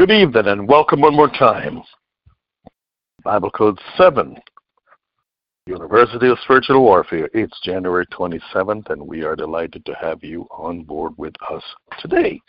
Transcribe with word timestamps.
Good 0.00 0.12
evening 0.12 0.46
and 0.46 0.66
welcome 0.66 1.02
one 1.02 1.14
more 1.14 1.28
time. 1.28 1.82
Bible 3.22 3.50
Code 3.50 3.78
7, 3.98 4.34
University 5.66 6.26
of 6.28 6.38
Spiritual 6.42 6.80
Warfare. 6.80 7.28
It's 7.34 7.60
January 7.62 8.06
27th, 8.06 8.88
and 8.88 9.06
we 9.06 9.24
are 9.24 9.36
delighted 9.36 9.84
to 9.84 9.94
have 10.00 10.24
you 10.24 10.48
on 10.50 10.84
board 10.84 11.12
with 11.18 11.34
us 11.52 11.62
today. 11.98 12.40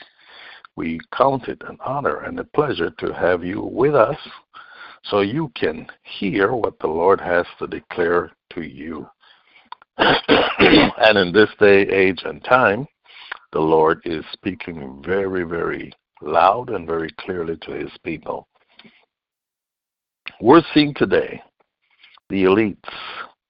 We 0.78 1.02
count 1.14 1.50
it 1.50 1.62
an 1.68 1.78
honor 1.86 2.22
and 2.22 2.40
a 2.40 2.46
pleasure 2.46 2.90
to 3.00 3.14
have 3.14 3.44
you 3.44 3.62
with 3.62 3.96
us 3.96 4.15
so 5.04 5.20
you 5.20 5.52
can 5.54 5.88
hear 6.04 6.54
what 6.54 6.79
the 6.79 6.88
Lord 6.88 7.20
has 7.20 7.46
to 7.60 7.68
declare 7.68 8.31
to 8.54 8.62
you. 8.62 9.06
and 9.97 11.18
in 11.18 11.33
this 11.33 11.49
day, 11.60 11.81
age, 11.81 12.22
and 12.24 12.42
time, 12.46 12.88
the 13.52 13.60
Lord 13.60 13.99
is 14.06 14.24
speaking 14.31 15.04
very, 15.06 15.44
very 15.44 15.94
loud 16.22 16.70
and 16.70 16.88
very 16.88 17.12
clearly 17.20 17.58
to 17.63 17.72
his 17.72 17.91
people. 18.04 18.48
We're 20.40 20.63
seeing 20.73 20.94
today 20.94 21.41
the 22.30 22.44
elites, 22.44 22.90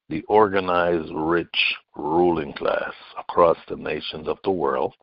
the 0.09 0.23
organized, 0.23 1.12
rich, 1.13 1.76
ruling 1.96 2.54
class 2.54 2.94
across 3.20 3.58
the 3.68 3.76
nations 3.76 4.27
of 4.27 4.38
the 4.44 4.52
world 4.52 4.94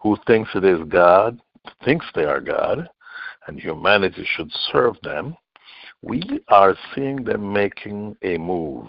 who 0.00 0.16
thinks 0.26 0.50
it 0.54 0.64
is 0.64 0.80
God, 0.88 1.40
thinks 1.84 2.06
they 2.14 2.24
are 2.24 2.40
God, 2.40 2.88
and 3.46 3.58
humanity 3.58 4.26
should 4.36 4.50
serve 4.70 4.96
them. 5.02 5.36
We 6.02 6.22
are 6.48 6.76
seeing 6.94 7.24
them 7.24 7.52
making 7.52 8.16
a 8.22 8.38
move. 8.38 8.86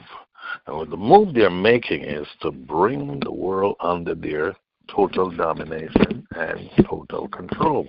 And 0.68 0.92
the 0.92 0.98
move 0.98 1.34
they're 1.34 1.50
making 1.50 2.04
is 2.04 2.28
to 2.42 2.52
bring 2.52 3.20
the 3.20 3.32
world 3.32 3.76
under 3.80 4.14
their 4.16 4.56
total 4.96 5.30
domination 5.32 6.28
and 6.36 6.70
total 6.86 7.28
control. 7.30 7.88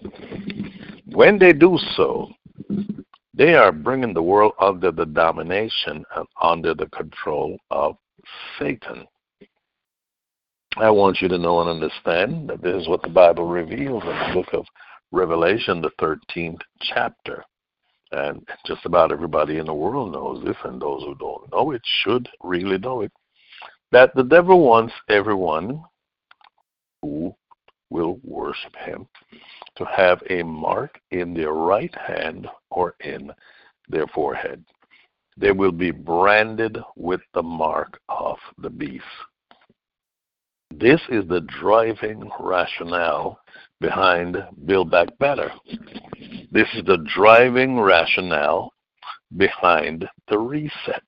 When 1.07 1.39
they 1.39 1.53
do 1.53 1.79
so, 1.97 2.29
they 3.35 3.55
are 3.55 3.73
bringing 3.73 4.15
the 4.15 4.23
world 4.23 4.53
under 4.61 4.91
the 4.91 5.07
domination 5.07 6.05
and 6.17 6.27
under 6.43 6.75
the 6.75 6.87
control 6.87 7.59
of 7.71 7.97
Satan. 8.59 9.07
I 10.77 10.91
want 10.91 11.21
you 11.21 11.29
to 11.29 11.39
know 11.39 11.61
and 11.61 11.71
understand 11.71 12.49
that 12.49 12.63
this 12.63 12.83
is 12.83 12.89
what 12.89 13.03
the 13.03 13.09
Bible 13.09 13.47
reveals 13.47 14.03
in 14.03 14.09
the 14.09 14.31
book 14.35 14.53
of 14.53 14.67
Revelation, 15.11 15.83
the 15.83 15.91
13th 16.01 16.61
chapter. 16.81 17.45
And 18.13 18.47
just 18.67 18.85
about 18.85 19.13
everybody 19.13 19.59
in 19.59 19.67
the 19.67 19.75
world 19.75 20.13
knows 20.13 20.45
this, 20.45 20.57
and 20.65 20.81
those 20.81 21.03
who 21.03 21.15
don't 21.15 21.51
know 21.53 21.71
it 21.73 21.83
should 22.03 22.29
really 22.43 22.79
know 22.79 23.03
it. 23.03 23.13
That 23.93 24.15
the 24.15 24.23
devil 24.23 24.65
wants 24.65 24.93
everyone 25.09 25.83
who 27.03 27.35
will 27.91 28.19
worship 28.23 28.75
him 28.77 29.07
to 29.77 29.85
have 29.85 30.23
a 30.31 30.43
mark 30.43 31.01
in 31.11 31.35
their 31.35 31.53
right 31.53 31.95
hand 31.95 32.47
or 32.71 32.95
in 33.01 33.31
their 33.89 34.07
forehead. 34.09 34.65
They 35.37 35.53
will 35.53 35.73
be 35.73 35.91
branded 35.91 36.79
with 36.97 37.21
the 37.35 37.43
mark 37.43 38.01
of 38.09 38.37
the 38.59 38.71
beast. 38.71 39.05
This 40.71 41.01
is 41.09 41.27
the 41.29 41.41
driving 41.61 42.31
rationale 42.39 43.41
behind 43.81 44.37
Build 44.67 44.91
Back 44.91 45.09
Better. 45.19 45.51
This 46.53 46.69
is 46.75 46.85
the 46.85 47.05
driving 47.15 47.81
rationale 47.81 48.73
behind 49.37 50.09
the 50.29 50.39
reset. 50.39 51.03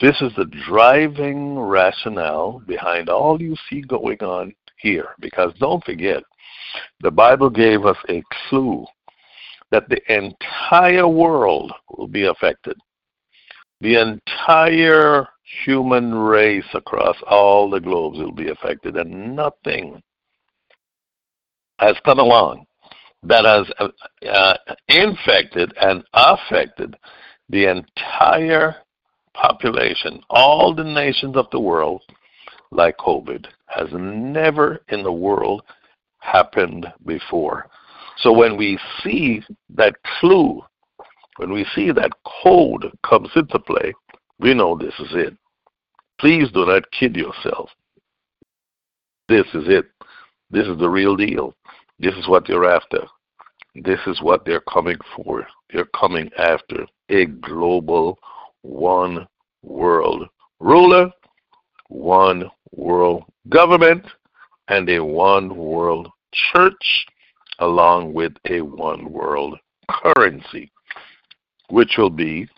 This 0.00 0.20
is 0.20 0.32
the 0.36 0.50
driving 0.66 1.58
rationale 1.58 2.62
behind 2.66 3.08
all 3.08 3.40
you 3.40 3.56
see 3.68 3.80
going 3.80 4.18
on 4.22 4.54
here. 4.84 5.08
Because 5.18 5.52
don't 5.58 5.82
forget, 5.84 6.22
the 7.00 7.10
Bible 7.10 7.50
gave 7.50 7.84
us 7.86 7.96
a 8.08 8.22
clue 8.48 8.84
that 9.70 9.88
the 9.88 10.00
entire 10.14 11.08
world 11.08 11.72
will 11.96 12.06
be 12.06 12.26
affected. 12.26 12.76
The 13.80 14.00
entire 14.00 15.26
human 15.64 16.14
race 16.14 16.64
across 16.74 17.16
all 17.26 17.68
the 17.68 17.80
globes 17.80 18.18
will 18.18 18.32
be 18.32 18.50
affected, 18.50 18.96
and 18.96 19.34
nothing 19.34 20.00
has 21.78 21.96
come 22.04 22.18
along 22.18 22.66
that 23.24 23.44
has 23.44 23.66
uh, 23.78 24.28
uh, 24.28 24.56
infected 24.88 25.72
and 25.80 26.04
affected 26.12 26.94
the 27.48 27.66
entire 27.66 28.76
population, 29.34 30.20
all 30.30 30.74
the 30.74 30.84
nations 30.84 31.36
of 31.36 31.46
the 31.50 31.58
world, 31.58 32.02
like 32.70 32.96
COVID 32.98 33.46
has 33.74 33.88
never 33.92 34.80
in 34.88 35.02
the 35.02 35.12
world 35.12 35.62
happened 36.20 36.86
before. 37.04 37.66
So 38.18 38.32
when 38.32 38.56
we 38.56 38.78
see 39.02 39.42
that 39.74 39.94
clue, 40.20 40.62
when 41.36 41.52
we 41.52 41.66
see 41.74 41.90
that 41.90 42.12
code 42.42 42.90
comes 43.04 43.30
into 43.34 43.58
play, 43.58 43.92
we 44.38 44.54
know 44.54 44.76
this 44.76 44.94
is 45.00 45.10
it. 45.12 45.36
Please 46.20 46.50
do 46.52 46.64
not 46.64 46.90
kid 46.92 47.16
yourself. 47.16 47.70
This 49.28 49.46
is 49.54 49.64
it. 49.66 49.86
This 50.50 50.66
is 50.66 50.78
the 50.78 50.88
real 50.88 51.16
deal. 51.16 51.54
This 51.98 52.14
is 52.14 52.28
what 52.28 52.48
you're 52.48 52.70
after. 52.70 53.00
This 53.74 53.98
is 54.06 54.22
what 54.22 54.44
they're 54.44 54.60
coming 54.60 54.98
for. 55.16 55.46
They're 55.72 55.88
coming 55.98 56.30
after 56.38 56.86
a 57.08 57.26
global 57.26 58.18
one 58.62 59.26
world 59.62 60.28
ruler, 60.60 61.10
one 61.88 62.50
world 62.76 63.24
government, 63.48 64.04
and 64.68 64.88
a 64.88 65.02
one 65.02 65.54
world 65.56 66.08
church, 66.32 67.06
along 67.58 68.12
with 68.12 68.32
a 68.48 68.60
one 68.60 69.10
world 69.12 69.58
currency, 69.90 70.70
which 71.70 71.94
will 71.98 72.10
be 72.10 72.48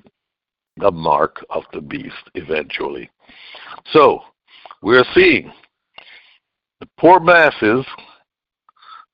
the 0.78 0.91
mark 0.91 1.44
of 1.50 1.65
the 1.72 1.81
beast 1.81 2.31
eventually. 2.34 3.10
So, 3.93 4.21
we're 4.82 5.05
seeing 5.15 5.53
the 6.81 6.88
poor 6.99 7.19
masses 7.19 7.84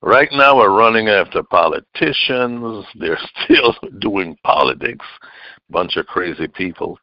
right 0.01 0.29
now 0.33 0.59
are 0.59 0.71
running 0.71 1.07
after 1.07 1.41
politicians. 1.43 2.85
They're 2.99 3.19
still 3.43 3.75
doing 3.99 4.37
politics, 4.43 5.05
bunch 5.73 5.97
of 5.97 6.05
crazy 6.05 6.47
people. 6.47 6.97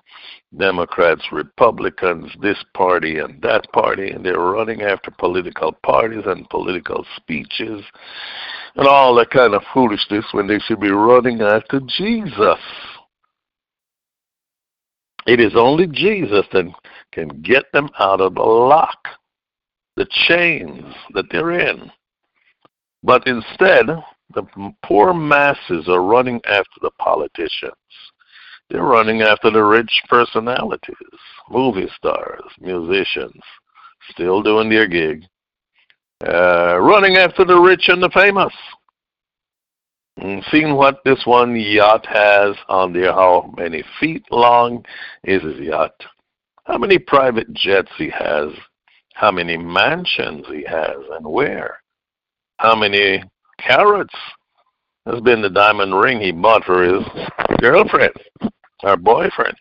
Democrats, 0.56 1.22
Republicans, 1.32 2.30
this 2.40 2.62
party 2.74 3.18
and 3.18 3.40
that 3.42 3.70
party, 3.72 4.10
and 4.10 4.24
they're 4.24 4.38
running 4.38 4.82
after 4.82 5.10
political 5.10 5.72
parties 5.84 6.24
and 6.26 6.48
political 6.48 7.04
speeches 7.16 7.82
and 8.76 8.86
all 8.86 9.14
that 9.16 9.30
kind 9.30 9.54
of 9.54 9.62
foolishness 9.74 10.24
when 10.32 10.46
they 10.46 10.58
should 10.60 10.80
be 10.80 10.90
running 10.90 11.42
after 11.42 11.80
Jesus. 11.80 12.58
It 15.26 15.40
is 15.40 15.52
only 15.54 15.86
Jesus 15.86 16.46
that 16.52 16.72
can 17.12 17.28
get 17.42 17.70
them 17.72 17.88
out 17.98 18.20
of 18.20 18.34
the 18.34 18.42
lock, 18.42 18.98
the 19.96 20.06
chains 20.26 20.94
that 21.14 21.26
they're 21.30 21.52
in. 21.52 21.90
But 23.02 23.26
instead, 23.26 23.86
the 24.34 24.72
poor 24.84 25.12
masses 25.12 25.88
are 25.88 26.02
running 26.02 26.40
after 26.46 26.80
the 26.82 26.90
politicians 26.98 27.72
they're 28.70 28.82
running 28.82 29.22
after 29.22 29.50
the 29.50 29.62
rich 29.62 29.90
personalities, 30.08 30.94
movie 31.50 31.88
stars, 31.96 32.40
musicians, 32.60 33.40
still 34.10 34.42
doing 34.42 34.70
their 34.70 34.86
gig. 34.86 35.24
Uh, 36.26 36.78
running 36.78 37.16
after 37.16 37.44
the 37.44 37.58
rich 37.58 37.88
and 37.88 38.02
the 38.02 38.10
famous. 38.10 38.52
And 40.18 40.44
seeing 40.52 40.76
what 40.76 41.00
this 41.04 41.22
one 41.24 41.56
yacht 41.56 42.06
has 42.06 42.54
on 42.68 42.92
there, 42.92 43.12
how 43.12 43.52
many 43.56 43.82
feet 43.98 44.24
long 44.30 44.84
is 45.24 45.42
his 45.42 45.58
yacht, 45.58 45.94
how 46.64 46.78
many 46.78 46.98
private 46.98 47.52
jets 47.54 47.90
he 47.96 48.10
has, 48.10 48.50
how 49.14 49.32
many 49.32 49.56
mansions 49.56 50.46
he 50.48 50.64
has, 50.68 50.96
and 51.12 51.26
where, 51.26 51.80
how 52.58 52.76
many 52.76 53.22
carats 53.58 54.14
has 55.06 55.20
been 55.22 55.40
the 55.40 55.50
diamond 55.50 55.98
ring 55.98 56.20
he 56.20 56.32
bought 56.32 56.64
for 56.64 56.84
his 56.84 57.02
girlfriend 57.60 58.12
our 58.82 58.96
boyfriend. 58.96 59.56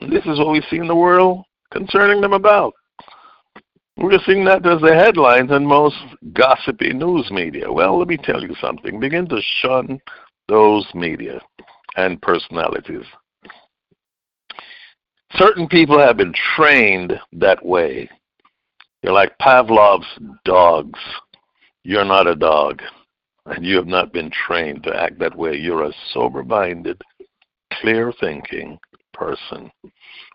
This 0.00 0.24
is 0.26 0.38
what 0.38 0.50
we 0.50 0.62
see 0.70 0.78
in 0.78 0.88
the 0.88 0.94
world 0.94 1.44
concerning 1.72 2.20
them 2.20 2.32
about. 2.32 2.74
We're 3.96 4.18
seeing 4.26 4.44
that 4.46 4.66
as 4.66 4.80
the 4.80 4.94
headlines 4.94 5.52
in 5.52 5.64
most 5.64 5.96
gossipy 6.32 6.92
news 6.92 7.30
media. 7.30 7.70
Well, 7.70 7.98
let 7.98 8.08
me 8.08 8.16
tell 8.16 8.42
you 8.42 8.54
something. 8.60 8.98
Begin 8.98 9.28
to 9.28 9.40
shun 9.60 10.00
those 10.48 10.86
media 10.94 11.40
and 11.96 12.20
personalities. 12.20 13.04
Certain 15.36 15.68
people 15.68 15.98
have 15.98 16.16
been 16.16 16.34
trained 16.56 17.12
that 17.32 17.64
way. 17.64 18.08
They're 19.02 19.12
like 19.12 19.38
Pavlov's 19.38 20.06
dogs. 20.44 20.98
You're 21.84 22.04
not 22.04 22.26
a 22.26 22.34
dog, 22.34 22.82
and 23.46 23.64
you 23.64 23.76
have 23.76 23.86
not 23.86 24.12
been 24.12 24.30
trained 24.30 24.82
to 24.84 24.94
act 24.94 25.18
that 25.18 25.36
way. 25.36 25.54
You're 25.56 25.84
a 25.84 25.92
sober 26.12 26.42
minded, 26.42 27.00
clear 27.84 28.14
thinking 28.18 28.78
person. 29.12 29.70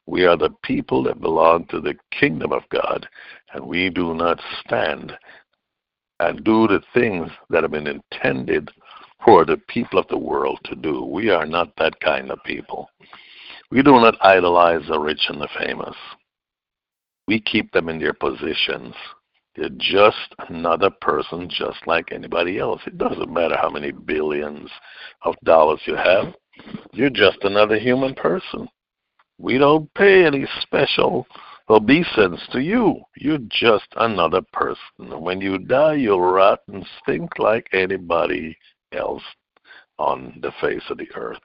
We 0.06 0.26
are 0.26 0.38
the 0.38 0.52
people 0.62 1.02
that 1.04 1.20
belong 1.20 1.66
to 1.72 1.82
the 1.82 1.96
kingdom 2.12 2.52
of 2.52 2.62
God, 2.70 3.08
and 3.54 3.66
we 3.66 3.90
do 3.90 4.14
not 4.14 4.40
stand 4.64 5.14
and 6.20 6.44
do 6.44 6.68
the 6.68 6.82
things 6.94 7.32
that 7.50 7.64
have 7.64 7.72
been 7.72 7.88
intended 7.88 8.70
for 9.26 9.46
the 9.46 9.58
people 9.68 9.98
of 9.98 10.08
the 10.10 10.18
world 10.18 10.60
to 10.66 10.76
do. 10.76 11.04
We 11.04 11.32
are 11.32 11.48
not 11.48 11.74
that 11.78 12.00
kind 12.02 12.30
of 12.30 12.38
people. 12.46 12.88
We 13.72 13.82
do 13.82 13.94
not 13.94 14.24
idolize 14.24 14.88
the 14.88 15.00
rich 15.00 15.26
and 15.28 15.42
the 15.42 15.50
famous. 15.60 15.96
We 17.28 17.42
keep 17.42 17.72
them 17.72 17.90
in 17.90 17.98
their 17.98 18.14
positions. 18.14 18.94
They're 19.56 19.70
just 19.78 20.36
another 20.50 20.92
person, 21.02 21.50
just 21.50 21.80
like 21.88 22.12
anybody 22.12 22.60
else. 22.60 22.82
It 22.86 23.00
doesn't 23.00 23.34
matter 23.34 23.58
how 23.60 23.72
many 23.72 23.92
billions 23.92 24.70
of 25.24 25.34
dollars 25.44 25.82
you 25.86 25.96
have, 25.96 26.34
you're 26.94 27.10
just 27.10 27.38
another 27.44 27.78
human 27.80 28.16
person. 28.16 28.68
We 29.38 29.58
don't 29.58 29.94
pay 29.94 30.26
any 30.26 30.46
special 30.62 31.26
obeisance 31.70 32.42
to 32.52 32.60
you. 32.60 33.02
You're 33.16 33.40
just 33.50 33.88
another 33.96 34.42
person. 34.52 35.22
When 35.22 35.40
you 35.40 35.60
die, 35.60 35.96
you'll 35.96 36.22
rot 36.22 36.62
and 36.68 36.86
stink 37.02 37.38
like 37.40 37.68
anybody 37.74 38.58
else 38.92 39.24
on 39.98 40.40
the 40.42 40.52
face 40.60 40.84
of 40.90 40.98
the 40.98 41.08
earth. 41.16 41.40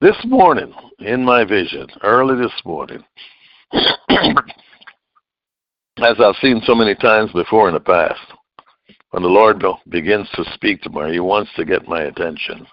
This 0.00 0.16
morning, 0.24 0.74
in 0.98 1.24
my 1.24 1.44
vision, 1.44 1.86
early 2.02 2.36
this 2.36 2.52
morning, 2.64 3.02
as 3.72 3.84
I've 5.98 6.36
seen 6.42 6.60
so 6.66 6.74
many 6.74 6.94
times 6.94 7.32
before 7.32 7.68
in 7.68 7.74
the 7.74 7.80
past, 7.80 8.20
when 9.10 9.22
the 9.22 9.28
Lord 9.28 9.64
begins 9.88 10.28
to 10.34 10.44
speak 10.52 10.82
to 10.82 10.90
me, 10.90 11.12
He 11.12 11.20
wants 11.20 11.50
to 11.56 11.64
get 11.64 11.88
my 11.88 12.02
attention. 12.02 12.66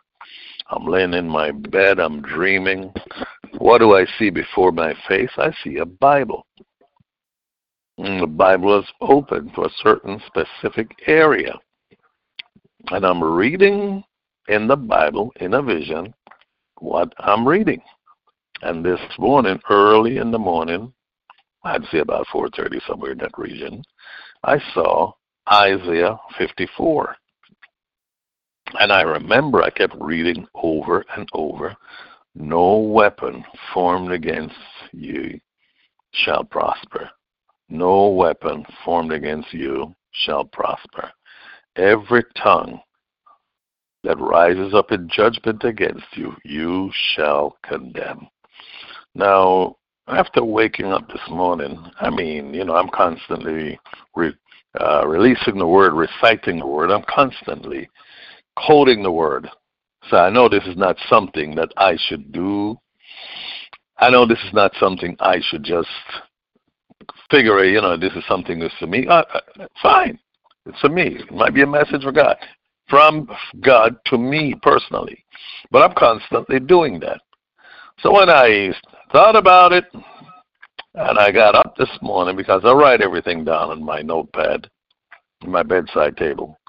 I'm 0.70 0.86
laying 0.86 1.14
in 1.14 1.28
my 1.28 1.52
bed, 1.52 2.00
I'm 2.00 2.22
dreaming. 2.22 2.94
What 3.58 3.80
do 3.80 3.96
I 3.96 4.06
see 4.18 4.30
before 4.30 4.72
my 4.72 4.94
face? 5.08 5.32
I 5.38 5.52
see 5.64 5.78
a 5.78 5.86
Bible. 5.86 6.46
And 7.98 8.22
the 8.22 8.28
Bible 8.28 8.80
is 8.80 8.88
open 9.02 9.52
to 9.54 9.66
a 9.66 9.74
certain 9.82 10.22
specific 10.28 10.96
area. 11.06 11.54
And 12.92 13.06
I'm 13.06 13.24
reading 13.24 14.04
in 14.48 14.68
the 14.68 14.76
Bible 14.76 15.32
in 15.40 15.54
a 15.54 15.62
vision 15.62 16.14
what 16.80 17.14
I'm 17.20 17.48
reading. 17.48 17.82
And 18.62 18.84
this 18.84 19.00
morning, 19.20 19.60
early 19.70 20.18
in 20.18 20.32
the 20.32 20.40
morning, 20.40 20.94
I'd 21.64 21.86
say 21.92 22.00
about 22.00 22.28
4:30 22.28 22.80
somewhere 22.88 23.12
in 23.12 23.20
that 23.20 23.38
region, 23.38 23.84
I 24.44 24.60
saw 24.74 25.14
Isaiah 25.52 26.20
54. 26.38 27.16
And 28.80 28.92
I 28.92 29.02
remember 29.02 29.62
I 29.62 29.70
kept 29.70 29.96
reading 30.00 30.48
over 30.56 31.06
and 31.16 31.28
over, 31.34 31.76
no 32.36 32.78
weapon 32.78 33.44
formed 33.74 34.12
against 34.12 34.56
you 34.92 35.40
shall 36.12 36.44
prosper. 36.44 37.10
No 37.70 38.10
weapon 38.10 38.66
formed 38.84 39.12
against 39.12 39.54
you 39.54 39.94
shall 40.12 40.44
prosper. 40.46 41.12
Every 41.76 42.24
tongue 42.42 42.80
that 44.04 44.20
rises 44.20 44.74
up 44.74 44.92
in 44.92 45.10
judgment 45.10 45.64
against 45.64 46.06
you, 46.16 46.36
you 46.44 46.92
shall 47.16 47.58
condemn. 47.64 48.28
Now, 49.16 49.78
after 50.08 50.44
waking 50.44 50.88
up 50.88 51.08
this 51.08 51.30
morning, 51.30 51.80
I 52.02 52.10
mean, 52.10 52.54
you 52.54 52.66
know, 52.66 52.76
I'm 52.76 52.90
constantly 52.90 53.80
re, 54.16 54.34
uh, 54.80 55.08
releasing 55.08 55.58
the 55.58 55.68
word, 55.68 55.94
reciting 55.94 56.60
the 56.60 56.68
word. 56.68 56.92
I'm 56.92 57.06
constantly 57.08 57.90
quoting 58.56 59.04
the 59.04 59.12
word. 59.12 59.50
So 60.10 60.18
I 60.18 60.30
know 60.30 60.50
this 60.50 60.66
is 60.66 60.78
not 60.78 60.98
something 61.10 61.56
that 61.56 61.72
I 61.78 61.98
should 62.08 62.32
do. 62.32 62.78
I 63.98 64.10
know 64.10 64.26
this 64.26 64.40
is 64.46 64.54
not 64.54 64.74
something 64.80 65.16
I 65.20 65.40
should 65.50 65.64
just 65.64 65.88
figure, 67.32 67.64
you 67.64 67.82
know, 67.82 67.98
this 67.98 68.14
is 68.14 68.24
something 68.28 68.60
that's 68.60 68.74
for 68.80 68.88
me. 68.88 69.08
Uh, 69.08 69.24
fine. 69.82 70.20
It's 70.66 70.80
for 70.80 70.90
me. 70.90 71.18
It 71.20 71.32
might 71.32 71.54
be 71.54 71.62
a 71.62 71.68
message 71.68 72.04
for 72.04 72.12
God. 72.12 72.38
From 72.90 73.28
God 73.62 73.96
to 74.08 74.18
me 74.18 74.56
personally. 74.62 75.24
But 75.72 75.84
I'm 75.84 75.96
constantly 75.96 76.60
doing 76.60 77.00
that. 77.00 77.22
So 78.00 78.12
when 78.12 78.30
I 78.30 78.74
thought 79.12 79.36
about 79.36 79.72
it, 79.72 79.86
and 80.96 81.18
I 81.18 81.32
got 81.32 81.56
up 81.56 81.76
this 81.76 81.90
morning 82.02 82.36
because 82.36 82.62
I 82.66 82.72
write 82.72 83.02
everything 83.02 83.44
down 83.44 83.72
on 83.72 83.84
my 83.84 84.02
notepad, 84.02 84.70
my 85.44 85.64
bedside 85.64 86.18
table. 86.18 86.60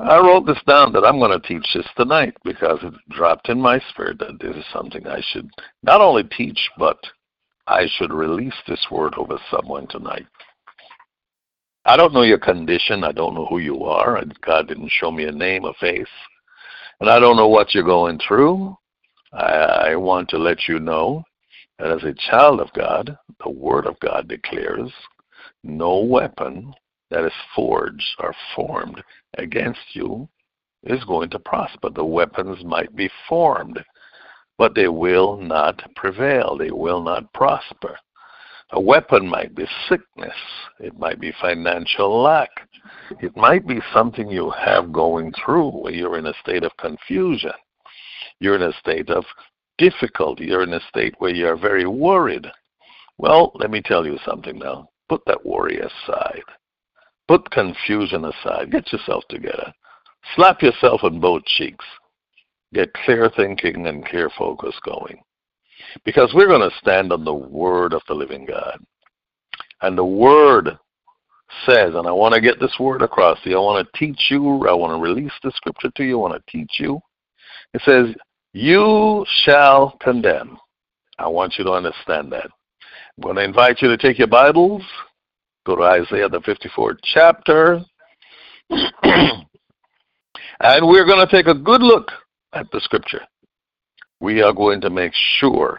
I 0.00 0.18
wrote 0.18 0.46
this 0.46 0.62
down 0.66 0.92
that 0.92 1.04
I'm 1.04 1.18
going 1.18 1.38
to 1.38 1.48
teach 1.48 1.66
this 1.74 1.88
tonight 1.96 2.36
because 2.44 2.78
it 2.82 2.94
dropped 3.10 3.48
in 3.48 3.60
my 3.60 3.80
spirit 3.90 4.18
that 4.20 4.38
this 4.40 4.54
is 4.54 4.64
something 4.72 5.06
I 5.06 5.20
should 5.32 5.50
not 5.82 6.00
only 6.00 6.22
teach, 6.22 6.58
but 6.78 6.98
I 7.66 7.86
should 7.96 8.12
release 8.12 8.54
this 8.66 8.84
word 8.92 9.14
over 9.16 9.38
someone 9.50 9.88
tonight. 9.88 10.26
I 11.84 11.96
don't 11.96 12.14
know 12.14 12.22
your 12.22 12.38
condition. 12.38 13.02
I 13.02 13.12
don't 13.12 13.34
know 13.34 13.46
who 13.46 13.58
you 13.58 13.84
are. 13.84 14.22
God 14.46 14.68
didn't 14.68 14.92
show 14.92 15.10
me 15.10 15.24
a 15.24 15.32
name, 15.32 15.64
a 15.64 15.72
face. 15.74 16.06
And 17.00 17.10
I 17.10 17.18
don't 17.18 17.36
know 17.36 17.48
what 17.48 17.74
you're 17.74 17.82
going 17.82 18.20
through. 18.26 18.76
I, 19.32 19.90
I 19.92 19.96
want 19.96 20.28
to 20.30 20.38
let 20.38 20.68
you 20.68 20.78
know 20.78 21.24
that 21.78 21.90
as 21.90 22.04
a 22.04 22.30
child 22.30 22.60
of 22.60 22.72
God, 22.72 23.16
the 23.42 23.50
Word 23.50 23.86
of 23.86 23.98
God 24.00 24.28
declares 24.28 24.92
no 25.64 25.98
weapon 26.00 26.72
that 27.10 27.24
is 27.24 27.32
forged 27.54 28.16
or 28.20 28.34
formed 28.54 29.02
against 29.38 29.80
you 29.94 30.28
is 30.84 31.02
going 31.04 31.30
to 31.30 31.38
prosper. 31.38 31.90
The 31.90 32.04
weapons 32.04 32.64
might 32.64 32.94
be 32.94 33.10
formed, 33.28 33.82
but 34.56 34.74
they 34.74 34.88
will 34.88 35.36
not 35.36 35.82
prevail. 35.96 36.56
They 36.56 36.70
will 36.70 37.02
not 37.02 37.32
prosper. 37.32 37.96
A 38.72 38.80
weapon 38.80 39.26
might 39.26 39.54
be 39.54 39.66
sickness. 39.88 40.34
It 40.78 40.98
might 40.98 41.18
be 41.20 41.32
financial 41.40 42.22
lack. 42.22 42.50
It 43.20 43.34
might 43.34 43.66
be 43.66 43.80
something 43.94 44.28
you 44.28 44.50
have 44.50 44.92
going 44.92 45.32
through 45.32 45.70
where 45.70 45.94
you're 45.94 46.18
in 46.18 46.26
a 46.26 46.34
state 46.42 46.64
of 46.64 46.76
confusion. 46.76 47.52
You're 48.40 48.56
in 48.56 48.62
a 48.62 48.72
state 48.74 49.08
of 49.08 49.24
difficulty. 49.78 50.46
You're 50.46 50.64
in 50.64 50.74
a 50.74 50.80
state 50.88 51.14
where 51.18 51.34
you're 51.34 51.56
very 51.56 51.86
worried. 51.86 52.46
Well, 53.16 53.52
let 53.54 53.70
me 53.70 53.80
tell 53.80 54.06
you 54.06 54.18
something 54.24 54.58
now. 54.58 54.90
Put 55.08 55.22
that 55.26 55.44
worry 55.44 55.78
aside. 55.78 56.42
Put 57.28 57.50
confusion 57.50 58.24
aside. 58.24 58.72
Get 58.72 58.90
yourself 58.92 59.22
together. 59.28 59.72
Slap 60.34 60.62
yourself 60.62 61.04
on 61.04 61.20
both 61.20 61.44
cheeks. 61.44 61.84
Get 62.72 62.92
clear 63.04 63.30
thinking 63.36 63.86
and 63.86 64.04
clear 64.06 64.30
focus 64.36 64.74
going. 64.84 65.20
Because 66.04 66.32
we're 66.34 66.48
going 66.48 66.68
to 66.68 66.76
stand 66.78 67.12
on 67.12 67.24
the 67.24 67.32
word 67.32 67.92
of 67.92 68.02
the 68.08 68.14
living 68.14 68.46
God. 68.46 68.78
And 69.82 69.96
the 69.96 70.04
word 70.04 70.78
says, 71.66 71.94
and 71.94 72.06
I 72.06 72.12
want 72.12 72.34
to 72.34 72.40
get 72.40 72.60
this 72.60 72.76
word 72.78 73.02
across 73.02 73.40
to 73.42 73.50
you. 73.50 73.56
I 73.56 73.60
want 73.60 73.86
to 73.86 73.98
teach 73.98 74.26
you. 74.30 74.66
I 74.68 74.72
want 74.72 74.92
to 74.92 75.00
release 75.00 75.32
the 75.42 75.52
scripture 75.54 75.90
to 75.96 76.04
you. 76.04 76.18
I 76.18 76.28
want 76.28 76.34
to 76.34 76.52
teach 76.52 76.72
you. 76.78 77.00
It 77.74 77.82
says, 77.84 78.14
You 78.52 79.24
shall 79.44 79.96
condemn. 80.00 80.58
I 81.18 81.28
want 81.28 81.54
you 81.58 81.64
to 81.64 81.72
understand 81.72 82.32
that. 82.32 82.46
I'm 82.46 83.22
going 83.22 83.36
to 83.36 83.44
invite 83.44 83.82
you 83.82 83.88
to 83.88 83.96
take 83.96 84.18
your 84.18 84.28
Bibles, 84.28 84.82
go 85.68 85.76
to 85.76 85.82
Isaiah 85.82 86.30
the 86.30 86.40
54th 86.40 86.98
chapter, 87.02 87.84
and 88.70 89.44
we're 90.88 91.04
going 91.04 91.26
to 91.26 91.30
take 91.30 91.46
a 91.46 91.54
good 91.54 91.82
look 91.82 92.10
at 92.54 92.70
the 92.72 92.80
scripture. 92.80 93.20
We 94.20 94.40
are 94.40 94.54
going 94.54 94.80
to 94.80 94.88
make 94.88 95.12
sure 95.38 95.78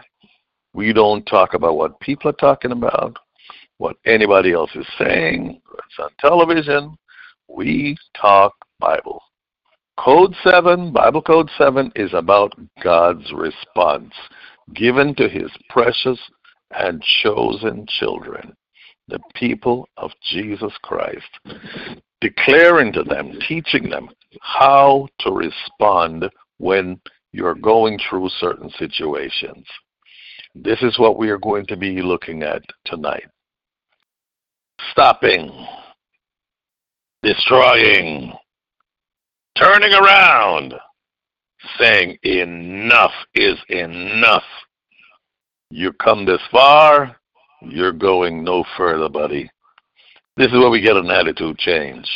we 0.74 0.92
don't 0.92 1.24
talk 1.26 1.54
about 1.54 1.76
what 1.76 1.98
people 1.98 2.30
are 2.30 2.34
talking 2.34 2.70
about, 2.70 3.16
what 3.78 3.96
anybody 4.06 4.52
else 4.52 4.70
is 4.76 4.86
saying, 4.96 5.60
it's 5.74 5.98
on 5.98 6.10
television. 6.20 6.96
We 7.48 7.96
talk 8.16 8.54
Bible. 8.78 9.20
Code 9.98 10.36
7, 10.44 10.92
Bible 10.92 11.20
Code 11.20 11.50
7, 11.58 11.90
is 11.96 12.14
about 12.14 12.54
God's 12.82 13.32
response 13.32 14.14
given 14.72 15.16
to 15.16 15.28
his 15.28 15.50
precious 15.68 16.18
and 16.78 17.02
chosen 17.24 17.84
children, 17.98 18.54
the 19.10 19.20
people 19.34 19.88
of 19.96 20.10
Jesus 20.30 20.72
Christ, 20.82 21.28
declaring 22.20 22.92
to 22.94 23.02
them, 23.02 23.38
teaching 23.48 23.88
them 23.88 24.08
how 24.40 25.08
to 25.20 25.30
respond 25.30 26.28
when 26.58 27.00
you're 27.32 27.54
going 27.54 27.98
through 28.08 28.28
certain 28.40 28.70
situations. 28.78 29.66
This 30.54 30.80
is 30.82 30.98
what 30.98 31.18
we 31.18 31.30
are 31.30 31.38
going 31.38 31.66
to 31.66 31.76
be 31.76 32.02
looking 32.02 32.42
at 32.42 32.62
tonight. 32.84 33.28
Stopping, 34.92 35.50
destroying, 37.22 38.32
turning 39.56 39.92
around, 39.92 40.74
saying, 41.78 42.16
Enough 42.22 43.12
is 43.34 43.56
enough. 43.68 44.44
You 45.70 45.92
come 45.92 46.26
this 46.26 46.40
far, 46.50 47.19
you're 47.62 47.92
going 47.92 48.42
no 48.44 48.64
further, 48.76 49.08
buddy. 49.08 49.50
This 50.36 50.48
is 50.48 50.58
where 50.58 50.70
we 50.70 50.80
get 50.80 50.96
an 50.96 51.10
attitude 51.10 51.58
change. 51.58 52.08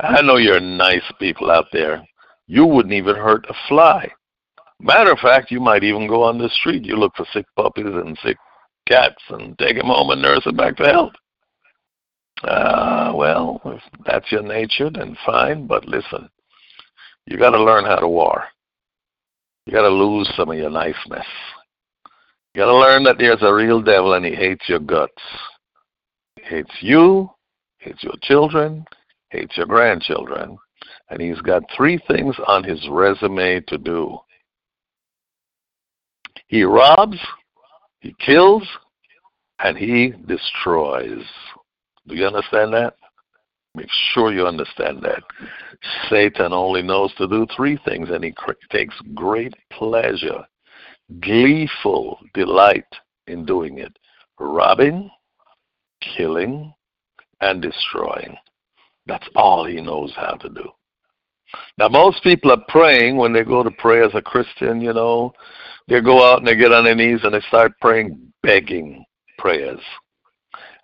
I 0.00 0.22
know 0.22 0.36
you're 0.36 0.60
nice 0.60 1.02
people 1.18 1.50
out 1.50 1.66
there. 1.72 2.04
You 2.46 2.66
wouldn't 2.66 2.94
even 2.94 3.16
hurt 3.16 3.46
a 3.48 3.54
fly. 3.68 4.10
Matter 4.80 5.12
of 5.12 5.18
fact, 5.18 5.50
you 5.50 5.60
might 5.60 5.84
even 5.84 6.06
go 6.06 6.22
on 6.22 6.38
the 6.38 6.48
street. 6.60 6.84
You 6.84 6.96
look 6.96 7.14
for 7.16 7.26
sick 7.32 7.46
puppies 7.56 7.86
and 7.86 8.18
sick 8.22 8.36
cats 8.88 9.22
and 9.30 9.58
take 9.58 9.76
them 9.76 9.86
home 9.86 10.10
and 10.10 10.20
nurse 10.20 10.44
them 10.44 10.56
back 10.56 10.76
to 10.76 10.84
health. 10.84 11.12
Uh, 12.42 13.12
well, 13.14 13.60
if 13.64 13.80
that's 14.04 14.30
your 14.30 14.42
nature, 14.42 14.90
then 14.90 15.16
fine. 15.24 15.66
But 15.66 15.86
listen, 15.86 16.28
You 17.26 17.38
got 17.38 17.50
to 17.50 17.62
learn 17.62 17.84
how 17.84 17.96
to 17.96 18.08
war. 18.08 18.44
You 19.64 19.72
got 19.72 19.82
to 19.82 19.88
lose 19.88 20.30
some 20.36 20.50
of 20.50 20.58
your 20.58 20.70
niceness. 20.70 21.26
You 22.54 22.60
got 22.60 22.66
to 22.66 22.76
learn 22.76 23.02
that 23.04 23.18
there's 23.18 23.42
a 23.42 23.52
real 23.52 23.82
devil 23.82 24.14
and 24.14 24.24
he 24.24 24.32
hates 24.32 24.68
your 24.68 24.78
guts. 24.78 25.12
He 26.36 26.42
hates 26.44 26.74
you, 26.80 27.28
hates 27.78 28.02
your 28.04 28.14
children, 28.22 28.84
hates 29.30 29.56
your 29.56 29.66
grandchildren, 29.66 30.56
and 31.10 31.20
he's 31.20 31.40
got 31.40 31.64
three 31.76 31.98
things 32.06 32.36
on 32.46 32.62
his 32.62 32.86
resume 32.88 33.60
to 33.66 33.78
do. 33.78 34.18
He 36.46 36.62
robs, 36.62 37.18
he 38.00 38.14
kills, 38.24 38.62
and 39.58 39.76
he 39.76 40.12
destroys. 40.26 41.24
Do 42.06 42.14
you 42.14 42.26
understand 42.26 42.72
that? 42.74 42.94
Make 43.74 43.88
sure 44.12 44.32
you 44.32 44.46
understand 44.46 45.02
that. 45.02 45.24
Satan 46.08 46.52
only 46.52 46.82
knows 46.82 47.12
to 47.14 47.26
do 47.26 47.46
three 47.56 47.78
things, 47.84 48.10
and 48.10 48.22
he 48.22 48.32
takes 48.70 48.94
great 49.14 49.54
pleasure, 49.72 50.44
gleeful 51.20 52.18
delight 52.32 52.84
in 53.26 53.44
doing 53.44 53.78
it 53.78 53.96
robbing, 54.38 55.10
killing, 56.16 56.72
and 57.40 57.62
destroying. 57.62 58.36
That's 59.06 59.28
all 59.36 59.64
he 59.64 59.80
knows 59.80 60.12
how 60.16 60.34
to 60.34 60.48
do. 60.48 60.68
Now, 61.78 61.88
most 61.88 62.22
people 62.22 62.50
are 62.50 62.64
praying 62.68 63.16
when 63.16 63.32
they 63.32 63.44
go 63.44 63.62
to 63.62 63.70
pray 63.70 64.04
as 64.04 64.14
a 64.14 64.22
Christian, 64.22 64.80
you 64.80 64.92
know. 64.92 65.32
They 65.88 66.00
go 66.00 66.26
out 66.26 66.38
and 66.38 66.46
they 66.46 66.56
get 66.56 66.72
on 66.72 66.84
their 66.84 66.94
knees 66.94 67.20
and 67.22 67.34
they 67.34 67.40
start 67.48 67.72
praying, 67.80 68.32
begging 68.42 69.04
prayers. 69.38 69.80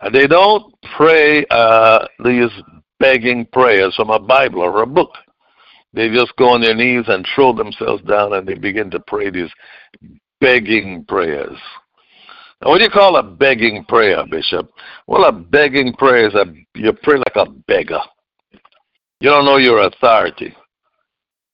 And 0.01 0.15
they 0.15 0.27
don't 0.27 0.75
pray 0.97 1.45
uh, 1.51 2.07
these 2.25 2.51
begging 2.99 3.47
prayers 3.53 3.95
from 3.97 4.11
a 4.11 4.19
Bible 4.19 4.61
or 4.61 4.83
a 4.83 4.87
book. 4.87 5.11
They 5.93 6.09
just 6.09 6.37
go 6.37 6.51
on 6.51 6.61
their 6.61 6.75
knees 6.75 7.05
and 7.09 7.27
throw 7.35 7.53
themselves 7.53 8.03
down 8.05 8.33
and 8.35 8.47
they 8.47 8.55
begin 8.55 8.91
to 8.91 9.01
pray 9.01 9.31
these 9.31 9.51
begging 10.41 11.05
prayers. 11.07 11.59
Now, 12.63 12.71
what 12.71 12.79
do 12.79 12.85
you 12.85 12.91
call 12.91 13.17
a 13.17 13.23
begging 13.23 13.85
prayer, 13.87 14.25
Bishop? 14.31 14.71
Well, 15.07 15.25
a 15.25 15.33
begging 15.33 15.95
prayer 15.95 16.29
is 16.29 16.35
a 16.35 16.45
you 16.75 16.93
pray 16.93 17.19
like 17.19 17.37
a 17.37 17.51
beggar. 17.67 18.01
You 19.21 19.31
don't 19.31 19.45
know 19.45 19.57
your 19.57 19.87
authority. 19.87 20.55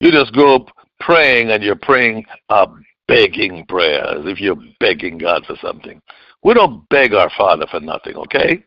You 0.00 0.10
just 0.12 0.34
go 0.34 0.66
praying 1.00 1.50
and 1.50 1.62
you're 1.62 1.76
praying 1.76 2.24
a 2.48 2.66
begging 3.08 3.64
prayer 3.66 4.04
as 4.18 4.26
if 4.26 4.40
you're 4.40 4.62
begging 4.80 5.18
God 5.18 5.44
for 5.46 5.56
something. 5.62 6.00
We 6.42 6.54
don't 6.54 6.88
beg 6.90 7.14
our 7.14 7.30
Father 7.36 7.66
for 7.70 7.80
nothing, 7.80 8.16
okay? 8.16 8.64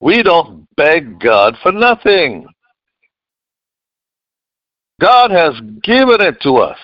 We 0.00 0.22
don't 0.22 0.66
beg 0.76 1.20
God 1.20 1.56
for 1.62 1.72
nothing. 1.72 2.46
God 5.00 5.30
has 5.30 5.58
given 5.82 6.20
it 6.20 6.40
to 6.42 6.56
us. 6.56 6.78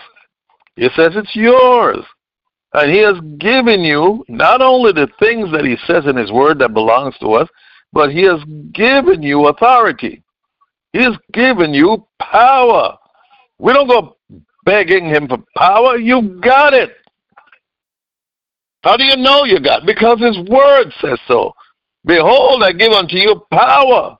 He 0.74 0.88
says 0.96 1.10
it's 1.14 1.36
yours. 1.36 2.04
And 2.72 2.90
He 2.90 2.98
has 2.98 3.16
given 3.38 3.80
you 3.80 4.24
not 4.28 4.60
only 4.60 4.92
the 4.92 5.08
things 5.18 5.50
that 5.52 5.64
He 5.64 5.76
says 5.86 6.04
in 6.06 6.16
His 6.16 6.32
Word 6.32 6.58
that 6.58 6.74
belongs 6.74 7.16
to 7.20 7.32
us, 7.34 7.48
but 7.92 8.10
He 8.10 8.22
has 8.22 8.40
given 8.72 9.22
you 9.22 9.46
authority. 9.46 10.22
He 10.92 11.02
has 11.02 11.16
given 11.32 11.72
you 11.72 12.06
power. 12.20 12.96
We 13.58 13.72
don't 13.72 13.88
go 13.88 14.16
begging 14.64 15.06
Him 15.06 15.28
for 15.28 15.38
power. 15.56 15.96
You 15.96 16.40
got 16.42 16.74
it. 16.74 16.96
How 18.82 18.96
do 18.96 19.04
you 19.04 19.16
know 19.16 19.44
you 19.44 19.60
got? 19.60 19.86
Because 19.86 20.20
His 20.20 20.38
Word 20.48 20.92
says 21.00 21.18
so. 21.28 21.52
Behold, 22.04 22.62
I 22.62 22.72
give 22.72 22.92
unto 22.92 23.16
you 23.16 23.42
power. 23.50 24.16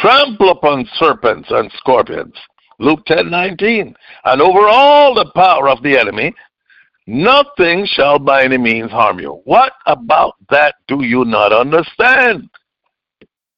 Trample 0.00 0.50
upon 0.50 0.88
serpents 0.98 1.48
and 1.50 1.70
scorpions. 1.76 2.34
Luke 2.78 3.04
ten 3.06 3.30
nineteen. 3.30 3.94
And 4.24 4.40
over 4.40 4.68
all 4.68 5.14
the 5.14 5.30
power 5.34 5.68
of 5.68 5.82
the 5.82 5.98
enemy, 5.98 6.34
nothing 7.06 7.86
shall 7.86 8.18
by 8.18 8.44
any 8.44 8.58
means 8.58 8.90
harm 8.90 9.20
you. 9.20 9.40
What 9.44 9.72
about 9.86 10.34
that 10.50 10.74
do 10.88 11.04
you 11.04 11.24
not 11.24 11.52
understand? 11.52 12.48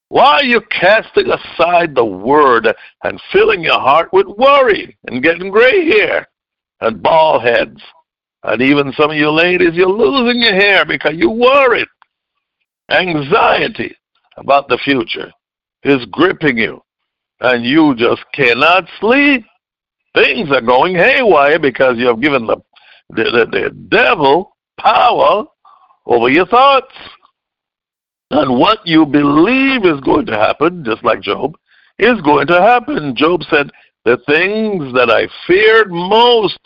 Why 0.08 0.34
are 0.34 0.44
you 0.44 0.60
casting 0.70 1.30
aside 1.30 1.94
the 1.94 2.04
word 2.04 2.68
and 3.02 3.20
filling 3.32 3.62
your 3.62 3.80
heart 3.80 4.12
with 4.12 4.26
worry 4.26 4.96
and 5.08 5.22
getting 5.22 5.50
gray 5.50 5.88
hair 5.90 6.28
and 6.80 7.02
bald 7.02 7.42
heads? 7.42 7.80
And 8.44 8.62
even 8.62 8.92
some 8.92 9.10
of 9.10 9.16
you 9.16 9.30
ladies, 9.30 9.74
you're 9.74 9.88
losing 9.88 10.40
your 10.40 10.54
hair 10.54 10.84
because 10.84 11.14
you're 11.14 11.30
worried. 11.30 11.88
Anxiety 12.90 13.96
about 14.36 14.68
the 14.68 14.78
future 14.84 15.32
is 15.82 16.06
gripping 16.12 16.56
you, 16.56 16.80
and 17.40 17.64
you 17.64 17.94
just 17.96 18.22
cannot 18.32 18.84
sleep. 19.00 19.44
Things 20.14 20.50
are 20.50 20.62
going 20.62 20.94
haywire 20.94 21.58
because 21.58 21.96
you 21.98 22.06
have 22.06 22.20
given 22.20 22.46
the, 22.46 22.56
the, 23.10 23.24
the, 23.24 23.46
the 23.50 23.70
devil 23.90 24.56
power 24.78 25.44
over 26.06 26.28
your 26.28 26.46
thoughts. 26.46 26.94
And 28.30 28.58
what 28.58 28.78
you 28.84 29.06
believe 29.06 29.84
is 29.84 30.00
going 30.00 30.26
to 30.26 30.36
happen, 30.36 30.84
just 30.84 31.04
like 31.04 31.20
Job, 31.20 31.56
is 31.98 32.20
going 32.22 32.46
to 32.48 32.60
happen. 32.60 33.14
Job 33.16 33.42
said, 33.50 33.70
The 34.04 34.18
things 34.26 34.92
that 34.94 35.10
I 35.10 35.28
feared 35.46 35.90
most, 35.90 36.58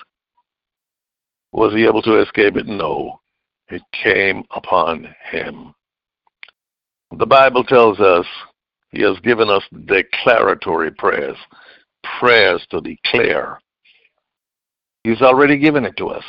was 1.52 1.74
he 1.74 1.84
able 1.84 2.02
to 2.02 2.22
escape 2.22 2.56
it? 2.56 2.66
No. 2.66 3.20
It 3.68 3.82
came 3.92 4.44
upon 4.54 5.14
him. 5.30 5.74
The 7.18 7.26
Bible 7.26 7.64
tells 7.64 7.98
us 8.00 8.26
He 8.90 9.02
has 9.02 9.18
given 9.20 9.48
us 9.48 9.62
declaratory 9.86 10.90
prayers, 10.90 11.36
prayers 12.18 12.64
to 12.70 12.80
declare. 12.80 13.60
He's 15.04 15.22
already 15.22 15.58
given 15.58 15.84
it 15.84 15.96
to 15.96 16.08
us. 16.08 16.24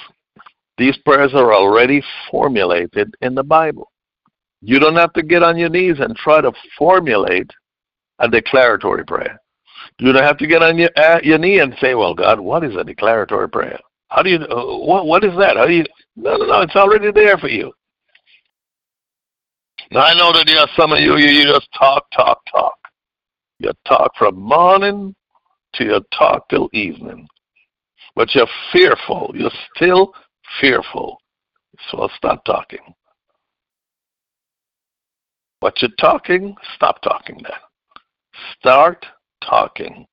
These 0.78 0.98
prayers 0.98 1.34
are 1.34 1.54
already 1.54 2.04
formulated 2.30 3.16
in 3.22 3.36
the 3.36 3.44
Bible. 3.44 3.92
You 4.62 4.80
don't 4.80 4.96
have 4.96 5.14
to 5.14 5.24
get 5.24 5.44
on 5.44 5.58
your 5.58 5.70
knees 5.70 6.00
and 6.00 6.16
try 6.16 6.42
to 6.42 6.52
formulate 6.78 7.50
a 8.20 8.30
declaratory 8.30 9.06
prayer. 9.06 9.40
You 10.00 10.14
don't 10.14 10.24
have 10.24 10.38
to 10.38 10.48
get 10.48 10.62
on 10.62 10.78
your, 10.78 10.90
uh, 10.96 11.20
your 11.24 11.40
knee 11.40 11.60
and 11.60 11.76
say, 11.82 11.96
"Well, 11.96 12.14
God, 12.14 12.40
what 12.40 12.64
is 12.64 12.76
a 12.76 12.84
declaratory 12.84 13.50
prayer? 13.50 13.80
How 14.10 14.22
do 14.22 14.30
you? 14.30 14.38
Uh, 14.38 14.78
what 14.78 15.08
what 15.08 15.24
is 15.24 15.36
that? 15.38 15.58
How 15.58 15.66
do 15.66 15.74
you?" 15.74 15.86
No, 16.16 16.38
no, 16.38 16.46
no. 16.46 16.62
It's 16.62 16.76
already 16.76 17.12
there 17.12 17.38
for 17.38 17.48
you. 17.48 17.74
Now 19.92 20.04
I 20.04 20.14
know 20.14 20.32
that 20.32 20.46
there 20.48 20.58
are 20.58 20.70
some 20.78 20.94
of 20.94 21.00
you, 21.00 21.18
you, 21.18 21.28
you 21.28 21.44
just 21.54 21.68
talk, 21.78 22.06
talk, 22.16 22.40
talk. 22.50 22.78
You 23.60 23.72
talk 23.86 24.14
from 24.18 24.40
morning 24.40 25.14
to 25.76 25.84
you 25.84 26.02
talk 26.18 26.48
till 26.48 26.70
evening. 26.72 27.28
But 28.16 28.34
you're 28.34 28.48
fearful. 28.72 29.34
You're 29.36 29.52
still 29.76 30.14
fearful. 30.62 31.18
So 31.90 32.08
stop 32.16 32.46
talking. 32.46 32.80
But 35.60 35.82
you're 35.82 35.92
talking, 36.00 36.56
stop 36.76 37.02
talking 37.02 37.38
then. 37.44 37.52
Start 38.58 39.06
talking 39.44 40.06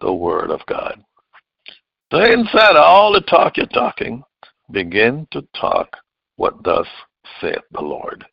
the 0.00 0.12
Word 0.12 0.50
of 0.50 0.60
God. 0.66 1.02
So 2.10 2.18
inside 2.20 2.74
all 2.74 3.12
the 3.12 3.20
talk 3.20 3.56
you're 3.56 3.66
talking, 3.66 4.24
begin 4.72 5.28
to 5.30 5.46
talk 5.58 5.96
what 6.34 6.62
thus 6.64 6.86
saith 7.40 7.62
the 7.70 7.80
Lord. 7.80 8.24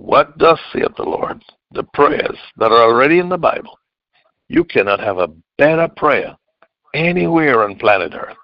What 0.00 0.38
does 0.38 0.58
saith 0.72 0.96
the 0.96 1.02
Lord? 1.02 1.42
The 1.72 1.84
prayers 1.92 2.38
that 2.56 2.72
are 2.72 2.82
already 2.82 3.18
in 3.18 3.28
the 3.28 3.36
Bible. 3.36 3.78
You 4.48 4.64
cannot 4.64 4.98
have 4.98 5.18
a 5.18 5.28
better 5.58 5.88
prayer 5.94 6.36
anywhere 6.94 7.64
on 7.64 7.76
planet 7.76 8.14
Earth. 8.14 8.36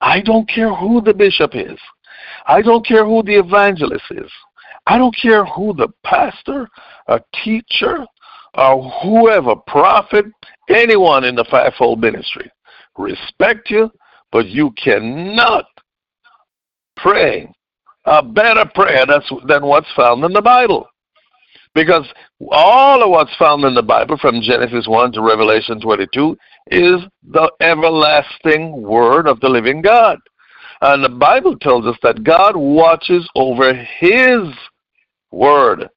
I 0.00 0.20
don't 0.20 0.48
care 0.48 0.72
who 0.72 1.00
the 1.00 1.12
bishop 1.12 1.50
is. 1.54 1.78
I 2.46 2.62
don't 2.62 2.86
care 2.86 3.04
who 3.04 3.24
the 3.24 3.34
evangelist 3.34 4.04
is. 4.12 4.30
I 4.86 4.96
don't 4.96 5.14
care 5.20 5.44
who 5.44 5.74
the 5.74 5.88
pastor, 6.04 6.68
a 7.08 7.20
teacher, 7.44 8.06
or 8.54 8.90
whoever, 9.02 9.56
prophet, 9.56 10.26
anyone 10.70 11.24
in 11.24 11.34
the 11.34 11.44
fivefold 11.50 12.00
ministry. 12.00 12.48
Respect 12.96 13.70
you, 13.70 13.90
but 14.30 14.46
you 14.46 14.70
cannot 14.82 15.64
pray 16.96 17.52
a 18.04 18.22
better 18.22 18.64
prayer 18.72 19.04
than 19.46 19.66
what's 19.66 19.92
found 19.96 20.24
in 20.24 20.32
the 20.32 20.40
Bible. 20.40 20.88
Because 21.74 22.06
all 22.50 23.02
of 23.02 23.10
what's 23.10 23.34
found 23.36 23.64
in 23.64 23.74
the 23.74 23.82
Bible, 23.82 24.18
from 24.18 24.42
Genesis 24.42 24.86
1 24.86 25.12
to 25.12 25.22
Revelation 25.22 25.80
22, 25.80 26.36
is 26.70 27.00
the 27.30 27.50
everlasting 27.60 28.82
Word 28.82 29.26
of 29.26 29.40
the 29.40 29.48
living 29.48 29.80
God. 29.80 30.18
And 30.82 31.02
the 31.02 31.08
Bible 31.08 31.56
tells 31.58 31.86
us 31.86 31.96
that 32.02 32.24
God 32.24 32.56
watches 32.56 33.28
over 33.36 33.72
His 33.72 34.42
Word 35.30 35.88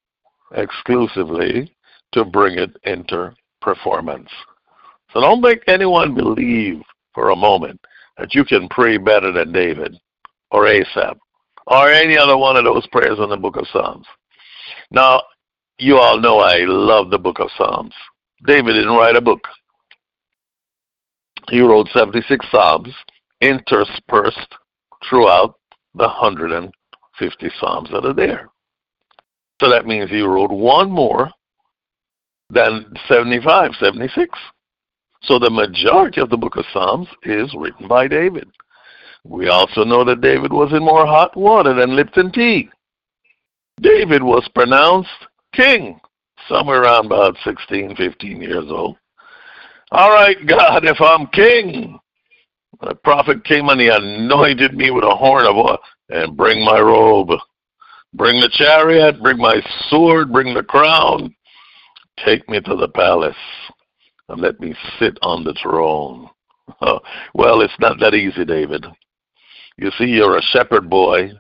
exclusively 0.56 1.76
to 2.14 2.24
bring 2.24 2.58
it 2.58 2.72
into 2.84 3.34
performance. 3.62 4.30
So 5.12 5.20
don't 5.20 5.42
make 5.42 5.62
anyone 5.68 6.14
believe 6.14 6.82
for 7.14 7.32
a 7.32 7.36
moment 7.36 7.80
that 8.18 8.34
you 8.34 8.46
can 8.46 8.70
pray 8.70 8.98
better 8.98 9.32
than 9.32 9.52
David 9.52 9.98
or 10.52 10.68
Asaph 10.68 11.18
or 11.68 11.90
any 11.90 12.18
other 12.18 12.38
one 12.38 12.56
of 12.56 12.64
those 12.64 12.88
prayers 12.88 13.18
in 13.20 13.30
the 13.30 13.38
book 13.38 13.58
of 13.58 13.68
Psalms. 13.74 14.06
Now, 14.92 15.22
you 15.78 15.98
all 15.98 16.20
know 16.20 16.40
I 16.40 16.66
love 16.66 17.10
the 17.10 17.18
book 17.18 17.40
of 17.40 17.50
Psalms. 17.58 17.94
David 18.46 18.74
didn't 18.74 18.96
write 18.96 19.16
a 19.16 19.22
book. 19.22 19.42
he 21.50 21.62
wrote 21.62 21.88
76 21.94 22.46
Psalms 22.50 22.94
interspersed 23.42 24.56
throughout 25.08 25.56
the 25.94 26.08
150 26.08 27.52
Psalms 27.60 27.90
that 27.92 28.06
are 28.06 28.14
there. 28.14 28.50
So 29.62 29.70
that 29.70 29.86
means 29.86 30.10
he 30.10 30.22
wrote 30.22 30.52
one 30.52 30.92
more 30.92 31.30
than 32.50 32.94
75, 33.08 33.72
76. 33.80 34.38
So 35.24 35.40
the 35.40 35.50
majority 35.50 36.22
of 36.22 36.30
the 36.30 36.38
book 36.38 36.56
of 36.56 36.66
Psalms 36.72 37.08
is 37.24 37.54
written 37.58 37.88
by 37.88 38.08
David. 38.08 38.48
We 39.24 39.50
also 39.50 39.84
know 39.84 40.04
that 40.04 40.22
David 40.22 40.54
was 40.54 40.72
in 40.72 40.84
more 40.84 41.06
hot 41.06 41.36
water 41.36 41.74
than 41.74 41.96
Lipton 41.96 42.32
tea. 42.32 42.70
David 43.82 44.22
was 44.22 44.48
pronounced 44.54 45.10
king 45.56 46.00
somewhere 46.50 46.84
around 46.84 47.08
about 47.08 47.36
16, 47.44 47.96
15 47.96 48.42
years 48.42 48.66
old. 48.70 48.98
All 49.92 50.10
right, 50.10 50.38
God, 50.48 50.86
if 50.86 51.00
I'm 51.00 51.28
king, 51.28 52.00
the 52.82 52.96
prophet 52.96 53.44
came 53.46 53.70
and 53.70 53.80
he 53.80 53.88
anointed 53.88 54.76
me 54.76 54.92
with 54.92 55.04
a 55.04 55.16
horn 55.16 55.46
of 55.46 55.56
oil 55.56 55.78
and 56.10 56.36
bring 56.36 56.64
my 56.64 56.80
robe. 56.80 57.32
Bring 58.14 58.40
the 58.40 58.50
chariot, 58.54 59.22
bring 59.22 59.38
my 59.38 59.62
sword, 59.90 60.32
bring 60.32 60.54
the 60.54 60.64
crown. 60.64 61.36
Take 62.26 62.48
me 62.50 62.62
to 62.62 62.76
the 62.76 62.88
palace 62.88 63.36
and 64.30 64.42
let 64.42 64.60
me 64.60 64.74
sit 65.00 65.18
on 65.22 65.44
the 65.44 65.54
throne. 65.62 66.30
Oh, 66.82 67.00
well, 67.34 67.62
it's 67.62 67.78
not 67.80 68.00
that 68.00 68.16
easy, 68.16 68.46
David. 68.46 68.86
You 69.78 69.92
see, 69.98 70.06
you're 70.06 70.38
a 70.38 70.42
shepherd 70.42 70.90
boy. 70.90 71.32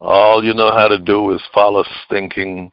All 0.00 0.42
you 0.42 0.54
know 0.54 0.72
how 0.72 0.88
to 0.88 0.98
do 0.98 1.32
is 1.32 1.42
follow 1.52 1.84
stinking, 2.04 2.72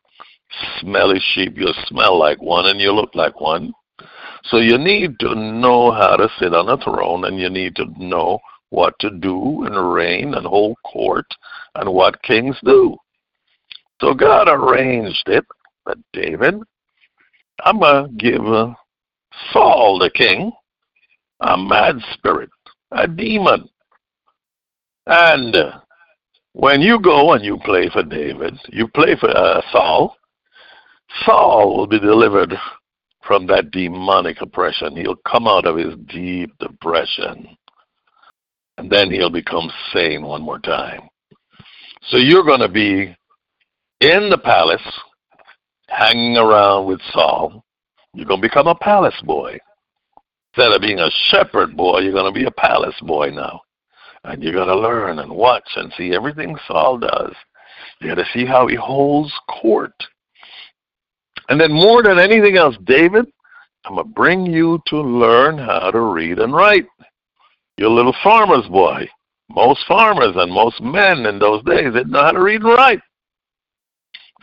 smelly 0.80 1.22
sheep. 1.34 1.58
You 1.58 1.70
smell 1.88 2.18
like 2.18 2.42
one 2.42 2.68
and 2.68 2.80
you 2.80 2.92
look 2.92 3.16
like 3.16 3.40
one. 3.40 3.74
So 4.46 4.58
you 4.58 4.78
need 4.78 5.20
to 5.20 5.36
know 5.36 5.92
how 5.92 6.16
to 6.16 6.30
sit 6.40 6.54
on 6.54 6.70
a 6.70 6.78
throne 6.84 7.26
and 7.26 7.40
you 7.40 7.50
need 7.50 7.76
to 7.76 7.86
know 7.98 8.40
what 8.70 8.98
to 9.00 9.10
do 9.10 9.66
and 9.66 9.94
reign 9.94 10.34
and 10.34 10.46
hold 10.46 10.78
court 10.84 11.28
and 11.76 11.94
what 11.94 12.22
kings 12.24 12.58
do. 12.64 12.98
So 14.00 14.14
God 14.14 14.48
arranged 14.50 15.24
it 15.28 15.46
that 15.86 15.98
David, 16.14 16.56
I'm 17.64 17.80
going 17.80 18.06
to 18.06 18.16
give 18.16 18.42
Saul 19.52 20.00
the 20.00 20.10
king 20.10 20.52
a 21.42 21.58
mad 21.58 21.98
spirit, 22.14 22.50
a 22.92 23.08
demon. 23.08 23.68
And 25.08 25.56
when 26.54 26.82
you 26.82 27.00
go 27.00 27.34
and 27.34 27.44
you 27.44 27.58
play 27.58 27.90
for 27.90 28.04
David, 28.04 28.58
you 28.70 28.88
play 28.88 29.16
for 29.20 29.30
uh, 29.30 29.62
Saul, 29.72 30.16
Saul 31.26 31.78
will 31.78 31.88
be 31.88 32.00
delivered 32.00 32.56
from 33.24 33.46
that 33.48 33.72
demonic 33.72 34.42
oppression. 34.42 34.96
He'll 34.96 35.18
come 35.28 35.48
out 35.48 35.66
of 35.66 35.78
his 35.78 35.96
deep 36.08 36.52
depression. 36.60 37.56
And 38.78 38.90
then 38.90 39.12
he'll 39.12 39.30
become 39.30 39.72
sane 39.94 40.24
one 40.24 40.42
more 40.42 40.60
time. 40.60 41.02
So 42.10 42.18
you're 42.18 42.44
going 42.44 42.62
to 42.62 42.70
be 42.70 43.16
in 44.00 44.30
the 44.30 44.40
palace, 44.44 44.82
hanging 45.88 46.38
around 46.38 46.88
with 46.88 47.00
Saul. 47.12 47.64
You're 48.14 48.26
going 48.26 48.42
to 48.42 48.48
become 48.48 48.68
a 48.68 48.76
palace 48.76 49.20
boy. 49.24 49.58
Instead 50.54 50.74
of 50.74 50.82
being 50.82 51.00
a 51.00 51.12
shepherd 51.30 51.78
boy, 51.78 52.00
you're 52.00 52.12
going 52.12 52.34
to 52.34 52.38
be 52.38 52.46
a 52.46 52.52
palace 52.52 53.00
boy 53.02 53.30
now. 53.30 53.62
And 54.24 54.42
you're 54.44 54.54
going 54.54 54.68
to 54.68 54.80
learn 54.80 55.20
and 55.20 55.32
watch 55.32 55.70
and 55.76 55.94
see 55.98 56.14
everything 56.14 56.56
Saul 56.68 56.98
does. 56.98 57.34
You're 58.00 58.16
going 58.16 58.26
to 58.26 58.32
see 58.34 58.46
how 58.46 58.68
he 58.68 58.76
holds 58.76 59.32
court 59.62 59.94
and 61.52 61.60
then 61.60 61.74
more 61.74 62.02
than 62.02 62.18
anything 62.18 62.56
else, 62.56 62.78
David, 62.86 63.26
I'm 63.84 63.96
going 63.96 64.08
to 64.08 64.14
bring 64.14 64.46
you 64.46 64.82
to 64.88 65.02
learn 65.02 65.58
how 65.58 65.92
to 65.92 66.00
read 66.00 66.40
and 66.40 66.54
write. 66.54 66.86
You're 67.76 67.90
a 67.90 67.94
little 67.94 68.16
farmer's 68.24 68.66
boy. 68.68 69.06
Most 69.50 69.82
farmers 69.86 70.34
and 70.38 70.50
most 70.50 70.80
men 70.80 71.26
in 71.26 71.40
those 71.40 71.62
days 71.66 71.92
didn't 71.92 72.12
know 72.12 72.22
how 72.22 72.32
to 72.32 72.42
read 72.42 72.62
and 72.62 72.70
write. 72.70 73.02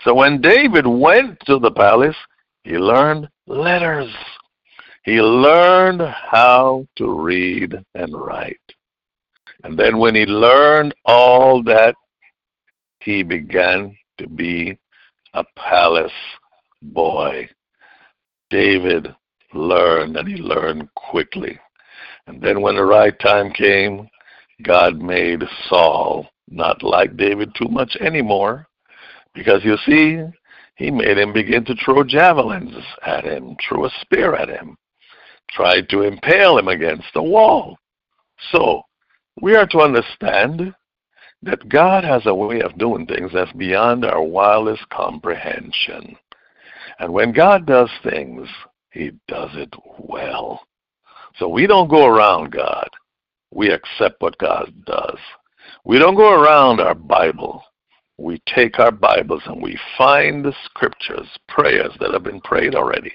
So 0.04 0.12
when 0.12 0.42
David 0.42 0.86
went 0.86 1.40
to 1.46 1.58
the 1.58 1.70
palace, 1.70 2.14
he 2.62 2.72
learned 2.72 3.26
letters. 3.46 4.14
He 5.04 5.22
learned 5.22 6.02
how 6.02 6.86
to 6.96 7.10
read 7.10 7.74
and 7.94 8.12
write. 8.14 8.60
And 9.64 9.78
then 9.78 9.96
when 9.96 10.14
he 10.14 10.26
learned 10.26 10.94
all 11.06 11.62
that, 11.62 11.94
he 13.00 13.22
began 13.22 13.96
to 14.18 14.28
be 14.28 14.78
a 15.32 15.44
palace 15.56 16.12
boy, 16.82 17.48
David 18.50 19.14
learned, 19.52 20.16
and 20.16 20.28
he 20.28 20.36
learned 20.36 20.88
quickly. 20.94 21.58
And 22.26 22.40
then 22.42 22.60
when 22.60 22.76
the 22.76 22.84
right 22.84 23.18
time 23.20 23.50
came, 23.52 24.08
God 24.62 25.00
made 25.00 25.42
Saul 25.68 26.28
not 26.50 26.82
like 26.82 27.16
David 27.16 27.54
too 27.54 27.68
much 27.68 27.96
anymore. 28.00 28.66
Because 29.34 29.64
you 29.64 29.76
see, 29.86 30.22
he 30.76 30.90
made 30.90 31.18
him 31.18 31.32
begin 31.32 31.64
to 31.66 31.74
throw 31.84 32.02
javelins 32.04 32.74
at 33.04 33.24
him, 33.24 33.56
threw 33.66 33.84
a 33.84 33.90
spear 34.00 34.34
at 34.34 34.48
him, 34.48 34.76
tried 35.50 35.88
to 35.90 36.02
impale 36.02 36.58
him 36.58 36.68
against 36.68 37.06
the 37.14 37.22
wall. 37.22 37.78
So, 38.52 38.82
we 39.40 39.56
are 39.56 39.66
to 39.66 39.80
understand 39.80 40.74
that 41.42 41.68
God 41.68 42.04
has 42.04 42.22
a 42.26 42.34
way 42.34 42.60
of 42.60 42.78
doing 42.78 43.06
things 43.06 43.30
that's 43.32 43.52
beyond 43.52 44.04
our 44.04 44.22
wildest 44.22 44.88
comprehension. 44.90 46.16
And 46.98 47.12
when 47.12 47.32
God 47.32 47.66
does 47.66 47.90
things, 48.02 48.48
he 48.90 49.12
does 49.28 49.50
it 49.54 49.72
well. 49.98 50.60
So 51.36 51.48
we 51.48 51.66
don't 51.66 51.88
go 51.88 52.06
around 52.06 52.50
God. 52.50 52.88
We 53.52 53.70
accept 53.70 54.20
what 54.20 54.38
God 54.38 54.72
does. 54.84 55.18
We 55.84 55.98
don't 55.98 56.16
go 56.16 56.32
around 56.32 56.80
our 56.80 56.94
Bible. 56.94 57.62
We 58.18 58.42
take 58.52 58.80
our 58.80 58.90
Bibles 58.90 59.42
and 59.46 59.62
we 59.62 59.78
find 59.96 60.44
the 60.44 60.54
scriptures, 60.64 61.28
prayers 61.48 61.92
that 62.00 62.12
have 62.12 62.24
been 62.24 62.40
prayed 62.40 62.74
already, 62.74 63.12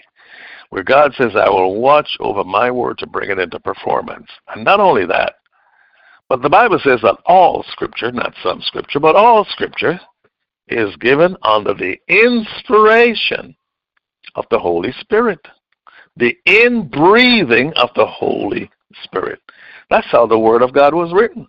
where 0.69 0.83
God 0.83 1.13
says, 1.17 1.35
I 1.35 1.49
will 1.49 1.75
watch 1.75 2.17
over 2.21 2.43
my 2.45 2.71
word 2.71 2.97
to 2.99 3.07
bring 3.07 3.29
it 3.29 3.39
into 3.39 3.59
performance. 3.59 4.27
And 4.47 4.63
not 4.63 4.79
only 4.79 5.05
that, 5.07 5.35
but 6.29 6.41
the 6.41 6.49
Bible 6.49 6.79
says 6.83 7.01
that 7.03 7.17
all 7.25 7.65
scripture, 7.71 8.11
not 8.11 8.33
some 8.41 8.61
scripture, 8.61 9.01
but 9.01 9.17
all 9.17 9.45
scripture, 9.45 9.99
is 10.69 10.95
given 10.97 11.35
under 11.43 11.73
the 11.73 11.99
inspiration 12.07 13.53
of 14.35 14.45
the 14.51 14.59
Holy 14.59 14.91
Spirit. 14.99 15.39
The 16.17 16.35
inbreathing 16.47 17.73
of 17.75 17.89
the 17.95 18.05
Holy 18.05 18.69
Spirit. 19.03 19.39
That's 19.89 20.07
how 20.11 20.25
the 20.27 20.39
Word 20.39 20.61
of 20.61 20.73
God 20.73 20.93
was 20.93 21.11
written. 21.13 21.47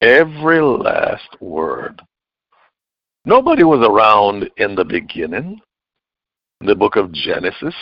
Every 0.00 0.60
last 0.60 1.40
word. 1.40 2.02
Nobody 3.24 3.64
was 3.64 3.86
around 3.86 4.50
in 4.58 4.74
the 4.74 4.84
beginning, 4.84 5.60
in 6.60 6.66
the 6.66 6.74
book 6.74 6.96
of 6.96 7.12
Genesis. 7.12 7.74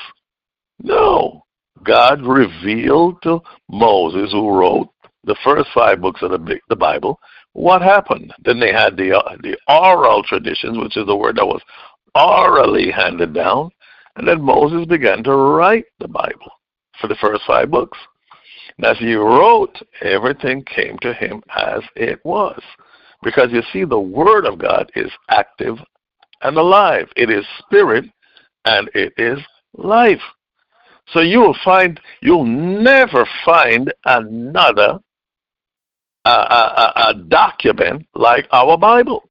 No. 0.80 1.44
God 1.82 2.22
revealed 2.22 3.20
to 3.22 3.40
Moses, 3.68 4.30
who 4.30 4.56
wrote 4.56 4.88
the 5.24 5.36
first 5.44 5.68
five 5.74 6.00
books 6.00 6.22
of 6.22 6.30
the, 6.30 6.76
Bible, 6.76 7.18
what 7.54 7.82
happened. 7.82 8.32
Then 8.44 8.60
they 8.60 8.72
had 8.72 8.96
the, 8.96 9.20
the 9.42 9.56
oral 9.68 10.22
traditions, 10.22 10.78
which 10.78 10.96
is 10.96 11.06
the 11.06 11.16
word 11.16 11.36
that 11.36 11.46
was 11.46 11.62
orally 12.14 12.90
handed 12.90 13.34
down. 13.34 13.70
And 14.16 14.28
then 14.28 14.42
Moses 14.42 14.86
began 14.86 15.22
to 15.24 15.34
write 15.34 15.86
the 15.98 16.08
Bible 16.08 16.50
for 17.00 17.08
the 17.08 17.16
first 17.16 17.42
five 17.46 17.70
books. 17.70 17.98
And 18.76 18.86
as 18.86 18.98
he 18.98 19.14
wrote, 19.14 19.76
everything 20.02 20.64
came 20.64 20.98
to 20.98 21.14
him 21.14 21.42
as 21.56 21.80
it 21.96 22.20
was. 22.24 22.60
Because 23.22 23.50
you 23.52 23.62
see, 23.72 23.84
the 23.84 23.98
Word 23.98 24.46
of 24.46 24.58
God 24.58 24.90
is 24.96 25.10
active 25.30 25.78
and 26.42 26.56
alive. 26.56 27.08
It 27.16 27.30
is 27.30 27.44
spirit 27.58 28.04
and 28.64 28.90
it 28.94 29.12
is 29.16 29.38
life. 29.74 30.20
So 31.08 31.20
you 31.20 31.40
will 31.40 31.56
find, 31.64 32.00
you'll 32.20 32.44
never 32.44 33.26
find 33.44 33.92
another 34.04 34.98
a, 36.24 36.30
a, 36.30 36.92
a 37.08 37.14
document 37.28 38.06
like 38.14 38.46
our 38.52 38.76
Bible. 38.76 39.24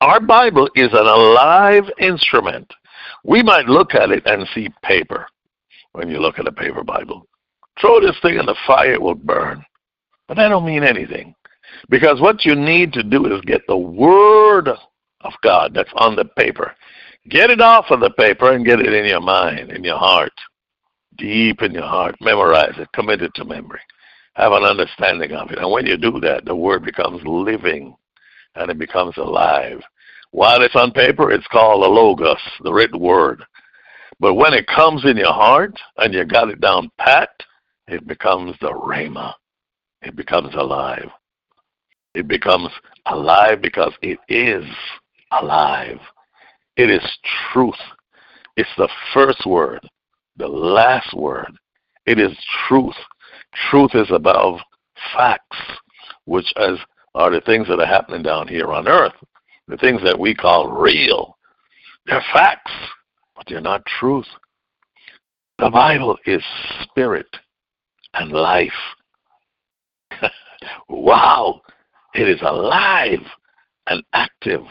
Our 0.00 0.20
Bible 0.20 0.68
is 0.74 0.88
an 0.92 1.06
alive 1.06 1.84
instrument 2.00 2.72
we 3.24 3.42
might 3.42 3.66
look 3.66 3.94
at 3.94 4.10
it 4.10 4.22
and 4.26 4.46
see 4.54 4.68
paper 4.82 5.26
when 5.92 6.08
you 6.08 6.18
look 6.18 6.38
at 6.38 6.48
a 6.48 6.52
paper 6.52 6.82
Bible. 6.82 7.26
Throw 7.80 8.00
this 8.00 8.18
thing 8.20 8.38
in 8.38 8.46
the 8.46 8.56
fire, 8.66 8.94
it 8.94 9.02
will 9.02 9.14
burn. 9.14 9.64
But 10.28 10.36
that 10.36 10.48
don't 10.48 10.66
mean 10.66 10.84
anything. 10.84 11.34
Because 11.88 12.20
what 12.20 12.44
you 12.44 12.54
need 12.54 12.92
to 12.94 13.02
do 13.02 13.26
is 13.34 13.40
get 13.42 13.62
the 13.66 13.76
Word 13.76 14.68
of 14.68 15.32
God 15.42 15.72
that's 15.74 15.92
on 15.96 16.16
the 16.16 16.24
paper. 16.24 16.74
Get 17.28 17.50
it 17.50 17.60
off 17.60 17.86
of 17.90 18.00
the 18.00 18.10
paper 18.10 18.52
and 18.52 18.64
get 18.64 18.80
it 18.80 18.92
in 18.92 19.06
your 19.06 19.20
mind, 19.20 19.70
in 19.70 19.84
your 19.84 19.98
heart, 19.98 20.32
deep 21.16 21.62
in 21.62 21.72
your 21.72 21.86
heart. 21.86 22.16
Memorize 22.20 22.74
it, 22.78 22.88
commit 22.92 23.22
it 23.22 23.32
to 23.36 23.44
memory. 23.44 23.80
Have 24.34 24.52
an 24.52 24.64
understanding 24.64 25.32
of 25.32 25.50
it. 25.50 25.58
And 25.58 25.70
when 25.70 25.86
you 25.86 25.96
do 25.96 26.18
that, 26.20 26.44
the 26.44 26.56
Word 26.56 26.84
becomes 26.84 27.22
living 27.24 27.94
and 28.54 28.70
it 28.70 28.78
becomes 28.78 29.16
alive. 29.16 29.80
While 30.32 30.62
it's 30.62 30.76
on 30.76 30.92
paper, 30.92 31.30
it's 31.30 31.46
called 31.48 31.84
a 31.84 31.88
logos, 31.88 32.38
the 32.62 32.72
written 32.72 32.98
word. 32.98 33.44
But 34.18 34.34
when 34.34 34.54
it 34.54 34.66
comes 34.66 35.04
in 35.04 35.16
your 35.16 35.32
heart 35.32 35.78
and 35.98 36.12
you 36.14 36.24
got 36.24 36.48
it 36.48 36.60
down 36.60 36.90
pat, 36.98 37.30
it 37.86 38.06
becomes 38.06 38.56
the 38.60 38.70
Rhema. 38.70 39.34
It 40.00 40.16
becomes 40.16 40.54
alive. 40.54 41.10
It 42.14 42.28
becomes 42.28 42.70
alive 43.06 43.60
because 43.60 43.92
it 44.00 44.18
is 44.28 44.64
alive. 45.32 45.98
It 46.76 46.90
is 46.90 47.02
truth. 47.52 47.74
It's 48.56 48.70
the 48.78 48.88
first 49.12 49.46
word, 49.46 49.86
the 50.36 50.48
last 50.48 51.14
word. 51.14 51.52
It 52.06 52.18
is 52.18 52.36
truth. 52.68 52.96
Truth 53.70 53.92
is 53.94 54.10
above 54.10 54.60
facts, 55.14 55.58
which 56.24 56.50
is, 56.56 56.78
are 57.14 57.30
the 57.30 57.40
things 57.42 57.68
that 57.68 57.80
are 57.80 57.86
happening 57.86 58.22
down 58.22 58.48
here 58.48 58.72
on 58.72 58.88
earth, 58.88 59.12
the 59.72 59.78
things 59.78 60.02
that 60.04 60.18
we 60.18 60.34
call 60.34 60.68
real. 60.68 61.38
They're 62.04 62.24
facts, 62.32 62.72
but 63.34 63.46
they're 63.48 63.60
not 63.62 63.82
truth. 63.98 64.26
The 65.58 65.70
Bible 65.70 66.18
is 66.26 66.42
spirit 66.82 67.26
and 68.12 68.32
life. 68.32 68.70
wow, 70.88 71.62
it 72.14 72.28
is 72.28 72.40
alive 72.42 73.22
and 73.86 74.02
active. 74.12 74.62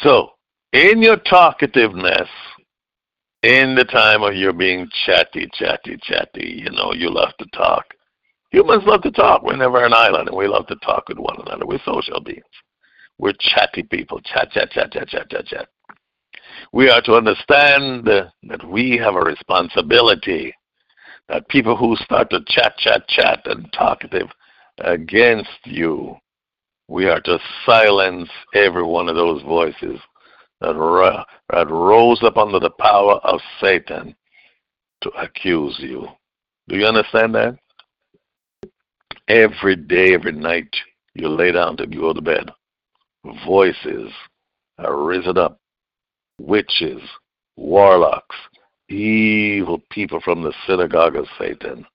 So, 0.00 0.32
in 0.74 1.02
your 1.02 1.16
talkativeness, 1.16 2.28
in 3.42 3.74
the 3.74 3.84
time 3.84 4.22
of 4.22 4.34
your 4.34 4.52
being 4.52 4.86
chatty, 5.06 5.48
chatty, 5.54 5.96
chatty, 6.02 6.62
you 6.62 6.70
know, 6.72 6.92
you 6.92 7.10
love 7.10 7.32
to 7.38 7.46
talk. 7.56 7.84
Humans 8.50 8.82
love 8.84 9.02
to 9.02 9.10
talk. 9.10 9.42
We're 9.42 9.56
never 9.56 9.82
an 9.82 9.94
island, 9.94 10.28
and 10.28 10.36
we 10.36 10.46
love 10.46 10.66
to 10.66 10.76
talk 10.84 11.08
with 11.08 11.18
one 11.18 11.40
another. 11.40 11.64
We're 11.64 11.80
social 11.86 12.20
beings. 12.20 12.44
We're 13.20 13.34
chatty 13.38 13.82
people. 13.82 14.18
Chat, 14.22 14.50
chat, 14.50 14.70
chat, 14.70 14.92
chat, 14.92 15.08
chat, 15.08 15.28
chat, 15.28 15.46
chat. 15.46 15.68
We 16.72 16.88
are 16.88 17.02
to 17.02 17.16
understand 17.16 18.06
that 18.06 18.66
we 18.66 18.96
have 18.96 19.14
a 19.14 19.20
responsibility. 19.20 20.54
That 21.28 21.46
people 21.48 21.76
who 21.76 21.96
start 21.96 22.30
to 22.30 22.40
chat, 22.46 22.78
chat, 22.78 23.06
chat, 23.08 23.42
and 23.44 23.70
talkative 23.74 24.28
against 24.78 25.50
you, 25.64 26.16
we 26.88 27.08
are 27.08 27.20
to 27.20 27.38
silence 27.66 28.30
every 28.54 28.82
one 28.82 29.08
of 29.08 29.16
those 29.16 29.42
voices 29.42 30.00
that, 30.62 30.74
ro- 30.74 31.22
that 31.52 31.68
rose 31.68 32.22
up 32.22 32.38
under 32.38 32.58
the 32.58 32.70
power 32.70 33.16
of 33.16 33.38
Satan 33.60 34.16
to 35.02 35.10
accuse 35.10 35.76
you. 35.78 36.08
Do 36.68 36.78
you 36.78 36.86
understand 36.86 37.34
that? 37.34 37.58
Every 39.28 39.76
day, 39.76 40.14
every 40.14 40.32
night, 40.32 40.74
you 41.14 41.28
lay 41.28 41.52
down 41.52 41.76
to 41.76 41.86
go 41.86 42.14
to 42.14 42.22
bed. 42.22 42.50
Voices 43.46 44.10
are 44.78 45.02
risen 45.02 45.38
up. 45.38 45.58
Witches, 46.38 47.02
warlocks, 47.56 48.36
evil 48.88 49.82
people 49.90 50.20
from 50.20 50.42
the 50.42 50.54
synagogue 50.66 51.16
of 51.16 51.26
Satan, 51.38 51.86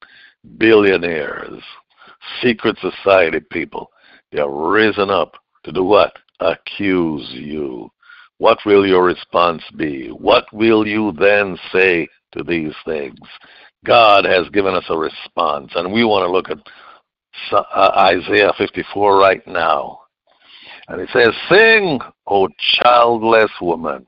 billionaires, 0.57 1.63
secret 2.41 2.77
society 2.79 3.39
people. 3.51 3.89
They 4.31 4.39
are 4.39 4.69
risen 4.71 5.09
up 5.09 5.33
to 5.63 5.71
do 5.71 5.83
what? 5.83 6.13
Accuse 6.39 7.27
you. 7.31 7.89
What 8.37 8.59
will 8.65 8.85
your 8.85 9.03
response 9.03 9.63
be? 9.77 10.09
What 10.09 10.45
will 10.53 10.85
you 10.85 11.13
then 11.13 11.57
say 11.71 12.07
to 12.33 12.43
these 12.43 12.73
things? 12.85 13.19
God 13.85 14.25
has 14.25 14.49
given 14.49 14.75
us 14.75 14.85
a 14.89 14.97
response, 14.97 15.71
and 15.75 15.91
we 15.91 16.03
want 16.03 16.27
to 16.27 16.31
look 16.31 16.49
at 16.49 16.57
uh, 17.51 17.91
Isaiah 18.13 18.51
54 18.57 19.17
right 19.17 19.45
now. 19.47 19.99
And 20.87 21.01
it 21.01 21.09
says, 21.11 21.33
Sing, 21.49 21.99
O 22.27 22.47
childless 22.81 23.51
woman, 23.61 24.05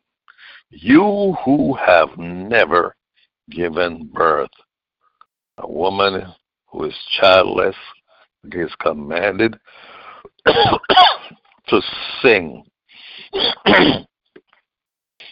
you 0.70 1.36
who 1.44 1.74
have 1.74 2.18
never 2.18 2.96
given 3.50 4.10
birth. 4.14 4.50
A 5.60 5.68
woman 5.68 6.34
who 6.68 6.84
is 6.86 6.96
childless 7.20 7.76
is 8.52 8.72
commanded 8.80 9.58
to 10.46 11.82
sing. 12.22 12.64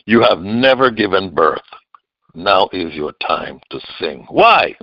You 0.07 0.21
have 0.21 0.39
never 0.39 0.91
given 0.91 1.33
birth. 1.33 1.63
Now 2.35 2.69
is 2.71 2.93
your 2.93 3.11
time 3.27 3.59
to 3.71 3.79
sing. 3.97 4.25
Why? 4.29 4.75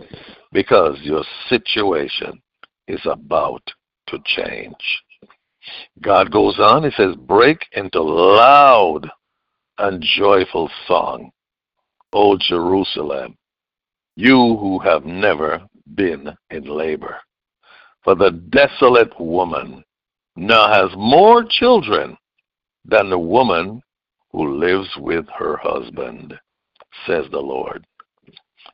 Because 0.50 0.98
your 1.02 1.22
situation 1.48 2.42
is 2.88 3.00
about 3.04 3.62
to 4.08 4.18
change. 4.24 4.74
God 6.00 6.30
goes 6.30 6.58
on, 6.58 6.84
He 6.84 6.90
says, 6.96 7.14
break 7.16 7.66
into 7.72 8.02
loud 8.02 9.08
and 9.78 10.02
joyful 10.16 10.70
song, 10.86 11.30
O 12.12 12.36
Jerusalem, 12.36 13.36
you 14.16 14.56
who 14.56 14.78
have 14.80 15.04
never 15.04 15.62
been 15.94 16.36
in 16.50 16.64
labor. 16.64 17.16
For 18.04 18.14
the 18.14 18.30
desolate 18.50 19.18
woman 19.20 19.84
now 20.36 20.72
has 20.72 20.90
more 20.96 21.44
children 21.44 22.16
than 22.84 23.10
the 23.10 23.18
woman 23.18 23.80
who 24.32 24.58
lives 24.58 24.88
with 24.96 25.26
her 25.38 25.56
husband, 25.58 26.34
says 27.06 27.26
the 27.30 27.38
Lord. 27.40 27.86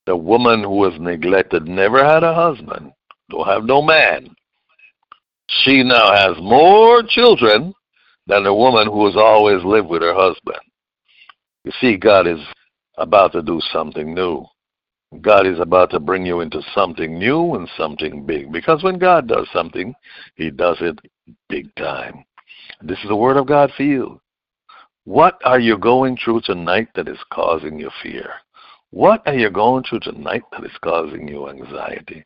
The 0.07 0.16
woman 0.16 0.62
who 0.62 0.70
was 0.70 0.98
neglected 0.98 1.66
never 1.66 2.05
had 2.05 2.22
a 2.22 2.35
husband, 2.35 2.92
don't 3.31 3.46
have 3.46 3.64
no 3.64 3.83
man. 3.83 4.35
She 5.49 5.83
now 5.83 6.13
has 6.13 6.37
more 6.41 7.03
children 7.03 7.75
than 8.27 8.45
the 8.45 8.55
woman 8.55 8.87
who 8.87 9.07
has 9.07 9.17
always 9.17 9.65
lived 9.65 9.89
with 9.89 10.03
her 10.03 10.15
husband. 10.15 10.61
You 11.65 11.73
see, 11.81 11.97
God 11.97 12.27
is 12.27 12.41
about 12.99 13.33
to 13.33 13.43
do 13.43 13.61
something 13.73 14.15
new. 14.15 14.45
God 15.23 15.47
is 15.47 15.59
about 15.59 15.91
to 15.91 16.01
bring 16.01 16.27
you 16.27 16.41
into 16.41 16.61
something 16.75 17.19
new 17.19 17.55
and 17.55 17.69
something 17.79 18.27
big. 18.27 18.53
Because 18.53 18.83
when 18.83 18.99
God 18.99 19.27
does 19.27 19.49
something, 19.53 19.95
He 20.37 20.51
does 20.51 20.77
it 20.81 20.99
big 21.49 21.75
time. 21.77 22.25
This 22.83 22.99
is 22.99 23.09
the 23.09 23.17
Word 23.17 23.39
of 23.39 23.47
God 23.47 23.73
for 23.75 23.85
you. 23.85 24.21
What 25.05 25.41
are 25.45 25.59
you 25.59 25.79
going 25.79 26.19
through 26.23 26.43
tonight 26.43 26.89
that 26.95 27.09
is 27.09 27.19
causing 27.33 27.79
you 27.79 27.91
fear? 28.03 28.31
What 28.91 29.27
are 29.27 29.35
you 29.35 29.49
going 29.49 29.85
through 29.85 30.01
tonight 30.01 30.43
that 30.53 30.65
is 30.65 30.77
causing 30.83 31.27
you 31.27 31.49
anxiety? 31.49 32.25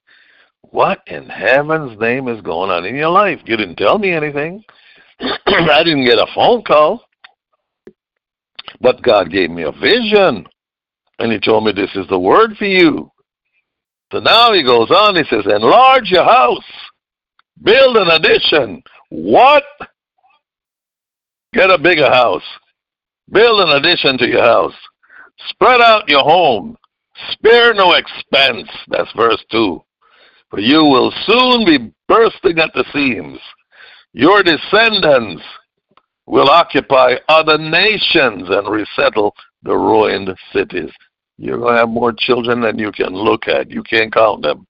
What 0.70 1.00
in 1.06 1.28
heaven's 1.28 1.98
name 2.00 2.28
is 2.28 2.40
going 2.40 2.70
on 2.70 2.84
in 2.84 2.94
your 2.94 3.10
life? 3.10 3.40
You 3.44 3.56
didn't 3.56 3.76
tell 3.76 3.98
me 3.98 4.10
anything. 4.10 4.64
I 5.20 5.82
didn't 5.84 6.04
get 6.04 6.18
a 6.18 6.26
phone 6.34 6.62
call. 6.62 7.04
But 8.80 9.02
God 9.02 9.30
gave 9.30 9.50
me 9.50 9.64
a 9.64 9.72
vision. 9.72 10.46
And 11.18 11.30
He 11.32 11.38
told 11.38 11.64
me 11.64 11.72
this 11.72 11.94
is 11.94 12.06
the 12.08 12.18
word 12.18 12.56
for 12.56 12.64
you. 12.64 13.10
So 14.12 14.20
now 14.20 14.52
He 14.52 14.62
goes 14.62 14.90
on, 14.90 15.16
He 15.16 15.24
says, 15.28 15.44
enlarge 15.46 16.10
your 16.10 16.24
house, 16.24 16.64
build 17.62 17.96
an 17.96 18.08
addition. 18.08 18.82
What? 19.10 19.64
Get 21.52 21.70
a 21.70 21.78
bigger 21.78 22.08
house. 22.08 22.42
Build 23.30 23.60
an 23.60 23.76
addition 23.76 24.18
to 24.18 24.26
your 24.26 24.42
house. 24.42 24.74
Spread 25.50 25.80
out 25.80 26.08
your 26.08 26.22
home. 26.22 26.76
Spare 27.32 27.74
no 27.74 27.92
expense. 27.92 28.68
That's 28.88 29.12
verse 29.14 29.42
2. 29.50 29.82
For 30.52 30.60
you 30.60 30.84
will 30.84 31.10
soon 31.26 31.64
be 31.64 31.94
bursting 32.08 32.58
at 32.58 32.74
the 32.74 32.84
seams. 32.92 33.38
Your 34.12 34.42
descendants 34.42 35.42
will 36.26 36.50
occupy 36.50 37.14
other 37.30 37.56
nations 37.56 38.50
and 38.50 38.68
resettle 38.68 39.34
the 39.62 39.74
ruined 39.74 40.28
cities. 40.52 40.90
You're 41.38 41.56
going 41.56 41.72
to 41.72 41.80
have 41.80 41.88
more 41.88 42.12
children 42.12 42.60
than 42.60 42.78
you 42.78 42.92
can 42.92 43.14
look 43.14 43.48
at. 43.48 43.70
You 43.70 43.82
can't 43.82 44.12
count 44.12 44.42
them. 44.42 44.66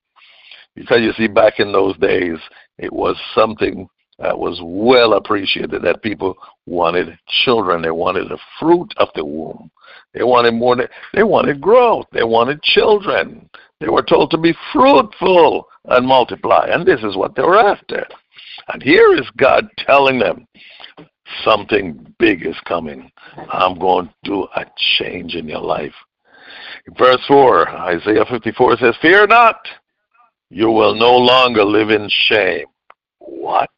Because 0.76 1.00
you 1.00 1.12
see, 1.14 1.26
back 1.26 1.54
in 1.58 1.72
those 1.72 1.96
days, 1.96 2.38
it 2.78 2.92
was 2.92 3.16
something 3.34 3.88
that 4.20 4.38
was 4.38 4.60
well 4.62 5.14
appreciated 5.14 5.82
that 5.82 6.04
people 6.04 6.36
wanted 6.64 7.18
children. 7.44 7.82
They 7.82 7.90
wanted 7.90 8.28
the 8.28 8.38
fruit 8.60 8.94
of 8.98 9.08
the 9.16 9.24
womb. 9.24 9.68
They 10.14 10.22
wanted 10.22 10.54
more. 10.54 10.76
They 11.12 11.24
wanted 11.24 11.60
growth. 11.60 12.06
They 12.12 12.22
wanted 12.22 12.62
children. 12.62 13.50
They 13.82 13.88
were 13.88 14.02
told 14.02 14.30
to 14.30 14.38
be 14.38 14.54
fruitful 14.72 15.68
and 15.86 16.06
multiply. 16.06 16.68
And 16.70 16.86
this 16.86 17.00
is 17.02 17.16
what 17.16 17.34
they 17.34 17.42
were 17.42 17.58
after. 17.58 18.06
And 18.72 18.82
here 18.82 19.14
is 19.14 19.28
God 19.36 19.68
telling 19.78 20.18
them 20.18 20.46
something 21.44 22.14
big 22.18 22.46
is 22.46 22.56
coming. 22.64 23.10
I'm 23.50 23.78
going 23.78 24.06
to 24.06 24.14
do 24.22 24.46
a 24.56 24.64
change 24.98 25.34
in 25.34 25.48
your 25.48 25.60
life. 25.60 25.94
Verse 26.96 27.22
4, 27.26 27.68
Isaiah 27.68 28.24
54 28.30 28.78
says, 28.78 28.94
Fear 29.02 29.26
not, 29.26 29.56
you 30.50 30.70
will 30.70 30.94
no 30.94 31.16
longer 31.16 31.64
live 31.64 31.90
in 31.90 32.08
shame. 32.08 32.66
What? 33.18 33.70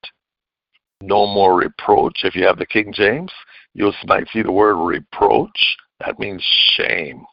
no 1.06 1.26
more 1.26 1.56
reproach. 1.56 2.20
If 2.24 2.34
you 2.34 2.44
have 2.46 2.58
the 2.58 2.66
King 2.66 2.92
James, 2.92 3.32
you 3.74 3.92
might 4.06 4.28
see 4.32 4.42
the 4.42 4.52
word 4.52 4.76
reproach. 4.76 5.76
That 6.00 6.18
means 6.18 6.42
shame. 6.76 7.24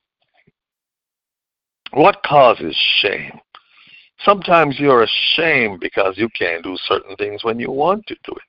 What 1.94 2.24
causes 2.24 2.76
shame? 3.02 3.40
Sometimes 4.24 4.80
you're 4.80 5.04
ashamed 5.04 5.80
because 5.80 6.18
you 6.18 6.30
can't 6.38 6.64
do 6.64 6.78
certain 6.86 7.16
things 7.16 7.44
when 7.44 7.60
you 7.60 7.72
want 7.72 8.06
to 8.08 8.16
do 8.24 8.32
it. 8.32 8.44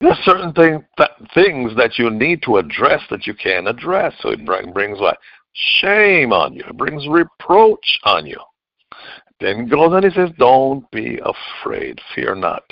There's 0.00 0.18
certain 0.24 0.52
thing, 0.52 0.84
th- 0.96 1.30
things 1.34 1.76
that 1.76 1.98
you 1.98 2.10
need 2.10 2.42
to 2.42 2.56
address 2.56 3.02
that 3.10 3.26
you 3.26 3.34
can't 3.34 3.68
address. 3.68 4.14
So 4.20 4.30
it 4.30 4.44
bring, 4.44 4.72
brings 4.72 5.00
what? 5.00 5.18
shame 5.54 6.32
on 6.32 6.54
you. 6.54 6.64
It 6.68 6.76
brings 6.76 7.06
reproach 7.08 8.00
on 8.04 8.26
you. 8.26 8.40
Then 9.40 9.68
goes 9.68 9.92
and 9.92 10.04
he 10.04 10.10
says, 10.10 10.30
Don't 10.38 10.88
be 10.90 11.20
afraid. 11.24 11.98
Fear 12.14 12.36
not. 12.36 12.64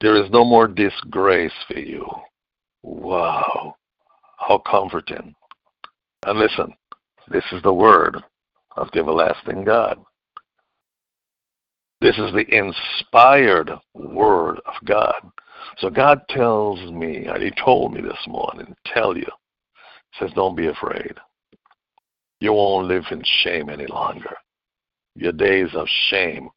There 0.00 0.16
is 0.16 0.30
no 0.30 0.44
more 0.44 0.66
disgrace 0.66 1.52
for 1.68 1.78
you. 1.78 2.06
Wow. 2.82 3.76
How 4.38 4.58
comforting. 4.58 5.34
And 6.26 6.38
listen, 6.38 6.72
this 7.30 7.44
is 7.52 7.62
the 7.62 7.72
word 7.72 8.16
of 8.76 8.88
the 8.92 9.00
everlasting 9.00 9.64
God. 9.64 9.98
This 12.00 12.18
is 12.18 12.32
the 12.32 12.46
inspired 12.48 13.70
word 13.94 14.58
of 14.66 14.74
God. 14.84 15.14
So 15.78 15.90
God 15.90 16.22
tells 16.28 16.80
me, 16.90 17.26
and 17.26 17.42
He 17.42 17.52
told 17.62 17.92
me 17.92 18.00
this 18.00 18.24
morning, 18.26 18.74
tell 18.86 19.16
you, 19.16 19.26
says, 20.18 20.30
don't 20.34 20.56
be 20.56 20.68
afraid. 20.68 21.14
You 22.40 22.54
won't 22.54 22.88
live 22.88 23.04
in 23.10 23.22
shame 23.42 23.68
any 23.68 23.86
longer. 23.86 24.34
Your 25.14 25.32
days 25.32 25.68
of 25.74 25.86
shame, 26.08 26.48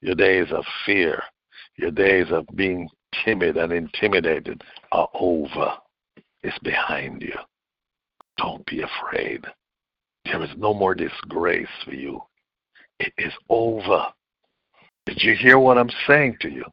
your 0.00 0.14
days 0.14 0.46
of 0.52 0.64
fear, 0.84 1.22
your 1.76 1.90
days 1.90 2.26
of 2.30 2.46
being 2.54 2.88
timid 3.24 3.56
and 3.56 3.72
intimidated 3.72 4.62
are 4.92 5.08
over. 5.14 5.72
It's 6.42 6.58
behind 6.60 7.22
you. 7.22 7.34
Don't 8.38 8.64
be 8.66 8.82
afraid. 8.82 9.44
There 10.26 10.42
is 10.42 10.50
no 10.56 10.74
more 10.74 10.94
disgrace 10.94 11.68
for 11.84 11.92
you. 11.92 12.20
It 12.98 13.12
is 13.16 13.32
over. 13.48 14.06
Did 15.06 15.22
you 15.22 15.36
hear 15.36 15.58
what 15.58 15.78
I'm 15.78 15.90
saying 16.06 16.38
to 16.40 16.50
you? 16.50 16.64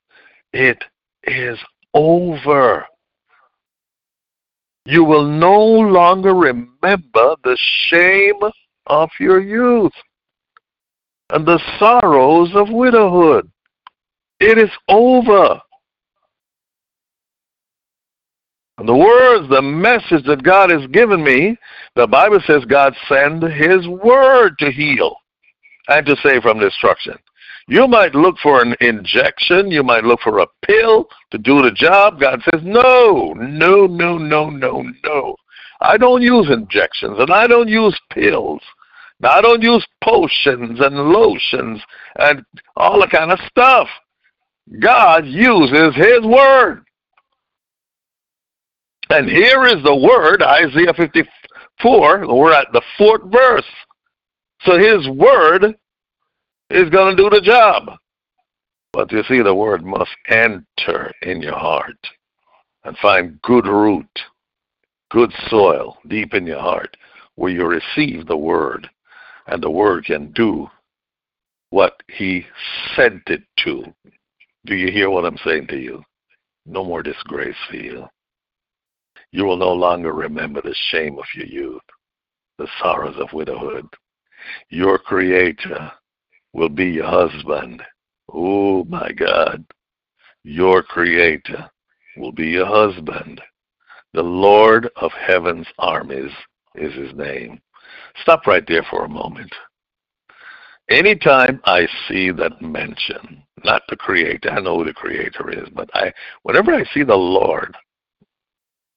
It 0.54 0.84
is 1.24 1.58
over. 1.94 2.86
You 4.86 5.04
will 5.04 5.26
no 5.26 5.60
longer 5.62 6.34
remember 6.34 7.36
the 7.44 7.58
shame 7.88 8.42
of 8.88 9.10
your 9.20 9.40
youth 9.40 9.94
and 11.30 11.46
the 11.46 11.60
sorrows 11.80 12.50
of 12.56 12.70
widowhood. 12.70 13.50
It 14.40 14.58
is 14.58 14.72
over. 14.90 15.52
And 15.52 15.62
the 18.78 18.96
words, 18.96 19.48
the 19.50 19.62
message 19.62 20.26
that 20.26 20.44
God 20.44 20.72
has 20.72 20.86
given 20.88 21.24
me, 21.24 21.58
the 21.96 22.08
Bible 22.08 22.40
says 22.48 22.66
God 22.66 22.96
send 23.08 23.44
His 23.44 23.88
word 23.88 24.58
to 24.60 24.72
heal 24.72 25.16
and 25.88 26.06
to 26.06 26.16
save 26.24 26.42
from 26.42 26.60
destruction. 26.60 27.16
You 27.68 27.88
might 27.88 28.16
look 28.16 28.36
for 28.42 28.62
an 28.62 28.76
injection, 28.82 29.72
you 29.72 29.84
might 29.84 30.04
look 30.04 30.20
for 30.22 30.40
a 30.40 30.48
pill 30.66 31.08
to 31.32 31.38
do 31.38 31.62
the 31.62 31.72
job. 31.72 32.20
God 32.20 32.42
says, 32.52 32.62
no, 32.64 33.34
no, 33.38 33.86
no, 33.86 34.18
no, 34.18 34.50
no, 34.50 34.84
no. 35.04 35.36
I 35.80 35.98
don't 35.98 36.22
use 36.22 36.50
injections 36.50 37.18
and 37.20 37.32
I 37.32 37.48
don't 37.48 37.70
use 37.70 37.98
pills. 38.12 38.62
I 39.24 39.40
don't 39.40 39.62
use 39.62 39.86
potions 40.04 40.80
and 40.82 40.96
lotions 40.96 41.80
and 42.18 42.44
all 42.76 43.00
the 43.00 43.08
kind 43.08 43.32
of 43.32 43.40
stuff. 43.48 43.88
God 44.80 45.26
uses 45.26 45.96
His 45.96 46.22
Word. 46.24 46.84
And 49.14 49.30
here 49.30 49.66
is 49.68 49.84
the 49.84 49.96
Word, 49.96 50.42
Isaiah 50.42 50.94
54, 50.98 52.28
we're 52.28 52.52
at 52.52 52.66
the 52.74 52.82
fourth 52.98 53.22
verse. 53.32 53.64
So 54.62 54.80
His 54.80 55.08
Word 55.08 55.76
is 56.72 56.90
going 56.90 57.16
to 57.16 57.24
do 57.24 57.30
the 57.30 57.40
job. 57.40 57.92
But 58.92 59.12
you 59.12 59.22
see, 59.28 59.44
the 59.44 59.54
word 59.54 59.86
must 59.86 60.10
enter 60.30 61.12
in 61.22 61.44
your 61.44 61.58
heart 61.58 61.98
and 62.86 62.98
find 62.98 63.40
good 63.44 63.68
root, 63.68 64.10
good 65.12 65.32
soil 65.48 66.00
deep 66.08 66.34
in 66.34 66.48
your 66.48 66.62
heart 66.62 66.98
where 67.36 67.52
you 67.52 67.66
receive 67.68 68.26
the 68.26 68.38
word 68.38 68.90
and 69.46 69.62
the 69.62 69.70
word 69.70 70.06
can 70.06 70.32
do 70.32 70.68
what 71.70 72.02
he 72.08 72.46
sent 72.96 73.22
it 73.28 73.44
to. 73.66 73.84
Do 74.66 74.74
you 74.74 74.92
hear 74.92 75.12
what 75.12 75.26
I'm 75.26 75.38
saying 75.46 75.68
to 75.68 75.78
you? 75.78 76.04
No 76.66 76.84
more 76.84 77.04
disgrace 77.04 77.56
for 77.70 77.76
you. 77.76 78.08
You 79.34 79.46
will 79.46 79.58
no 79.58 79.74
longer 79.74 80.14
remember 80.14 80.62
the 80.62 80.76
shame 80.92 81.18
of 81.18 81.26
your 81.36 81.48
youth, 81.48 81.82
the 82.60 82.68
sorrows 82.80 83.16
of 83.18 83.34
widowhood. 83.34 83.88
Your 84.70 85.00
Creator 85.00 85.92
will 86.54 86.70
be 86.70 86.86
your 86.86 87.08
husband. 87.08 87.82
Oh 88.32 88.84
my 88.86 89.12
God. 89.12 89.66
Your 90.44 90.84
creator 90.84 91.68
will 92.16 92.32
be 92.32 92.48
your 92.48 92.68
husband. 92.68 93.42
The 94.14 94.22
Lord 94.22 94.90
of 94.98 95.12
heaven's 95.14 95.68
armies 95.80 96.32
is 96.76 96.94
his 96.94 97.16
name. 97.16 97.60
Stop 98.22 98.46
right 98.46 98.64
there 98.68 98.86
for 98.88 99.06
a 99.06 99.10
moment. 99.10 99.52
Anytime 100.92 101.60
I 101.66 101.88
see 102.08 102.30
that 102.32 102.62
mention, 102.62 103.42
not 103.64 103.82
the 103.90 103.96
creator, 103.96 104.52
I 104.52 104.60
know 104.60 104.78
who 104.78 104.86
the 104.86 104.94
creator 104.94 105.50
is, 105.50 105.70
but 105.74 105.90
I 105.96 106.14
whenever 106.44 106.72
I 106.74 106.84
see 106.94 107.04
the 107.04 107.16
Lord 107.16 107.76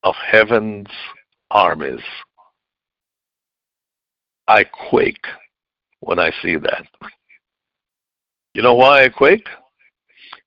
of 0.07 0.15
heaven's 0.25 0.87
armies, 1.51 2.01
I 4.47 4.63
quake 4.63 5.27
when 5.99 6.21
I 6.21 6.31
see 6.43 6.55
that. 6.55 6.87
You 8.55 8.63
know 8.63 8.75
why 8.75 9.03
I 9.03 9.09
quake? 9.09 9.49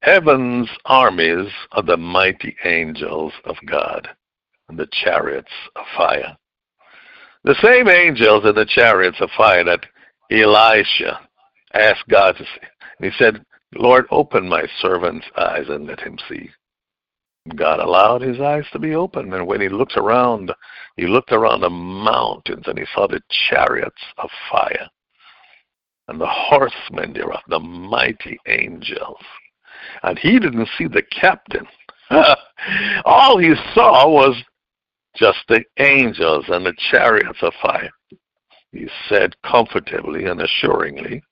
Heaven's 0.01 0.69
armies 0.85 1.51
are 1.73 1.83
the 1.83 1.97
mighty 1.97 2.55
angels 2.63 3.33
of 3.43 3.57
God 3.65 4.07
and 4.69 4.79
the 4.79 4.87
chariots 5.03 5.51
of 5.75 5.83
fire. 5.97 6.37
The 7.43 7.55
same 7.61 7.89
angels 7.89 8.45
in 8.45 8.55
the 8.55 8.65
chariots 8.65 9.17
of 9.19 9.29
fire 9.35 9.65
that 9.65 9.85
Elisha 10.31 11.19
asked 11.73 12.07
God 12.07 12.37
to 12.37 12.45
see. 12.45 12.67
And 12.97 13.11
he 13.11 13.17
said, 13.19 13.45
Lord, 13.75 14.05
open 14.09 14.47
my 14.47 14.63
servant's 14.81 15.27
eyes 15.35 15.65
and 15.67 15.85
let 15.85 15.99
him 15.99 16.17
see. 16.29 16.49
God 17.55 17.79
allowed 17.79 18.21
his 18.21 18.39
eyes 18.39 18.65
to 18.73 18.79
be 18.79 18.95
opened, 18.95 19.33
and 19.33 19.47
when 19.47 19.61
he 19.61 19.69
looked 19.69 19.97
around, 19.97 20.51
he 20.97 21.07
looked 21.07 21.31
around 21.31 21.61
the 21.61 21.69
mountains 21.69 22.65
and 22.67 22.77
he 22.77 22.85
saw 22.93 23.07
the 23.07 23.21
chariots 23.49 24.01
of 24.17 24.29
fire 24.51 24.89
and 26.09 26.19
the 26.19 26.27
horsemen 26.27 27.13
thereof, 27.13 27.41
the 27.47 27.59
mighty 27.59 28.39
angels. 28.47 29.21
And 30.03 30.17
he 30.17 30.39
didn't 30.39 30.67
see 30.77 30.87
the 30.87 31.03
captain. 31.03 31.65
All 33.05 33.37
he 33.37 33.53
saw 33.75 34.09
was 34.09 34.35
just 35.15 35.37
the 35.47 35.63
angels 35.77 36.45
and 36.47 36.65
the 36.65 36.73
chariots 36.91 37.39
of 37.43 37.53
fire. 37.61 37.91
He 38.71 38.87
said 39.07 39.35
comfortably 39.43 40.25
and 40.25 40.41
assuringly, 40.41 41.23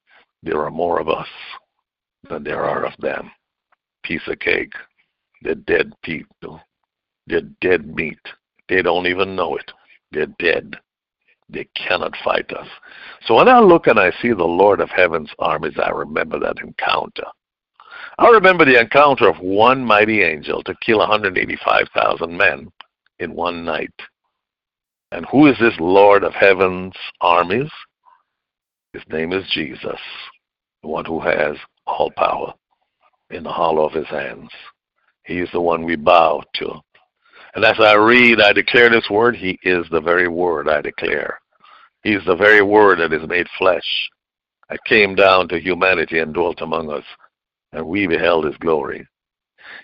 There 0.44 0.64
are 0.64 0.72
more 0.72 1.00
of 1.00 1.10
us 1.10 1.28
than 2.30 2.44
there 2.44 2.64
are 2.64 2.86
of 2.86 2.94
them. 3.00 3.32
Piece 4.04 4.28
of 4.28 4.40
cake. 4.40 4.74
They're 5.42 5.56
dead 5.56 5.94
people. 6.04 6.62
They're 7.28 7.50
dead 7.62 7.96
meat. 7.96 8.20
They 8.70 8.82
don't 8.82 9.08
even 9.08 9.36
know 9.36 9.56
it. 9.56 9.72
They're 10.12 10.34
dead. 10.40 10.76
They 11.50 11.68
cannot 11.76 12.16
fight 12.24 12.52
us. 12.52 12.68
So 13.26 13.36
when 13.36 13.48
I 13.48 13.60
look 13.60 13.88
and 13.88 14.00
I 14.00 14.12
see 14.22 14.30
the 14.30 14.44
Lord 14.44 14.82
of 14.82 14.90
Heaven's 14.90 15.32
armies, 15.40 15.78
I 15.82 15.90
remember 15.90 16.40
that 16.40 16.60
encounter. 16.60 17.26
I 18.18 18.30
remember 18.30 18.66
the 18.66 18.80
encounter 18.80 19.30
of 19.30 19.40
one 19.40 19.84
mighty 19.84 20.24
angel 20.24 20.64
to 20.64 20.76
kill 20.82 21.00
185,000 21.00 22.36
men 22.36 22.72
in 23.20 23.34
one 23.34 23.64
night. 23.64 23.94
And 25.12 25.26
who 25.32 25.48
is 25.48 25.58
this 25.60 25.76
Lord 25.80 26.24
of 26.24 26.34
Heaven's 26.34 26.96
armies? 27.22 27.70
His 28.94 29.04
name 29.10 29.32
is 29.32 29.46
Jesus, 29.52 30.00
the 30.82 30.88
one 30.88 31.06
who 31.06 31.20
has 31.20 31.56
all 31.86 32.12
power 32.18 32.54
in 33.30 33.44
the 33.44 33.52
hollow 33.52 33.86
of 33.86 33.94
his 33.94 34.08
hands. 34.08 34.50
He 35.28 35.40
is 35.40 35.50
the 35.52 35.62
one 35.62 35.84
we 35.84 35.96
bow 35.96 36.42
to. 36.56 36.74
And 37.56 37.64
as 37.64 37.80
I 37.80 37.96
read, 37.96 38.42
I 38.42 38.54
declare 38.54 38.90
this 38.90 39.10
word, 39.10 39.36
He 39.36 39.60
is 39.64 39.86
the 39.92 40.02
very 40.02 40.28
word 40.28 40.68
I 40.70 40.82
declare. 40.82 41.40
He 42.04 42.14
is 42.14 42.24
the 42.26 42.36
very 42.36 42.62
word 42.62 43.00
that 43.00 43.14
is 43.14 43.28
made 43.28 43.48
flesh, 43.58 44.10
I 44.70 44.76
came 44.86 45.16
down 45.16 45.48
to 45.50 45.60
humanity 45.60 46.20
and 46.20 46.34
dwelt 46.34 46.62
among 46.62 46.92
us, 46.92 47.04
and 47.72 47.88
we 47.88 48.06
beheld 48.06 48.46
His 48.46 48.58
glory. 48.58 49.08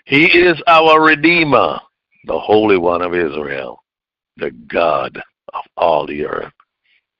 He 0.04 0.26
is 0.26 0.60
our 0.66 1.00
Redeemer, 1.00 1.80
the 2.24 2.38
Holy 2.38 2.76
One 2.76 3.02
of 3.02 3.14
Israel, 3.14 3.82
the 4.36 4.50
God 4.50 5.20
of 5.54 5.64
all 5.76 6.06
the 6.06 6.26
earth, 6.26 6.52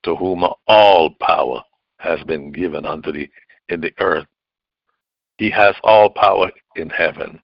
to 0.02 0.14
whom 0.16 0.44
all 0.66 1.10
power 1.20 1.62
has 1.98 2.22
been 2.24 2.52
given 2.52 2.84
unto 2.84 3.12
the 3.12 3.28
in 3.70 3.80
the 3.80 3.92
earth. 3.98 4.26
He 5.38 5.50
has 5.50 5.74
all 5.82 6.10
power 6.10 6.50
in 6.76 6.90
heaven. 6.90 7.40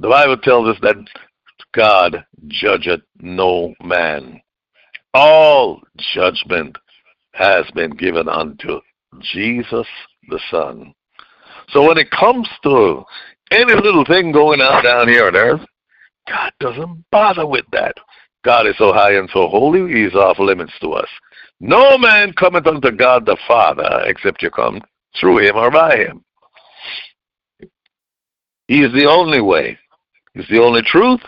The 0.00 0.08
Bible 0.08 0.38
tells 0.38 0.66
us 0.66 0.78
that 0.80 0.96
God 1.74 2.24
judgeth 2.48 3.02
no 3.20 3.74
man. 3.82 4.40
All 5.12 5.82
judgment 6.14 6.78
has 7.34 7.66
been 7.74 7.90
given 7.90 8.26
unto 8.26 8.80
Jesus 9.20 9.86
the 10.30 10.40
Son. 10.50 10.94
So 11.68 11.86
when 11.86 11.98
it 11.98 12.10
comes 12.10 12.48
to 12.62 13.04
any 13.50 13.74
little 13.74 14.06
thing 14.06 14.32
going 14.32 14.62
on 14.62 14.82
down 14.82 15.06
here 15.06 15.26
on 15.26 15.36
earth, 15.36 15.60
God 16.26 16.52
doesn't 16.60 17.04
bother 17.12 17.46
with 17.46 17.66
that. 17.72 17.94
God 18.42 18.66
is 18.66 18.78
so 18.78 18.94
high 18.94 19.16
and 19.16 19.28
so 19.34 19.48
holy, 19.48 19.92
he 19.92 20.04
is 20.04 20.14
off 20.14 20.38
limits 20.38 20.72
to 20.80 20.92
us. 20.92 21.08
No 21.60 21.98
man 21.98 22.32
cometh 22.32 22.66
unto 22.66 22.90
God 22.90 23.26
the 23.26 23.36
Father 23.46 24.02
except 24.06 24.42
you 24.42 24.50
come 24.50 24.80
through 25.20 25.46
him 25.46 25.56
or 25.56 25.70
by 25.70 25.96
him. 25.96 26.24
He 28.66 28.80
is 28.80 28.92
the 28.94 29.06
only 29.06 29.42
way. 29.42 29.76
He's 30.34 30.48
the 30.48 30.62
only 30.62 30.82
truth, 30.82 31.20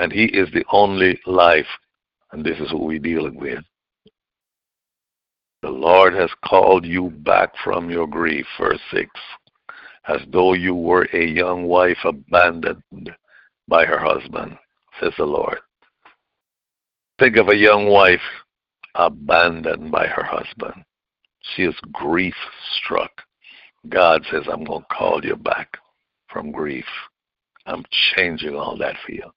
and 0.00 0.12
he 0.12 0.24
is 0.24 0.48
the 0.52 0.64
only 0.70 1.20
life. 1.26 1.66
And 2.32 2.44
this 2.44 2.58
is 2.58 2.72
what 2.72 2.82
we're 2.82 2.98
dealing 2.98 3.38
with. 3.38 3.64
The 5.62 5.70
Lord 5.70 6.14
has 6.14 6.30
called 6.44 6.86
you 6.86 7.10
back 7.10 7.52
from 7.64 7.90
your 7.90 8.06
grief, 8.06 8.46
verse 8.60 8.80
6, 8.92 9.10
as 10.06 10.20
though 10.32 10.52
you 10.52 10.74
were 10.74 11.08
a 11.12 11.26
young 11.26 11.64
wife 11.64 11.98
abandoned 12.04 13.10
by 13.66 13.84
her 13.84 13.98
husband, 13.98 14.56
says 15.00 15.12
the 15.18 15.24
Lord. 15.24 15.58
Think 17.18 17.36
of 17.36 17.48
a 17.48 17.56
young 17.56 17.88
wife 17.88 18.20
abandoned 18.94 19.90
by 19.90 20.06
her 20.06 20.22
husband. 20.22 20.84
She 21.54 21.64
is 21.64 21.74
grief 21.92 22.36
struck. 22.76 23.10
God 23.88 24.24
says, 24.30 24.44
I'm 24.50 24.64
going 24.64 24.82
to 24.82 24.94
call 24.94 25.24
you 25.24 25.34
back 25.36 25.76
from 26.28 26.52
grief. 26.52 26.86
I'm 27.68 27.84
changing 28.16 28.56
all 28.56 28.78
that 28.78 28.96
for 29.04 29.12
you. 29.12 29.30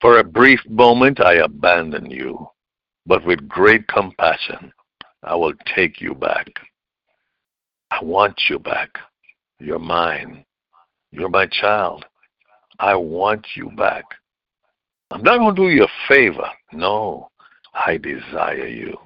For 0.00 0.18
a 0.18 0.24
brief 0.24 0.60
moment, 0.68 1.20
I 1.20 1.34
abandon 1.34 2.08
you, 2.08 2.46
but 3.04 3.26
with 3.26 3.48
great 3.48 3.86
compassion, 3.88 4.72
I 5.24 5.34
will 5.34 5.54
take 5.74 6.00
you 6.00 6.14
back. 6.14 6.46
I 7.90 8.02
want 8.04 8.40
you 8.48 8.60
back. 8.60 8.90
You're 9.58 9.80
mine. 9.80 10.44
You're 11.10 11.28
my 11.28 11.46
child. 11.46 12.04
I 12.78 12.94
want 12.94 13.44
you 13.56 13.70
back. 13.76 14.04
I'm 15.10 15.22
not 15.22 15.38
going 15.38 15.56
to 15.56 15.62
do 15.62 15.68
you 15.68 15.84
a 15.84 15.88
favor. 16.06 16.48
No, 16.72 17.28
I 17.74 17.96
desire 17.96 18.68
you. 18.68 18.96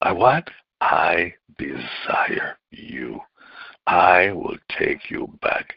I 0.00 0.12
what? 0.12 0.48
I 0.80 1.34
desire 1.58 2.56
you. 2.70 3.20
I 3.86 4.32
will 4.32 4.56
take 4.78 5.10
you 5.10 5.30
back. 5.42 5.74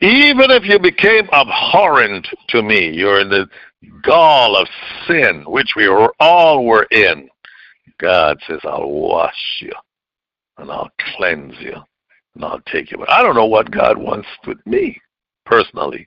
Even 0.00 0.50
if 0.50 0.64
you 0.64 0.78
became 0.78 1.28
abhorrent 1.32 2.26
to 2.48 2.62
me, 2.62 2.90
you're 2.90 3.20
in 3.20 3.30
the 3.30 3.48
gall 4.02 4.56
of 4.56 4.68
sin, 5.06 5.44
which 5.46 5.72
we 5.76 5.88
all 6.20 6.64
were 6.64 6.86
in. 6.90 7.28
God 7.98 8.38
says, 8.46 8.60
I'll 8.64 8.90
wash 8.90 9.58
you 9.60 9.72
and 10.58 10.70
I'll 10.70 10.90
cleanse 11.16 11.54
you 11.60 11.74
and 12.34 12.44
I'll 12.44 12.60
take 12.72 12.90
you. 12.90 12.98
But 12.98 13.10
I 13.10 13.22
don't 13.22 13.34
know 13.34 13.46
what 13.46 13.70
God 13.70 13.96
wants 13.98 14.28
with 14.46 14.64
me 14.66 15.00
personally. 15.44 16.06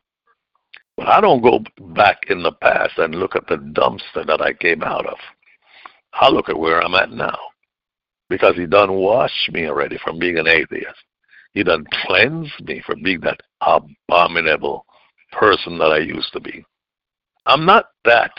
But 0.95 1.07
I 1.07 1.19
don't 1.19 1.41
go 1.41 1.63
back 1.93 2.25
in 2.29 2.43
the 2.43 2.51
past 2.51 2.97
and 2.97 3.15
look 3.15 3.35
at 3.35 3.47
the 3.47 3.55
dumpster 3.55 4.25
that 4.27 4.41
I 4.41 4.53
came 4.53 4.83
out 4.83 5.05
of. 5.05 5.17
I 6.13 6.29
look 6.29 6.49
at 6.49 6.59
where 6.59 6.81
I'm 6.81 6.95
at 6.95 7.11
now. 7.11 7.37
Because 8.29 8.55
he 8.55 8.65
done 8.65 8.93
washed 8.93 9.51
me 9.51 9.67
already 9.67 9.97
from 10.03 10.19
being 10.19 10.37
an 10.37 10.47
atheist. 10.47 11.03
He 11.53 11.63
done 11.63 11.85
cleansed 12.05 12.65
me 12.65 12.81
from 12.85 13.03
being 13.03 13.21
that 13.21 13.41
abominable 13.61 14.85
person 15.31 15.77
that 15.77 15.91
I 15.91 15.99
used 15.99 16.31
to 16.33 16.39
be. 16.39 16.65
I'm 17.45 17.65
not 17.65 17.85
that 18.05 18.31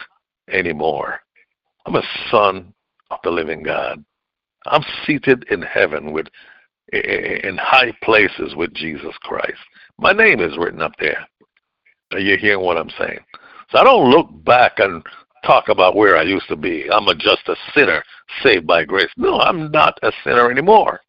anymore. 0.51 1.21
I'm 1.87 1.97
a 1.97 2.03
son 2.31 2.73
of 3.11 3.19
the 3.25 3.31
living 3.31 3.63
God. 3.63 4.05
I'm 4.67 4.85
seated 5.07 5.45
in 5.51 5.63
heaven 5.63 6.13
with 6.13 6.27
in 6.93 7.57
high 7.61 7.93
places 8.03 8.55
with 8.55 8.75
Jesus 8.75 9.15
Christ. 9.23 9.59
My 9.99 10.13
name 10.13 10.41
is 10.41 10.59
written 10.59 10.83
up 10.83 10.93
there. 10.99 11.27
Are 12.13 12.19
you 12.19 12.37
hearing 12.37 12.61
what 12.61 12.77
I'm 12.77 12.91
saying? 12.99 13.21
So 13.71 13.79
I 13.79 13.85
don't 13.85 14.11
look 14.11 14.29
back 14.45 14.79
and 14.79 15.03
talk 15.45 15.69
about 15.69 15.97
where 15.97 16.17
I 16.17 16.23
used 16.23 16.49
to 16.49 16.57
be. 16.57 16.87
I'm 16.93 17.09
a, 17.09 17.15
just 17.15 17.49
a 17.49 17.57
sinner 17.75 18.03
saved 18.43 18.67
by 18.67 18.85
grace. 18.85 19.11
No, 19.17 19.41
I'm 19.41 19.71
not 19.71 19.99
a 20.03 20.13
sinner 20.23 20.51
anymore. 20.51 21.01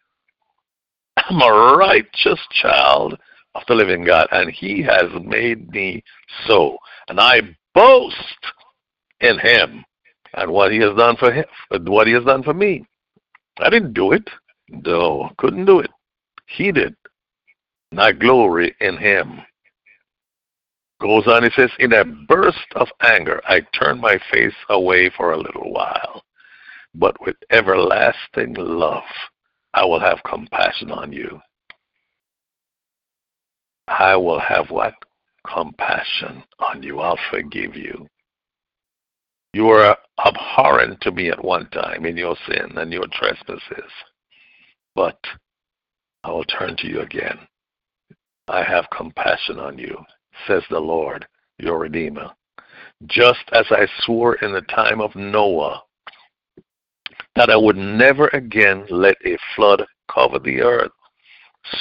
I'm 1.18 1.42
a 1.42 1.76
righteous 1.78 2.40
child 2.52 3.18
of 3.56 3.64
the 3.68 3.76
living 3.76 4.04
God, 4.04 4.28
and 4.32 4.50
He 4.50 4.82
has 4.82 5.10
made 5.24 5.70
me 5.72 6.04
so. 6.48 6.78
And 7.08 7.20
I 7.20 7.42
boast 7.74 8.16
in 9.22 9.40
Him 9.40 9.86
and 10.34 10.52
what 10.52 10.72
He 10.72 10.80
has 10.80 10.96
done 10.96 11.16
for 11.18 11.32
Him, 11.32 11.46
what 11.86 12.08
He 12.08 12.14
has 12.14 12.24
done 12.24 12.44
for 12.44 12.54
me. 12.54 12.86
I 13.60 13.70
didn't 13.70 13.94
do 13.94 14.12
it. 14.12 14.28
No, 14.70 15.30
couldn't 15.38 15.66
do 15.66 15.80
it. 15.80 15.92
He 16.48 16.72
did. 16.72 16.96
And 17.92 18.02
I 18.02 18.12
glory 18.12 18.76
in 18.82 18.98
Him. 18.98 19.42
Goes 21.04 21.28
on, 21.28 21.44
he 21.44 21.50
says, 21.56 21.70
In 21.80 21.92
a 21.92 22.06
burst 22.06 22.58
of 22.76 22.88
anger, 23.02 23.42
I 23.46 23.62
turned 23.78 24.00
my 24.00 24.18
face 24.32 24.56
away 24.70 25.12
for 25.18 25.34
a 25.34 25.38
little 25.38 25.74
while. 25.74 26.24
But 26.96 27.20
with 27.20 27.36
everlasting 27.52 28.54
love, 28.54 29.04
I 29.74 29.86
will 29.86 30.00
have 30.00 30.20
compassion 30.24 30.92
on 30.92 31.12
you. 31.12 31.40
I 33.88 34.16
will 34.16 34.40
have 34.40 34.70
what? 34.70 34.94
Compassion 35.52 36.44
on 36.60 36.84
you. 36.84 37.00
I'll 37.00 37.20
forgive 37.30 37.76
you. 37.76 38.08
You 39.54 39.66
were 39.66 39.96
abhorrent 40.26 41.02
to 41.02 41.12
me 41.12 41.30
at 41.30 41.44
one 41.44 41.70
time 41.70 42.06
in 42.06 42.18
your 42.18 42.36
sin 42.48 42.78
and 42.78 42.92
your 42.92 43.06
trespasses, 43.12 43.92
but 44.96 45.20
I 46.24 46.32
will 46.32 46.46
turn 46.46 46.76
to 46.78 46.88
you 46.88 47.02
again. 47.02 47.40
I 48.48 48.64
have 48.64 48.90
compassion 48.96 49.60
on 49.60 49.78
you, 49.78 49.98
says 50.48 50.64
the 50.70 50.80
Lord, 50.80 51.28
your 51.60 51.80
Redeemer. 51.80 52.32
Just 53.06 53.44
as 53.52 53.66
I 53.70 53.86
swore 54.00 54.36
in 54.36 54.54
the 54.54 54.62
time 54.62 55.02
of 55.02 55.16
Noah 55.16 55.84
that 57.36 57.50
I 57.50 57.56
would 57.56 57.78
never 57.78 58.28
again 58.30 58.86
let 58.90 59.16
a 59.26 59.38
flood 59.56 59.84
cover 60.14 60.40
the 60.40 60.62
earth. 60.62 60.92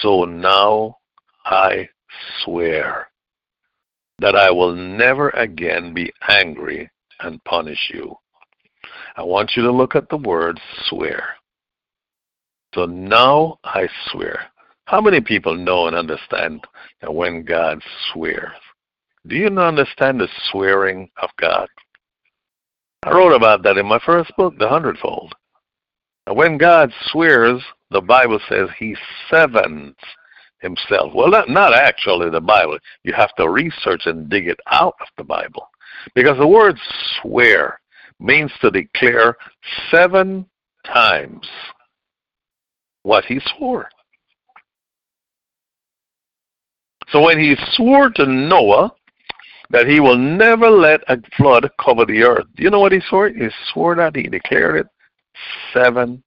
So 0.00 0.24
now 0.24 0.96
I 1.44 1.88
swear 2.42 3.08
that 4.20 4.36
I 4.36 4.50
will 4.50 4.74
never 4.74 5.30
again 5.30 5.92
be 5.92 6.12
angry 6.28 6.90
and 7.20 7.42
punish 7.44 7.90
you. 7.92 8.14
I 9.16 9.22
want 9.22 9.52
you 9.56 9.62
to 9.62 9.72
look 9.72 9.94
at 9.94 10.08
the 10.08 10.16
word 10.16 10.58
swear. 10.86 11.24
So 12.74 12.86
now 12.86 13.58
I 13.64 13.88
swear. 14.06 14.46
How 14.86 15.00
many 15.00 15.20
people 15.20 15.56
know 15.56 15.86
and 15.86 15.96
understand 15.96 16.64
that 17.00 17.12
when 17.12 17.44
God 17.44 17.82
swears? 18.12 18.52
Do 19.26 19.36
you 19.36 19.46
understand 19.46 20.20
the 20.20 20.28
swearing 20.50 21.10
of 21.20 21.30
God? 21.40 21.68
I 23.04 23.10
wrote 23.10 23.34
about 23.34 23.62
that 23.64 23.78
in 23.78 23.86
my 23.86 23.98
first 24.04 24.32
book, 24.36 24.58
The 24.58 24.68
Hundredfold. 24.68 25.34
When 26.30 26.56
God 26.56 26.92
swears, 27.06 27.62
the 27.90 28.00
Bible 28.00 28.38
says 28.48 28.68
he 28.78 28.96
sevens 29.30 29.96
himself. 30.60 31.12
Well, 31.14 31.28
not, 31.28 31.48
not 31.48 31.74
actually 31.74 32.30
the 32.30 32.40
Bible. 32.40 32.78
You 33.02 33.12
have 33.12 33.34
to 33.36 33.48
research 33.48 34.02
and 34.06 34.30
dig 34.30 34.46
it 34.46 34.60
out 34.70 34.94
of 35.00 35.08
the 35.18 35.24
Bible. 35.24 35.68
Because 36.14 36.38
the 36.38 36.46
word 36.46 36.78
swear 37.20 37.80
means 38.20 38.52
to 38.60 38.70
declare 38.70 39.36
seven 39.90 40.46
times 40.86 41.46
what 43.02 43.24
he 43.24 43.40
swore. 43.56 43.88
So 47.10 47.20
when 47.20 47.38
he 47.38 47.56
swore 47.72 48.10
to 48.10 48.26
Noah 48.26 48.92
that 49.70 49.86
he 49.86 50.00
will 50.00 50.16
never 50.16 50.70
let 50.70 51.00
a 51.08 51.18
flood 51.36 51.68
cover 51.84 52.06
the 52.06 52.22
earth, 52.22 52.46
do 52.56 52.62
you 52.62 52.70
know 52.70 52.80
what 52.80 52.92
he 52.92 53.00
swore? 53.08 53.28
He 53.28 53.48
swore 53.72 53.96
that 53.96 54.14
he 54.14 54.22
declared 54.22 54.76
it 54.76 54.86
seven 55.72 56.22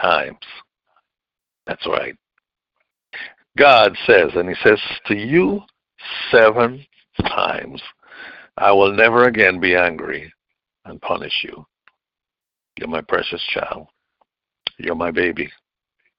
times. 0.00 0.38
That's 1.66 1.86
right. 1.86 2.16
God 3.56 3.96
says, 4.06 4.30
and 4.34 4.48
He 4.48 4.54
says 4.62 4.80
to 5.06 5.14
you 5.14 5.62
seven 6.30 6.84
times, 7.22 7.82
I 8.56 8.72
will 8.72 8.92
never 8.92 9.24
again 9.24 9.60
be 9.60 9.74
angry 9.74 10.32
and 10.84 11.00
punish 11.00 11.44
you. 11.44 11.66
You're 12.78 12.88
my 12.88 13.02
precious 13.02 13.42
child. 13.52 13.88
You're 14.78 14.94
my 14.94 15.10
baby, 15.10 15.50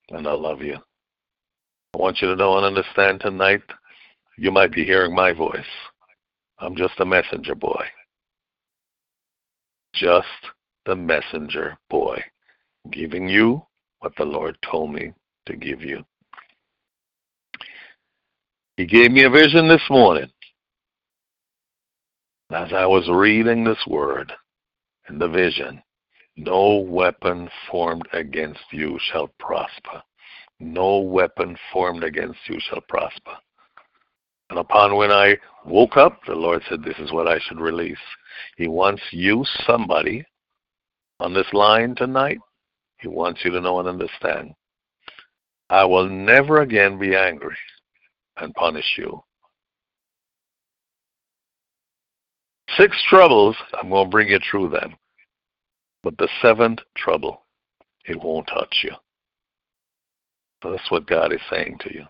and 0.10 0.28
I 0.28 0.34
love 0.34 0.62
you. 0.62 0.76
I 1.94 1.98
want 1.98 2.22
you 2.22 2.28
to 2.28 2.36
know 2.36 2.58
and 2.58 2.66
understand 2.66 3.22
tonight 3.22 3.64
you 4.38 4.52
might 4.52 4.72
be 4.72 4.86
hearing 4.86 5.16
my 5.16 5.34
voice. 5.34 5.60
I'm 6.60 6.76
just 6.76 7.00
a 7.00 7.06
messenger 7.06 7.56
boy. 7.56 7.86
Just 9.94 10.28
the 10.90 10.96
messenger 10.96 11.78
boy, 11.92 12.20
giving 12.92 13.30
you 13.30 13.62
what 14.00 14.12
the 14.18 14.26
Lord 14.26 14.58
told 14.72 14.92
me 14.92 15.14
to 15.46 15.56
give 15.56 15.84
you. 15.84 16.04
He 18.76 18.88
gave 18.88 19.12
me 19.12 19.24
a 19.24 19.30
vision 19.30 19.68
this 19.68 19.84
morning 19.88 20.32
as 22.50 22.74
I 22.74 22.88
was 22.88 23.08
reading 23.08 23.64
this 23.64 23.86
word 23.86 24.34
in 25.10 25.20
the 25.20 25.28
vision. 25.28 25.80
No 26.36 26.78
weapon 26.78 27.48
formed 27.70 28.08
against 28.14 28.62
you 28.72 28.98
shall 29.12 29.30
prosper. 29.40 30.02
No 30.60 30.98
weapon 31.02 31.56
formed 31.72 32.04
against 32.04 32.40
you 32.48 32.60
shall 32.68 32.82
prosper. 32.90 33.36
And 34.50 34.58
upon 34.58 34.96
when 34.96 35.12
I 35.12 35.38
woke 35.68 35.98
up, 35.98 36.22
the 36.26 36.34
Lord 36.34 36.64
said, 36.68 36.84
This 36.84 36.98
is 36.98 37.12
what 37.12 37.28
I 37.28 37.38
should 37.38 37.60
release. 37.60 37.98
He 38.58 38.68
wants 38.68 39.04
you, 39.12 39.46
somebody, 39.68 40.26
on 41.20 41.34
this 41.34 41.52
line 41.54 41.96
tonight. 41.96 42.40
He 43.00 43.08
wants 43.08 43.42
you 43.44 43.52
to 43.52 43.62
know 43.62 43.80
and 43.80 43.88
understand. 43.88 44.54
I 45.70 45.86
will 45.86 46.10
never 46.10 46.62
again 46.62 46.98
be 46.98 47.16
angry 47.16 47.58
and 48.38 48.54
punish 48.54 48.96
you. 48.98 49.22
Six 52.78 52.96
troubles, 53.10 53.56
I'm 53.82 53.90
going 53.90 54.06
to 54.06 54.12
bring 54.12 54.30
you 54.30 54.40
through 54.50 54.70
them. 54.70 54.96
But 56.04 56.18
the 56.18 56.30
seventh 56.42 56.80
trouble, 56.96 57.46
it 58.06 58.22
won't 58.22 58.48
touch 58.48 58.82
you. 58.84 58.92
So 60.64 60.72
that's 60.72 60.92
what 60.92 61.08
God 61.08 61.34
is 61.34 61.42
saying 61.50 61.78
to 61.82 61.94
you. 61.94 62.06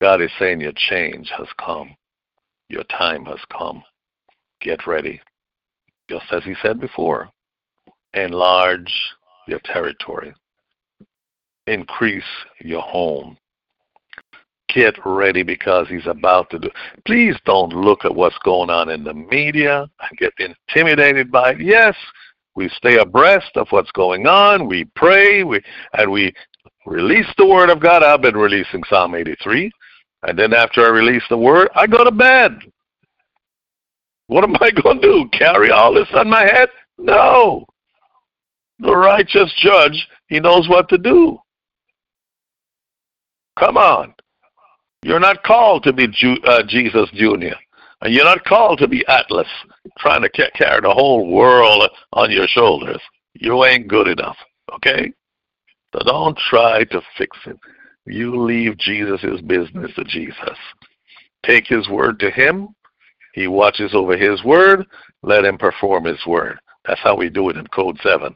God 0.00 0.20
is 0.20 0.30
saying 0.38 0.60
your 0.60 0.72
change 0.72 1.30
has 1.36 1.48
come. 1.64 1.96
Your 2.68 2.84
time 2.84 3.24
has 3.24 3.40
come. 3.50 3.82
Get 4.60 4.86
ready. 4.86 5.20
Just 6.08 6.26
as 6.32 6.42
he 6.44 6.54
said 6.62 6.80
before, 6.80 7.28
enlarge 8.14 8.92
your 9.46 9.60
territory. 9.64 10.34
Increase 11.66 12.24
your 12.60 12.82
home. 12.82 13.36
Get 14.74 14.94
ready 15.04 15.42
because 15.42 15.88
he's 15.88 16.06
about 16.06 16.50
to 16.50 16.58
do. 16.58 16.70
Please 17.06 17.36
don't 17.44 17.72
look 17.72 18.04
at 18.04 18.14
what's 18.14 18.38
going 18.44 18.70
on 18.70 18.90
in 18.90 19.02
the 19.02 19.14
media 19.14 19.88
and 20.00 20.18
get 20.18 20.32
intimidated 20.38 21.30
by 21.30 21.52
it. 21.52 21.60
Yes, 21.60 21.94
we 22.54 22.68
stay 22.70 22.98
abreast 22.98 23.50
of 23.56 23.68
what's 23.70 23.90
going 23.92 24.26
on. 24.26 24.66
We 24.68 24.84
pray, 24.96 25.44
we 25.44 25.62
and 25.94 26.10
we 26.10 26.34
release 26.86 27.28
the 27.38 27.46
word 27.46 27.70
of 27.70 27.80
God. 27.80 28.02
I've 28.02 28.22
been 28.22 28.36
releasing 28.36 28.82
Psalm 28.88 29.14
83. 29.14 29.70
And 30.24 30.38
then 30.38 30.52
after 30.52 30.84
I 30.84 30.88
release 30.88 31.22
the 31.30 31.38
word, 31.38 31.68
I 31.74 31.86
go 31.86 32.04
to 32.04 32.10
bed. 32.10 32.58
What 34.28 34.44
am 34.44 34.54
I 34.60 34.70
going 34.70 35.00
to 35.00 35.06
do? 35.06 35.28
Carry 35.36 35.70
all 35.70 35.92
this 35.92 36.08
on 36.14 36.30
my 36.30 36.42
head? 36.42 36.68
No. 36.98 37.66
The 38.78 38.94
righteous 38.94 39.52
judge, 39.58 40.06
he 40.28 40.38
knows 40.38 40.68
what 40.68 40.88
to 40.90 40.98
do. 40.98 41.38
Come 43.58 43.76
on. 43.76 44.14
You're 45.02 45.20
not 45.20 45.42
called 45.42 45.82
to 45.84 45.92
be 45.92 46.08
Ju- 46.08 46.40
uh, 46.44 46.62
Jesus 46.66 47.08
Jr. 47.14 47.56
And 48.02 48.14
you're 48.14 48.24
not 48.24 48.44
called 48.44 48.78
to 48.78 48.88
be 48.88 49.04
Atlas, 49.08 49.48
trying 49.98 50.22
to 50.22 50.28
carry 50.28 50.80
the 50.80 50.92
whole 50.92 51.32
world 51.32 51.90
on 52.12 52.30
your 52.30 52.46
shoulders. 52.46 53.00
You 53.34 53.64
ain't 53.64 53.88
good 53.88 54.08
enough, 54.08 54.36
okay? 54.74 55.12
So 55.92 56.00
don't 56.04 56.38
try 56.50 56.84
to 56.84 57.00
fix 57.16 57.36
it. 57.46 57.56
You 58.06 58.42
leave 58.42 58.78
Jesus' 58.78 59.40
business 59.42 59.90
to 59.96 60.04
Jesus. 60.04 60.58
Take 61.44 61.66
his 61.66 61.88
word 61.88 62.20
to 62.20 62.30
him. 62.30 62.68
He 63.38 63.46
watches 63.46 63.92
over 63.94 64.16
his 64.16 64.42
word. 64.42 64.84
Let 65.22 65.44
him 65.44 65.58
perform 65.58 66.06
his 66.06 66.26
word. 66.26 66.58
That's 66.84 67.00
how 67.00 67.14
we 67.14 67.30
do 67.30 67.50
it 67.50 67.56
in 67.56 67.68
Code 67.68 67.96
7. 68.02 68.34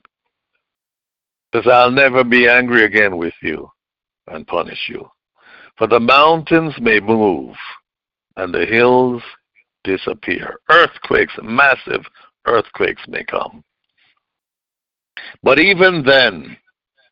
Says, 1.52 1.64
I'll 1.66 1.90
never 1.90 2.22
be 2.22 2.48
angry 2.48 2.84
again 2.84 3.16
with 3.16 3.34
you 3.42 3.68
and 4.28 4.46
punish 4.46 4.88
you. 4.88 5.10
For 5.76 5.88
the 5.88 5.98
mountains 5.98 6.74
may 6.80 7.00
move 7.00 7.56
and 8.36 8.54
the 8.54 8.64
hills 8.64 9.20
disappear. 9.82 10.60
Earthquakes, 10.70 11.34
massive 11.42 12.04
earthquakes 12.46 13.02
may 13.08 13.24
come. 13.24 13.64
But 15.42 15.58
even 15.58 16.04
then, 16.04 16.56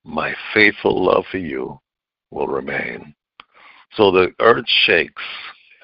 my 0.04 0.32
faithful 0.54 1.06
love 1.06 1.24
for 1.28 1.38
you 1.38 1.80
will 2.30 2.46
remain. 2.46 3.16
So 3.96 4.12
the 4.12 4.32
earth 4.38 4.68
shakes 4.86 5.22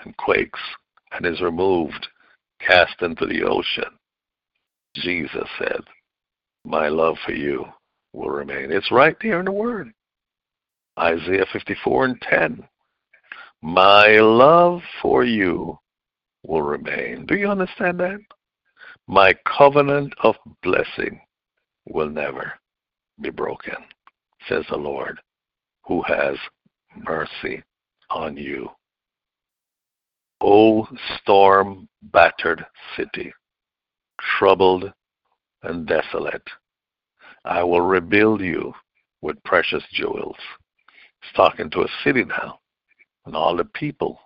and 0.04 0.16
quakes 0.16 0.60
and 1.16 1.26
is 1.26 1.40
removed, 1.40 2.06
cast 2.60 3.02
into 3.02 3.26
the 3.26 3.42
ocean. 3.42 3.98
Jesus 4.94 5.48
said, 5.58 5.80
My 6.64 6.88
love 6.88 7.16
for 7.24 7.32
you 7.32 7.64
will 8.12 8.30
remain. 8.30 8.72
It's 8.72 8.90
right 8.90 9.16
there 9.20 9.40
in 9.40 9.46
the 9.46 9.52
Word. 9.52 9.92
Isaiah 10.98 11.46
54 11.52 12.04
and 12.06 12.22
10. 12.22 12.68
My 13.62 14.18
love 14.18 14.80
for 15.02 15.24
you 15.24 15.78
will 16.46 16.62
remain. 16.62 17.26
Do 17.26 17.36
you 17.36 17.48
understand 17.48 18.00
that? 18.00 18.20
My 19.06 19.34
covenant 19.58 20.14
of 20.22 20.34
blessing 20.62 21.20
will 21.86 22.08
never 22.08 22.52
be 23.20 23.30
broken, 23.30 23.76
says 24.48 24.64
the 24.70 24.76
Lord 24.76 25.20
who 25.86 26.02
has 26.02 26.36
mercy 26.96 27.62
on 28.10 28.36
you. 28.36 28.68
O 30.40 30.86
storm 31.18 31.88
battered 32.02 32.64
city, 32.96 33.32
troubled 34.38 34.92
and 35.62 35.86
desolate, 35.86 36.46
I 37.44 37.62
will 37.62 37.80
rebuild 37.80 38.40
you 38.40 38.74
with 39.22 39.42
precious 39.44 39.82
jewels. 39.92 40.36
He's 41.22 41.32
talking 41.34 41.70
to 41.70 41.82
a 41.82 41.88
city 42.04 42.24
now 42.24 42.60
and 43.24 43.34
all 43.34 43.56
the 43.56 43.64
people 43.64 44.18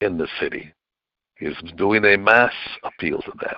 in 0.00 0.18
the 0.18 0.28
city. 0.40 0.72
He's 1.36 1.56
doing 1.76 2.04
a 2.04 2.16
mass 2.16 2.52
appeal 2.82 3.20
to 3.22 3.32
them. 3.40 3.56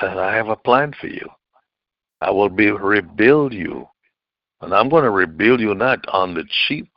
Said, 0.00 0.18
I 0.18 0.34
have 0.34 0.48
a 0.48 0.56
plan 0.56 0.92
for 1.00 1.06
you. 1.06 1.28
I 2.20 2.30
will 2.30 2.48
be 2.48 2.70
rebuild 2.70 3.52
you 3.52 3.88
and 4.60 4.74
I'm 4.74 4.88
going 4.88 5.04
to 5.04 5.10
rebuild 5.10 5.60
you 5.60 5.74
not 5.74 6.06
on 6.08 6.34
the 6.34 6.44
cheap. 6.66 6.90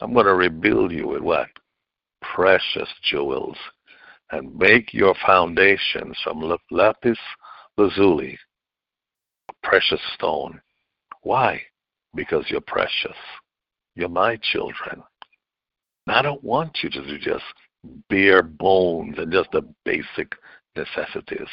I'm 0.00 0.12
going 0.12 0.26
to 0.26 0.34
rebuild 0.34 0.92
you 0.92 1.08
with 1.08 1.22
what? 1.22 1.48
Precious 2.34 2.88
jewels. 3.02 3.56
And 4.30 4.54
make 4.56 4.92
your 4.92 5.14
foundations 5.26 6.18
from 6.22 6.56
lapis 6.70 7.18
lazuli, 7.78 8.38
a 9.48 9.52
precious 9.62 10.00
stone. 10.14 10.60
Why? 11.22 11.62
Because 12.14 12.44
you're 12.48 12.60
precious. 12.60 13.16
You're 13.94 14.10
my 14.10 14.36
children. 14.36 15.02
And 16.06 16.16
I 16.16 16.22
don't 16.22 16.44
want 16.44 16.78
you 16.82 16.90
to 16.90 17.18
just 17.18 17.44
bare 18.08 18.42
bones 18.42 19.16
and 19.18 19.32
just 19.32 19.50
the 19.52 19.62
basic 19.84 20.32
necessities. 20.76 21.48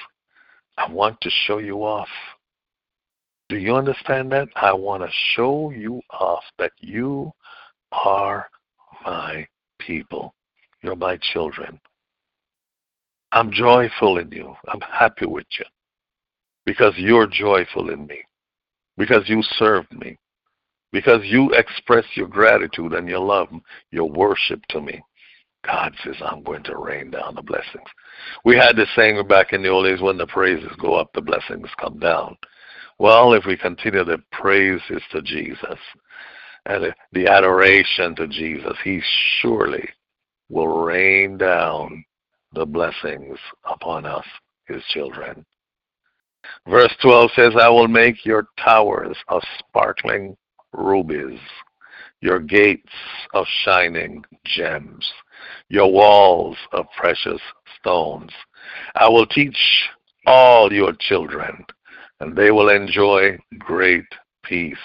I 0.78 0.91
want 0.91 1.19
to 1.21 1.30
show 1.45 1.59
you 1.59 1.78
off. 1.84 2.09
Do 3.47 3.57
you 3.57 3.76
understand 3.76 4.32
that? 4.32 4.49
I 4.55 4.73
want 4.73 5.03
to 5.03 5.09
show 5.36 5.71
you 5.71 6.01
off 6.09 6.43
that 6.57 6.71
you 6.80 7.32
are 7.91 8.47
my 9.05 9.47
people. 9.80 10.34
You're 10.86 10.95
my 10.95 11.17
children. 11.33 11.79
I'm 13.31 13.51
joyful 13.51 14.19
in 14.19 14.31
you. 14.31 14.53
I'm 14.67 14.81
happy 14.81 15.25
with 15.25 15.47
you 15.57 15.65
because 16.63 16.93
you're 16.95 17.25
joyful 17.25 17.89
in 17.89 18.05
me, 18.05 18.19
because 18.95 19.23
you 19.27 19.41
served 19.57 19.91
me, 19.93 20.15
because 20.91 21.21
you 21.23 21.51
express 21.53 22.05
your 22.13 22.27
gratitude 22.27 22.93
and 22.93 23.09
your 23.09 23.19
love, 23.19 23.47
your 23.89 24.07
worship 24.07 24.61
to 24.69 24.79
me. 24.79 25.01
God 25.65 25.91
says, 26.03 26.17
I'm 26.23 26.43
going 26.43 26.61
to 26.65 26.77
rain 26.77 27.09
down 27.09 27.33
the 27.33 27.41
blessings. 27.41 27.89
We 28.43 28.55
had 28.55 28.75
this 28.75 28.89
saying 28.95 29.27
back 29.27 29.53
in 29.53 29.63
the 29.63 29.69
old 29.69 29.86
days 29.86 30.01
when 30.01 30.17
the 30.17 30.27
praises 30.27 30.71
go 30.79 30.93
up, 30.93 31.09
the 31.13 31.21
blessings 31.21 31.67
come 31.81 31.97
down. 31.97 32.38
Well, 32.99 33.33
if 33.33 33.43
we 33.47 33.57
continue 33.57 34.03
the 34.03 34.21
praises 34.31 35.01
to 35.13 35.23
Jesus 35.23 35.79
and 36.67 36.93
the 37.11 37.27
adoration 37.27 38.15
to 38.17 38.27
Jesus, 38.27 38.77
He 38.83 39.01
surely 39.41 39.89
will 40.50 40.84
rain 40.84 41.38
down 41.38 42.04
the 42.54 42.66
blessings 42.66 43.38
upon 43.70 44.06
us, 44.06 44.26
His 44.68 44.84
children. 44.86 45.46
Verse 46.68 46.93
12 47.02 47.32
says, 47.36 47.54
I 47.60 47.70
will 47.70 47.88
make 47.88 48.26
your 48.26 48.48
towers 48.64 49.18
of 49.28 49.41
sparkling 49.60 50.38
rubies, 50.74 51.39
your 52.22 52.39
gates 52.39 52.91
of 53.34 53.46
shining 53.64 54.24
gems, 54.46 55.12
your 55.70 55.91
walls 55.91 56.58
of 56.72 56.86
precious 56.98 57.41
stones. 57.80 58.32
I 58.96 59.10
will 59.10 59.26
teach 59.26 59.58
all 60.26 60.72
your 60.72 60.93
children 60.93 61.66
and 62.20 62.36
they 62.36 62.52
will 62.52 62.70
enjoy 62.70 63.38
great 63.60 64.06
peace. 64.43 64.78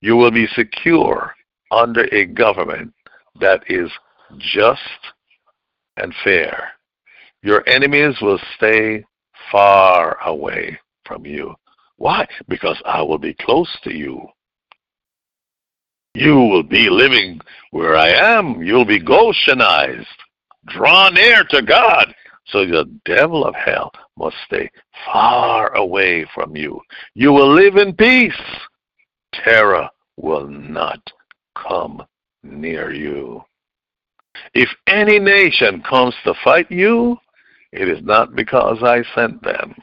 You 0.00 0.16
will 0.16 0.30
be 0.30 0.46
secure 0.54 1.34
under 1.70 2.04
a 2.12 2.24
government 2.24 2.92
that 3.40 3.62
is 3.68 3.90
just 4.36 4.80
and 5.96 6.14
fair. 6.24 6.70
Your 7.42 7.66
enemies 7.68 8.16
will 8.20 8.40
stay 8.56 9.04
far 9.50 10.18
away 10.24 10.78
from 11.04 11.24
you. 11.24 11.54
Why? 11.96 12.26
Because 12.48 12.80
I 12.84 13.02
will 13.02 13.18
be 13.18 13.34
close 13.34 13.70
to 13.84 13.94
you. 13.94 14.26
You 16.14 16.34
will 16.34 16.62
be 16.62 16.88
living 16.90 17.40
where 17.70 17.96
I 17.96 18.08
am. 18.08 18.62
You'll 18.62 18.84
be 18.84 19.00
Goshenized, 19.00 20.06
drawn 20.66 21.14
near 21.14 21.44
to 21.50 21.62
God. 21.62 22.14
So 22.46 22.64
the 22.64 22.90
devil 23.04 23.44
of 23.44 23.54
hell 23.54 23.92
must 24.16 24.36
stay 24.46 24.70
far 25.04 25.74
away 25.74 26.26
from 26.34 26.56
you. 26.56 26.80
You 27.14 27.32
will 27.32 27.52
live 27.54 27.76
in 27.76 27.94
peace. 27.94 28.32
Terror 29.32 29.88
will 30.16 30.48
not 30.48 31.00
come 31.56 32.02
near 32.42 32.92
you. 32.92 33.42
If 34.54 34.68
any 34.86 35.18
nation 35.18 35.82
comes 35.88 36.14
to 36.24 36.34
fight 36.44 36.70
you, 36.70 37.16
it 37.72 37.88
is 37.88 38.02
not 38.02 38.34
because 38.34 38.78
I 38.82 39.02
sent 39.14 39.42
them. 39.42 39.74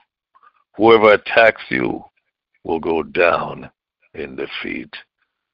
Whoever 0.76 1.14
attacks 1.14 1.64
you 1.70 2.04
will 2.64 2.80
go 2.80 3.04
down 3.04 3.70
in 4.14 4.36
defeat. 4.36 4.94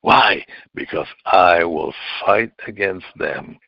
Why? 0.01 0.43
Because 0.73 1.07
I 1.25 1.63
will 1.63 1.93
fight 2.25 2.53
against 2.67 3.05
them 3.17 3.59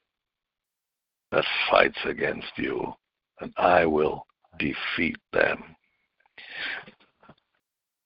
that 1.34 1.46
fights 1.70 1.98
against 2.06 2.52
you, 2.58 2.94
and 3.42 3.52
I 3.58 3.86
will 3.86 4.26
defeat 4.60 5.18
them. 5.34 5.64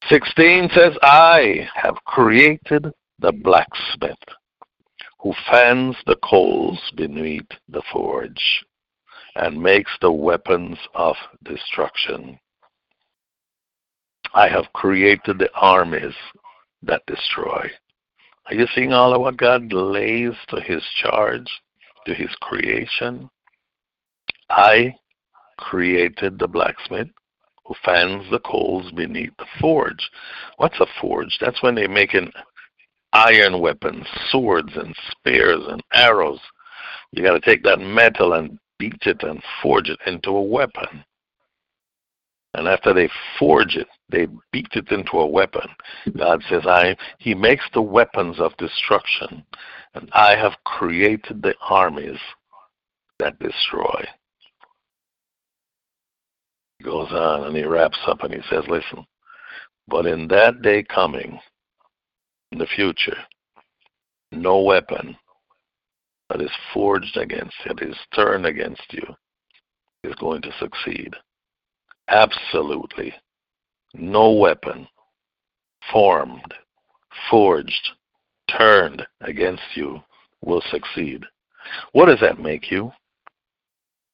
16 0.10 0.70
says, 0.74 0.94
I 1.02 1.68
have 1.76 1.96
created 2.06 2.88
the 3.20 3.34
blacksmith 3.34 4.18
who 5.20 5.34
fans 5.50 5.96
the 6.06 6.18
coals 6.24 6.80
beneath 6.96 7.48
the 7.70 7.82
forge 7.92 8.66
and 9.36 9.62
makes 9.62 9.92
the 10.02 10.12
weapons 10.12 10.78
of 10.96 11.16
destruction. 11.44 12.40
I 14.34 14.48
have 14.48 14.74
created 14.74 15.40
the 15.40 15.50
armies 15.56 16.16
that 16.84 17.06
destroy. 17.08 17.70
Are 18.48 18.54
you 18.54 18.68
seeing 18.74 18.94
all 18.94 19.14
of 19.14 19.22
what 19.22 19.38
God 19.38 19.74
lays 19.74 20.34
to 20.50 20.62
his 20.62 20.84
charge, 21.02 21.48
to 22.06 22.14
his 22.14 22.30
creation? 22.42 23.30
I 24.50 24.96
created 25.58 26.40
the 26.40 26.48
blacksmith 26.48 27.10
who 27.66 27.76
fans 27.84 28.24
the 28.32 28.40
coals 28.40 28.92
beneath 28.92 29.36
the 29.38 29.46
forge. 29.60 30.10
What's 30.58 30.80
a 30.80 30.88
forge? 31.02 31.38
That's 31.42 31.62
when 31.62 31.76
they 31.76 31.88
make 31.88 32.14
making 32.14 32.32
iron 33.14 33.60
weapons, 33.60 34.06
swords 34.30 34.72
and 34.76 34.96
spears 35.12 35.64
and 35.68 35.82
arrows. 35.94 36.40
You 37.12 37.24
got 37.24 37.34
to 37.34 37.40
take 37.40 37.64
that 37.64 37.80
metal 37.80 38.34
and 38.34 38.60
beat 38.80 39.02
it 39.06 39.24
and 39.24 39.42
forge 39.62 39.90
it 39.90 40.00
into 40.06 40.32
a 40.32 40.42
weapon. 40.42 41.04
And 42.54 42.68
after 42.68 42.94
they 42.94 43.10
forge 43.38 43.76
it, 43.76 43.88
they 44.10 44.28
beat 44.52 44.70
it 44.74 44.92
into 44.92 45.20
a 45.20 45.28
weapon. 45.28 45.68
God 46.18 46.44
says, 46.50 46.64
I 46.66 46.96
He 47.20 47.36
makes 47.36 47.66
the 47.74 47.82
weapons 47.82 48.40
of 48.40 48.58
destruction, 48.58 49.44
and 49.94 50.10
I 50.14 50.36
have 50.36 50.54
created 50.66 51.42
the 51.42 51.54
armies 51.62 52.20
that 53.20 53.40
destroy. 53.40 54.06
He 56.80 56.84
goes 56.84 57.12
on 57.12 57.46
and 57.46 57.56
he 57.56 57.64
wraps 57.64 57.98
up 58.08 58.24
and 58.24 58.34
he 58.34 58.42
says, 58.50 58.64
Listen, 58.68 59.06
but 59.88 60.06
in 60.06 60.28
that 60.28 60.62
day 60.62 60.84
coming, 60.84 61.40
in 62.52 62.58
the 62.58 62.68
future, 62.68 63.18
no 64.32 64.62
weapon 64.62 65.16
that 66.30 66.42
is 66.42 66.52
forged 66.74 67.18
against 67.18 67.56
you, 67.66 67.74
that 67.74 67.88
is 67.88 67.96
turned 68.14 68.46
against 68.46 68.86
you, 68.92 69.04
is 70.04 70.16
going 70.16 70.42
to 70.42 70.52
succeed. 70.60 71.14
Absolutely. 72.10 73.14
No 73.94 74.32
weapon 74.32 74.88
formed, 75.92 76.54
forged, 77.30 77.90
turned 78.58 79.06
against 79.22 79.64
you 79.76 80.02
will 80.42 80.62
succeed. 80.70 81.24
What 81.92 82.06
does 82.06 82.20
that 82.22 82.40
make 82.40 82.72
you? 82.72 82.92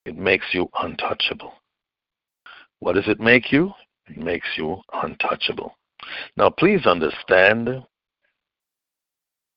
It 0.05 0.17
makes 0.17 0.45
you 0.53 0.69
untouchable. 0.81 1.53
What 2.79 2.95
does 2.95 3.07
it 3.07 3.19
make 3.19 3.51
you? 3.51 3.71
It 4.07 4.17
makes 4.17 4.47
you 4.57 4.81
untouchable. 4.91 5.75
Now, 6.36 6.49
please 6.49 6.86
understand 6.86 7.84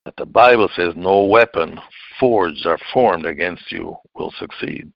that 0.07 0.15
the 0.15 0.25
Bible 0.25 0.69
says 0.73 0.93
no 0.95 1.25
weapon 1.25 1.77
forged 2.17 2.65
or 2.65 2.77
formed 2.93 3.25
against 3.25 3.69
you 3.73 3.93
will 4.15 4.33
succeed. 4.39 4.89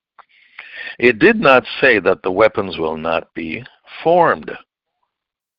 It 0.99 1.19
did 1.19 1.35
not 1.35 1.65
say 1.81 1.99
that 1.99 2.23
the 2.23 2.31
weapons 2.31 2.77
will 2.77 2.95
not 2.95 3.27
be 3.33 3.61
formed 4.05 4.49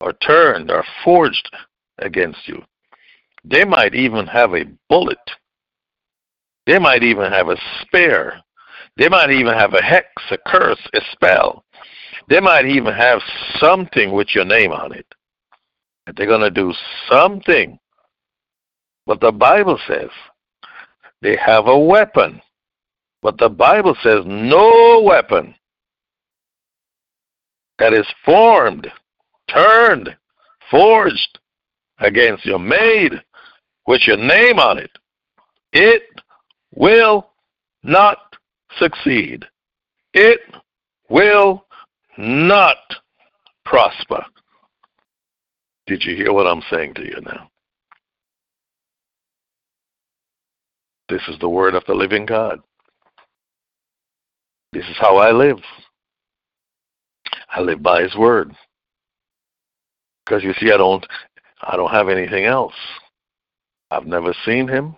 or 0.01 0.15
turned 0.15 0.71
or 0.71 0.83
forged 1.05 1.55
against 1.99 2.49
you. 2.49 2.63
They 3.45 3.67
might 3.67 3.95
even 3.95 4.27
have 4.27 4.55
a 4.55 4.65
bullet. 4.89 5.19
They 6.67 6.79
might 6.79 7.03
even 7.03 7.31
have 7.31 7.51
a 7.51 7.61
spear. 7.83 8.41
They 8.97 9.11
might 9.11 9.33
even 9.33 9.53
have 9.53 9.75
a 9.75 9.83
hex, 9.83 10.09
a 10.31 10.39
curse, 10.47 10.81
a 10.95 11.01
spell. 11.13 11.63
They 12.31 12.41
might 12.41 12.65
even 12.65 12.95
have 12.95 13.21
something 13.61 14.13
with 14.13 14.35
your 14.35 14.47
name 14.47 14.73
on 14.73 14.95
it. 14.95 15.07
They're 16.17 16.27
going 16.27 16.41
to 16.41 16.51
do 16.51 16.73
something. 17.11 17.79
But 19.07 19.21
the 19.21 19.33
Bible 19.33 19.79
says 19.87 20.11
they 21.21 21.37
have 21.37 21.67
a 21.67 21.79
weapon. 21.79 22.41
But 23.23 23.39
the 23.39 23.49
Bible 23.49 23.97
says 24.03 24.25
no 24.27 25.03
weapon 25.05 25.55
that 27.79 27.93
is 27.93 28.07
formed, 28.25 28.89
turned, 29.49 30.17
forged 30.71 31.39
against 31.99 32.45
you, 32.45 32.59
made 32.59 33.13
with 33.87 34.03
your 34.07 34.17
name 34.17 34.59
on 34.59 34.79
it, 34.79 34.91
it 35.73 36.03
will 36.75 37.31
not 37.83 38.19
succeed. 38.79 39.45
It 40.15 40.41
will 41.09 41.65
not 42.19 42.77
prosper. 43.65 44.25
Did 45.87 46.05
you 46.05 46.15
hear 46.15 46.33
what 46.33 46.47
I'm 46.47 46.63
saying 46.71 46.95
to 46.95 47.05
you 47.05 47.21
now? 47.23 47.51
This 51.09 51.23
is 51.29 51.39
the 51.41 51.49
word 51.49 51.75
of 51.75 51.85
the 51.87 51.95
living 51.95 52.27
God. 52.27 52.61
This 54.73 54.85
is 54.85 54.97
how 54.99 55.17
I 55.19 55.33
live. 55.33 55.59
I 57.51 57.61
live 57.61 57.83
by 57.83 58.03
his 58.03 58.15
word. 58.17 58.55
Because 60.25 60.43
you 60.43 60.55
see 60.55 60.73
I 60.73 60.77
don't 60.77 61.05
I 61.61 61.77
don't 61.77 61.91
have 61.91 62.09
anything 62.09 62.45
else. 62.45 62.75
I've 63.91 64.07
never 64.07 64.35
seen 64.45 64.67
him. 64.67 64.97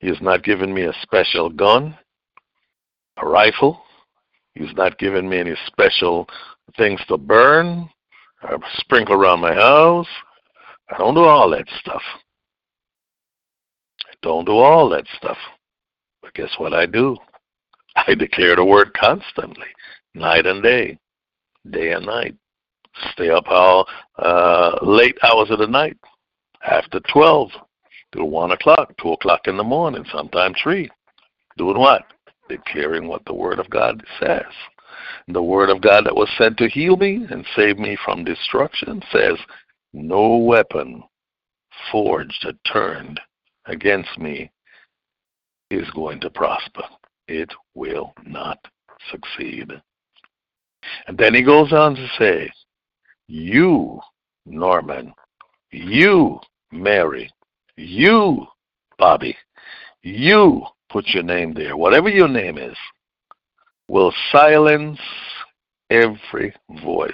He 0.00 0.08
has 0.08 0.20
not 0.20 0.44
given 0.44 0.72
me 0.72 0.82
a 0.82 0.92
special 1.02 1.50
gun, 1.50 1.96
a 3.16 3.26
rifle. 3.26 3.82
He's 4.54 4.74
not 4.74 4.98
given 4.98 5.28
me 5.28 5.38
any 5.38 5.54
special 5.66 6.28
things 6.76 7.00
to 7.08 7.16
burn 7.16 7.88
or 8.42 8.58
sprinkle 8.78 9.14
around 9.14 9.40
my 9.40 9.54
house. 9.54 10.08
I 10.90 10.98
don't 10.98 11.14
do 11.14 11.24
all 11.24 11.50
that 11.50 11.66
stuff. 11.80 12.02
Don't 14.22 14.44
do 14.44 14.52
all 14.52 14.88
that 14.90 15.06
stuff. 15.16 15.38
But 16.22 16.34
guess 16.34 16.50
what 16.58 16.74
I 16.74 16.86
do? 16.86 17.16
I 17.96 18.14
declare 18.14 18.56
the 18.56 18.64
word 18.64 18.92
constantly, 18.94 19.66
night 20.14 20.46
and 20.46 20.62
day, 20.62 20.98
day 21.70 21.92
and 21.92 22.06
night. 22.06 22.34
Stay 23.12 23.30
up 23.30 23.44
all 23.48 23.86
uh, 24.18 24.78
late 24.82 25.16
hours 25.22 25.50
of 25.50 25.58
the 25.58 25.66
night, 25.66 25.96
after 26.62 27.00
12 27.12 27.50
till 28.12 28.28
1 28.28 28.50
o'clock, 28.52 28.92
2 29.00 29.12
o'clock 29.12 29.42
in 29.46 29.56
the 29.56 29.64
morning, 29.64 30.04
sometimes 30.12 30.56
3. 30.62 30.90
Doing 31.56 31.78
what? 31.78 32.02
Declaring 32.48 33.06
what 33.06 33.24
the 33.24 33.34
Word 33.34 33.58
of 33.58 33.70
God 33.70 34.02
says. 34.20 34.42
The 35.28 35.42
Word 35.42 35.70
of 35.70 35.80
God 35.80 36.06
that 36.06 36.16
was 36.16 36.28
sent 36.36 36.56
to 36.58 36.68
heal 36.68 36.96
me 36.96 37.26
and 37.30 37.46
save 37.54 37.78
me 37.78 37.96
from 38.04 38.24
destruction 38.24 39.02
says, 39.12 39.38
No 39.92 40.36
weapon 40.36 41.02
forged 41.90 42.44
or 42.44 42.52
turned 42.70 43.20
against 43.70 44.18
me 44.18 44.50
is 45.70 45.88
going 45.90 46.20
to 46.20 46.30
prosper 46.30 46.82
it 47.30 47.52
will 47.74 48.12
not 48.26 48.58
succeed. 49.10 49.70
And 51.06 51.16
then 51.16 51.34
he 51.34 51.42
goes 51.42 51.72
on 51.72 51.94
to 51.94 52.08
say, 52.18 52.50
You, 53.28 54.00
Norman, 54.44 55.14
you, 55.70 56.40
Mary, 56.72 57.30
you, 57.76 58.46
Bobby, 58.98 59.36
you, 60.02 60.62
put 60.90 61.06
your 61.08 61.22
name 61.22 61.54
there, 61.54 61.76
whatever 61.76 62.08
your 62.08 62.28
name 62.28 62.58
is, 62.58 62.76
will 63.88 64.12
silence 64.32 64.98
every 65.90 66.52
voice. 66.82 67.12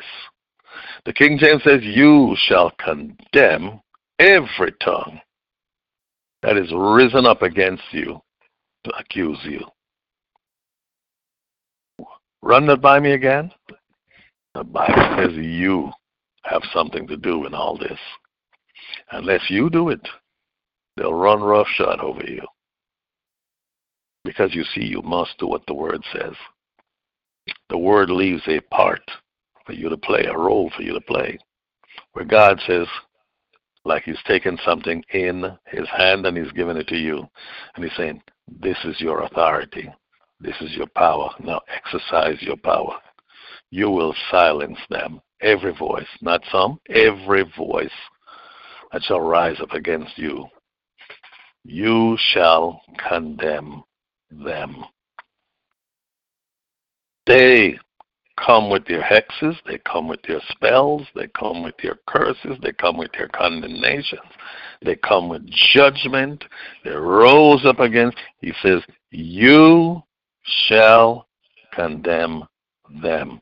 The 1.05 1.13
King 1.13 1.39
James 1.39 1.63
says, 1.63 1.83
You 1.83 2.35
shall 2.39 2.73
condemn 2.83 3.81
every 4.19 4.73
tongue 4.83 5.21
that 6.43 6.57
is 6.57 6.73
risen 6.75 7.27
up 7.27 7.43
against 7.43 7.83
you 7.93 8.21
to 8.85 8.93
accuse 8.99 9.39
you. 9.45 9.61
Run 12.43 12.67
that 12.67 12.81
by 12.81 13.01
me 13.01 13.13
again. 13.13 13.51
The 14.55 14.65
Bible 14.65 15.17
says 15.19 15.37
you 15.37 15.91
have 16.45 16.63
something 16.73 17.07
to 17.09 17.17
do 17.17 17.47
in 17.47 17.55
all 17.55 17.77
this. 17.77 17.99
Unless 19.11 19.51
you 19.51 19.69
do 19.69 19.89
it, 19.91 20.07
they'll 20.97 21.13
run 21.13 21.43
roughshod 21.43 22.01
over 22.01 22.23
you. 22.25 22.43
Because 24.25 24.55
you 24.55 24.65
see, 24.75 24.85
you 24.85 25.03
must 25.03 25.39
do 25.39 25.47
what 25.47 25.67
the 25.67 25.75
Word 25.75 26.03
says. 26.13 26.35
The 27.69 27.79
Word 27.79 28.11
leaves 28.11 28.43
a 28.49 28.61
part 28.75 29.03
for 29.65 29.73
you 29.73 29.89
to 29.89 29.97
play, 29.97 30.25
a 30.25 30.37
role 30.37 30.71
for 30.77 30.83
you 30.83 30.93
to 30.95 31.01
play. 31.01 31.39
Where 32.13 32.25
God 32.25 32.61
says, 32.67 32.87
like 33.87 34.05
He's 34.05 34.23
taken 34.27 34.59
something 34.65 35.03
in 35.13 35.57
His 35.67 35.89
hand 35.97 36.27
and 36.27 36.37
He's 36.37 36.53
given 36.53 36.77
it 36.77 36.89
to 36.89 36.97
you. 36.97 37.27
And 37.75 37.85
He's 37.85 37.97
saying, 37.97 38.23
This 38.61 38.77
is 38.85 39.01
your 39.01 39.23
authority. 39.23 39.89
This 40.41 40.57
is 40.61 40.75
your 40.75 40.89
power. 40.89 41.31
Now 41.41 41.61
exercise 41.75 42.41
your 42.43 42.57
power. 42.57 42.99
You 43.71 43.91
will 43.91 44.15
silence 44.31 44.79
them. 44.91 45.21
Every 45.41 45.75
voice, 45.75 46.07
not 46.21 46.43
some, 46.51 46.81
every 46.89 47.45
voice 47.57 47.91
that 48.93 49.03
shall 49.03 49.21
rise 49.21 49.61
up 49.61 49.73
against 49.73 50.17
you. 50.17 50.47
You 51.65 52.17
shall 52.33 52.81
condemn 53.09 53.83
them. 54.31 54.85
They 57.27 57.79
come 58.45 58.71
with 58.71 58.87
their 58.87 59.03
hexes, 59.03 59.57
they 59.67 59.79
come 59.79 60.09
with 60.09 60.21
their 60.23 60.41
spells, 60.51 61.03
they 61.15 61.27
come 61.29 61.63
with 61.63 61.75
their 61.83 61.99
curses, 62.07 62.57
they 62.63 62.73
come 62.73 62.97
with 62.97 63.11
their 63.13 63.29
condemnations, 63.29 64.21
they 64.83 64.97
come 64.97 65.29
with 65.29 65.47
judgment, 65.73 66.45
they 66.85 66.91
rose 66.91 67.65
up 67.65 67.81
against. 67.81 68.19
He 68.41 68.53
says, 68.63 68.83
You 69.11 70.03
shall 70.69 71.27
condemn 71.73 72.45
them. 73.03 73.41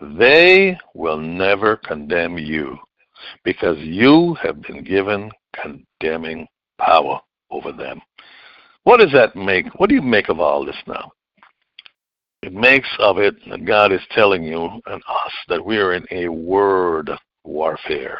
They 0.00 0.78
will 0.94 1.18
never 1.18 1.76
condemn 1.76 2.38
you 2.38 2.78
because 3.44 3.78
you 3.78 4.34
have 4.42 4.60
been 4.62 4.84
given 4.84 5.30
condemning 5.62 6.46
power 6.78 7.20
over 7.50 7.72
them. 7.72 8.00
What 8.82 9.00
does 9.00 9.12
that 9.12 9.34
make? 9.34 9.66
What 9.78 9.88
do 9.88 9.94
you 9.94 10.02
make 10.02 10.28
of 10.28 10.40
all 10.40 10.64
this 10.64 10.76
now? 10.86 11.12
It 12.44 12.52
makes 12.52 12.90
of 12.98 13.16
it 13.16 13.36
that 13.48 13.64
God 13.64 13.90
is 13.90 14.02
telling 14.10 14.42
you 14.44 14.68
and 14.84 15.02
us 15.08 15.32
that 15.48 15.64
we 15.64 15.78
are 15.78 15.94
in 15.94 16.04
a 16.10 16.28
word 16.28 17.10
warfare. 17.42 18.18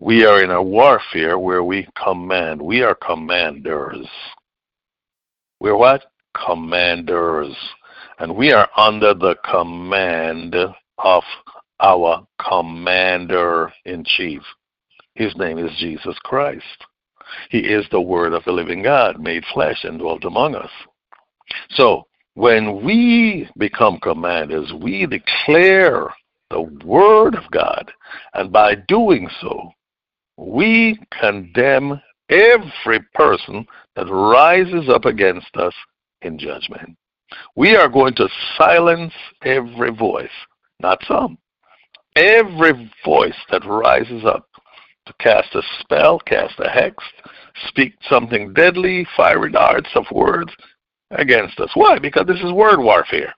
We 0.00 0.24
are 0.26 0.42
in 0.42 0.50
a 0.50 0.60
warfare 0.60 1.38
where 1.38 1.62
we 1.62 1.86
command. 2.02 2.60
We 2.60 2.82
are 2.82 2.96
commanders. 2.96 4.08
We're 5.60 5.76
what? 5.76 6.06
Commanders. 6.34 7.54
And 8.18 8.34
we 8.34 8.52
are 8.52 8.68
under 8.76 9.14
the 9.14 9.36
command 9.48 10.56
of 10.98 11.22
our 11.78 12.26
commander 12.44 13.72
in 13.84 14.02
chief. 14.04 14.42
His 15.14 15.32
name 15.36 15.58
is 15.58 15.70
Jesus 15.78 16.18
Christ. 16.24 16.86
He 17.50 17.60
is 17.60 17.86
the 17.92 18.00
Word 18.00 18.32
of 18.32 18.42
the 18.44 18.52
living 18.52 18.82
God 18.82 19.20
made 19.20 19.44
flesh 19.54 19.84
and 19.84 20.00
dwelt 20.00 20.24
among 20.24 20.56
us. 20.56 20.70
So, 21.70 22.08
when 22.34 22.82
we 22.82 23.48
become 23.58 23.98
commanders, 24.00 24.72
we 24.80 25.06
declare 25.06 26.08
the 26.50 26.62
Word 26.84 27.34
of 27.34 27.50
God, 27.50 27.90
and 28.34 28.52
by 28.52 28.74
doing 28.74 29.28
so, 29.40 29.70
we 30.36 30.98
condemn 31.18 32.00
every 32.30 33.00
person 33.14 33.66
that 33.96 34.06
rises 34.06 34.88
up 34.88 35.04
against 35.04 35.54
us 35.56 35.74
in 36.22 36.38
judgment. 36.38 36.96
We 37.56 37.76
are 37.76 37.88
going 37.88 38.14
to 38.16 38.28
silence 38.56 39.14
every 39.44 39.90
voice, 39.90 40.28
not 40.80 41.02
some, 41.06 41.38
every 42.16 42.90
voice 43.04 43.36
that 43.50 43.64
rises 43.66 44.24
up 44.24 44.46
to 45.06 45.12
cast 45.18 45.54
a 45.54 45.62
spell, 45.80 46.18
cast 46.20 46.54
a 46.60 46.68
hex, 46.68 47.02
speak 47.68 47.94
something 48.08 48.52
deadly, 48.52 49.06
fiery 49.16 49.50
darts 49.50 49.90
of 49.94 50.04
words 50.12 50.52
against 51.12 51.58
us. 51.60 51.70
Why? 51.74 51.98
Because 51.98 52.26
this 52.26 52.40
is 52.40 52.52
word 52.52 52.80
warfare. 52.80 53.34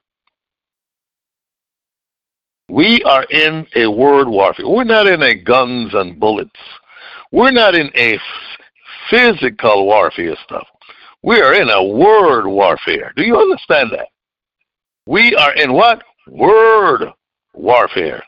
We 2.69 3.03
are 3.05 3.25
in 3.25 3.67
a 3.77 3.87
word 3.87 4.29
warfare. 4.29 4.69
We're 4.69 4.85
not 4.85 5.07
in 5.07 5.23
a 5.23 5.35
guns 5.35 5.93
and 5.95 6.19
bullets. 6.19 6.51
We're 7.31 7.51
not 7.51 7.75
in 7.75 7.91
a 7.95 8.19
physical 9.11 9.87
warfare 9.87 10.37
stuff. 10.45 10.67
We 11.23 11.41
are 11.41 11.55
in 11.55 11.69
a 11.69 11.85
word 11.85 12.47
warfare. 12.47 13.13
Do 13.17 13.23
you 13.23 13.37
understand 13.37 13.91
that? 13.93 14.09
We 15.07 15.35
are 15.37 15.55
in 15.55 15.73
what? 15.73 16.03
Word 16.27 17.11
warfare. 17.53 18.23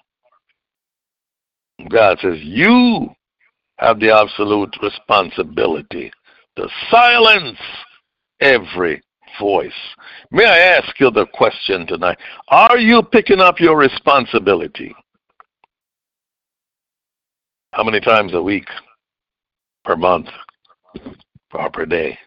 God 1.89 2.19
says, 2.21 2.39
You 2.41 3.09
have 3.79 4.01
the 4.01 4.11
absolute 4.11 4.75
responsibility 4.83 6.11
to 6.57 6.69
silence 6.91 7.59
every 8.41 9.03
voice. 9.41 9.73
May 10.31 10.45
I 10.45 10.59
ask 10.59 10.99
you 11.01 11.11
the 11.11 11.27
question 11.27 11.87
tonight? 11.87 12.19
Are 12.49 12.79
you 12.79 13.03
picking 13.03 13.41
up 13.41 13.61
your 13.61 13.77
responsibility? 13.77 14.95
How 17.73 17.85
many 17.85 18.01
times 18.01 18.33
a 18.35 18.43
week, 18.43 18.67
per 19.85 19.97
month, 19.97 20.29
or 21.53 21.71
per 21.71 21.85
day? 21.85 22.19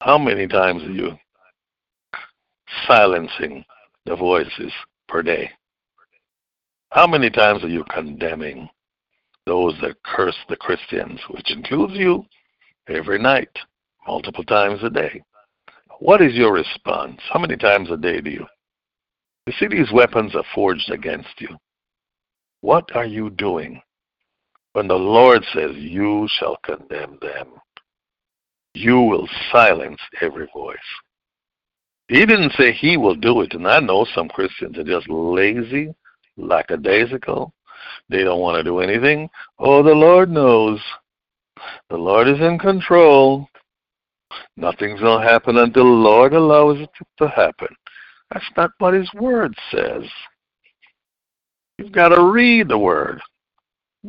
How 0.00 0.18
many 0.18 0.46
times 0.46 0.82
are 0.82 0.92
you 0.92 1.12
silencing 2.86 3.64
the 4.04 4.16
voices 4.16 4.72
per 5.08 5.22
day? 5.22 5.50
How 6.90 7.06
many 7.06 7.30
times 7.30 7.64
are 7.64 7.68
you 7.68 7.84
condemning 7.92 8.68
those 9.46 9.74
that 9.82 10.02
curse 10.04 10.36
the 10.48 10.56
Christians, 10.56 11.20
which 11.30 11.50
includes 11.50 11.94
you, 11.94 12.24
every 12.88 13.18
night? 13.18 13.50
Multiple 14.06 14.44
times 14.44 14.82
a 14.82 14.90
day. 14.90 15.22
What 16.00 16.22
is 16.22 16.34
your 16.34 16.52
response? 16.52 17.20
How 17.32 17.38
many 17.38 17.56
times 17.56 17.90
a 17.90 17.96
day 17.96 18.20
do 18.20 18.30
you? 18.30 18.46
You 19.46 19.52
see, 19.58 19.68
these 19.68 19.92
weapons 19.92 20.34
are 20.34 20.44
forged 20.54 20.90
against 20.90 21.40
you. 21.40 21.48
What 22.60 22.94
are 22.96 23.04
you 23.04 23.30
doing? 23.30 23.80
When 24.72 24.88
the 24.88 24.94
Lord 24.94 25.44
says, 25.52 25.72
You 25.76 26.26
shall 26.38 26.56
condemn 26.64 27.18
them, 27.20 27.48
you 28.74 29.00
will 29.00 29.28
silence 29.52 30.00
every 30.20 30.48
voice. 30.52 30.76
He 32.08 32.26
didn't 32.26 32.52
say 32.58 32.72
He 32.72 32.96
will 32.96 33.14
do 33.14 33.42
it. 33.42 33.54
And 33.54 33.68
I 33.68 33.80
know 33.80 34.06
some 34.14 34.28
Christians 34.28 34.78
are 34.78 34.84
just 34.84 35.08
lazy, 35.08 35.94
lackadaisical. 36.36 37.52
They 38.08 38.24
don't 38.24 38.40
want 38.40 38.56
to 38.56 38.64
do 38.64 38.80
anything. 38.80 39.28
Oh, 39.58 39.82
the 39.82 39.94
Lord 39.94 40.30
knows. 40.30 40.80
The 41.88 41.96
Lord 41.96 42.28
is 42.28 42.40
in 42.40 42.58
control. 42.58 43.48
Nothing's 44.56 45.00
going 45.00 45.22
to 45.22 45.28
happen 45.28 45.58
until 45.58 45.84
the 45.84 45.90
Lord 45.90 46.32
allows 46.32 46.80
it 46.80 46.90
to 47.18 47.28
happen. 47.28 47.68
That's 48.32 48.44
not 48.56 48.70
what 48.78 48.94
His 48.94 49.10
Word 49.14 49.54
says. 49.70 50.02
You've 51.78 51.92
got 51.92 52.08
to 52.08 52.22
read 52.22 52.68
the 52.68 52.78
Word, 52.78 53.20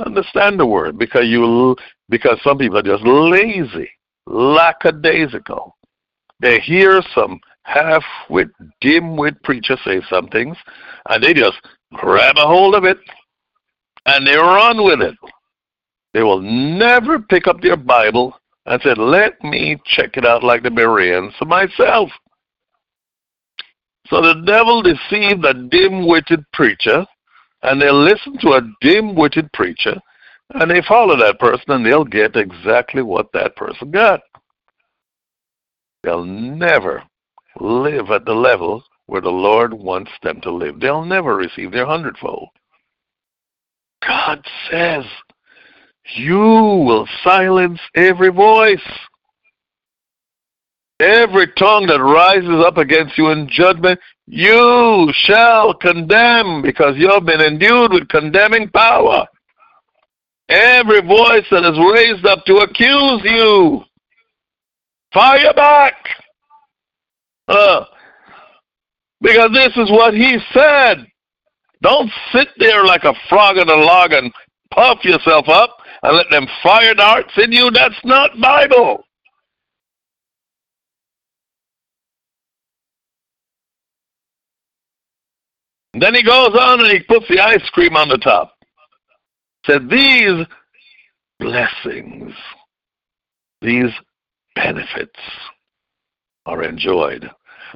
understand 0.06 0.60
the 0.60 0.66
Word, 0.66 0.98
because 0.98 1.26
you 1.26 1.76
because 2.10 2.40
some 2.44 2.58
people 2.58 2.78
are 2.78 2.84
just 2.84 3.04
lazy, 3.04 3.90
lackadaisical. 4.28 5.76
They 6.40 6.60
hear 6.60 7.02
some 7.14 7.40
half-wit, 7.64 8.50
dim-wit 8.82 9.42
preacher 9.44 9.78
say 9.84 10.02
some 10.10 10.28
things, 10.28 10.56
and 11.10 11.24
they 11.24 11.34
just 11.34 11.56
grab 11.94 12.36
a 12.38 12.46
hold 12.46 12.76
of 12.76 12.84
it 12.84 12.98
and 14.06 14.26
they 14.26 14.36
run 14.36 14.84
with 14.84 15.02
it. 15.02 15.16
They 16.14 16.24
will 16.24 16.42
never 16.42 17.20
pick 17.20 17.48
up 17.48 17.62
their 17.62 17.78
Bible 17.78 18.36
I 18.66 18.80
said, 18.80 18.98
let 18.98 19.44
me 19.44 19.78
check 19.86 20.18
it 20.18 20.26
out 20.26 20.44
like 20.44 20.64
the 20.64 20.72
Bereans 20.72 21.34
for 21.38 21.46
myself. 21.46 22.10
So 24.08 24.22
the 24.22 24.44
devil 24.46 24.82
deceived 24.82 25.46
a 25.46 25.54
dim-witted 25.54 26.44
preacher, 26.54 27.06
and 27.64 27.82
they 27.82 27.92
listen 27.92 28.38
to 28.40 28.54
a 28.54 28.62
dim-witted 28.82 29.52
preacher, 29.54 29.96
and 30.56 30.70
they 30.70 30.82
follow 30.88 31.18
that 31.18 31.40
person, 31.40 31.66
and 31.70 31.86
they'll 31.86 32.04
get 32.04 32.36
exactly 32.36 33.02
what 33.02 33.32
that 33.34 33.56
person 33.56 33.92
got. 33.92 34.22
They'll 36.04 36.24
never 36.24 37.04
live 37.60 38.12
at 38.12 38.26
the 38.26 38.34
level 38.34 38.84
where 39.08 39.22
the 39.22 39.30
Lord 39.30 39.74
wants 39.74 40.12
them 40.24 40.42
to 40.42 40.52
live. 40.52 40.80
They'll 40.80 41.06
never 41.06 41.36
receive 41.36 41.72
their 41.72 41.86
hundredfold. 41.86 42.50
God 44.06 44.46
says 44.70 45.04
you 46.14 46.38
will 46.38 47.08
silence 47.24 47.80
every 47.96 48.30
voice. 48.30 48.78
Every 51.00 51.48
tongue 51.58 51.88
that 51.88 52.00
rises 52.02 52.64
up 52.66 52.78
against 52.78 53.18
you 53.18 53.30
in 53.32 53.50
judgment, 53.50 54.00
you 54.28 55.12
shall 55.26 55.74
condemn 55.74 56.62
because 56.62 56.96
you 56.96 57.10
have 57.10 57.26
been 57.26 57.42
endued 57.42 57.92
with 57.92 58.08
condemning 58.08 58.70
power. 58.70 59.26
Every 60.48 61.02
voice 61.02 61.46
that 61.52 61.66
is 61.66 61.94
raised 61.94 62.26
up 62.26 62.46
to 62.46 62.58
accuse 62.58 63.22
you, 63.24 63.84
fire 65.12 65.54
back. 65.54 65.96
Uh, 67.48 67.86
because 69.22 69.50
this 69.54 69.76
is 69.76 69.92
what 69.92 70.14
he 70.14 70.38
said. 70.54 71.06
Don't 71.82 72.12
sit 72.32 72.48
there 72.58 72.86
like 72.86 73.04
a 73.04 73.14
frog 73.28 73.58
in 73.58 73.70
a 73.70 73.76
log 73.76 74.14
and 74.14 74.32
puff 74.74 75.04
yourself 75.04 75.50
up 75.50 75.75
and 76.06 76.16
let 76.16 76.30
them 76.30 76.46
fire 76.62 76.94
darts 76.94 77.34
in 77.38 77.52
you. 77.52 77.72
That's 77.72 78.00
not 78.04 78.40
Bible. 78.40 79.04
Then 86.00 86.14
he 86.14 86.22
goes 86.22 86.56
on 86.60 86.82
and 86.82 86.92
he 86.92 87.00
puts 87.00 87.26
the 87.28 87.40
ice 87.40 87.68
cream 87.72 87.96
on 87.96 88.10
the 88.10 88.18
top. 88.18 88.54
Said 89.66 89.90
these 89.90 90.46
blessings, 91.40 92.34
these 93.62 93.92
benefits 94.54 95.20
are 96.46 96.64
enjoyed 96.64 97.28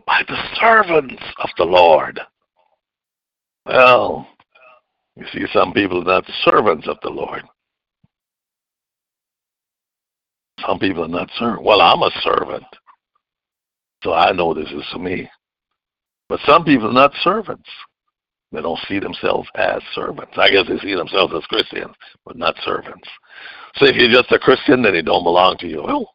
by 0.05 0.21
the 0.27 0.37
servants 0.59 1.23
of 1.39 1.49
the 1.57 1.63
Lord. 1.63 2.19
Well, 3.65 4.27
you 5.15 5.25
see, 5.33 5.45
some 5.51 5.73
people 5.73 6.01
are 6.01 6.21
not 6.21 6.29
servants 6.45 6.87
of 6.87 6.97
the 7.01 7.09
Lord. 7.09 7.41
Some 10.67 10.79
people 10.79 11.05
are 11.05 11.07
not 11.07 11.29
servants. 11.37 11.63
Well, 11.65 11.81
I'm 11.81 12.01
a 12.01 12.11
servant, 12.21 12.65
so 14.03 14.13
I 14.13 14.31
know 14.31 14.53
this 14.53 14.69
is 14.69 14.83
for 14.91 14.99
me. 14.99 15.29
But 16.27 16.39
some 16.45 16.63
people 16.63 16.89
are 16.89 16.93
not 16.93 17.13
servants. 17.23 17.67
They 18.51 18.61
don't 18.61 18.79
see 18.87 18.99
themselves 18.99 19.47
as 19.55 19.81
servants. 19.93 20.33
I 20.37 20.49
guess 20.49 20.65
they 20.67 20.79
see 20.79 20.95
themselves 20.95 21.33
as 21.35 21.45
Christians, 21.45 21.95
but 22.25 22.35
not 22.35 22.55
servants. 22.63 23.07
So 23.75 23.85
if 23.85 23.95
you're 23.95 24.09
just 24.11 24.31
a 24.31 24.39
Christian, 24.39 24.81
then 24.81 24.95
it 24.95 25.05
don't 25.05 25.23
belong 25.23 25.57
to 25.59 25.67
you. 25.67 25.83
Well, 25.83 26.11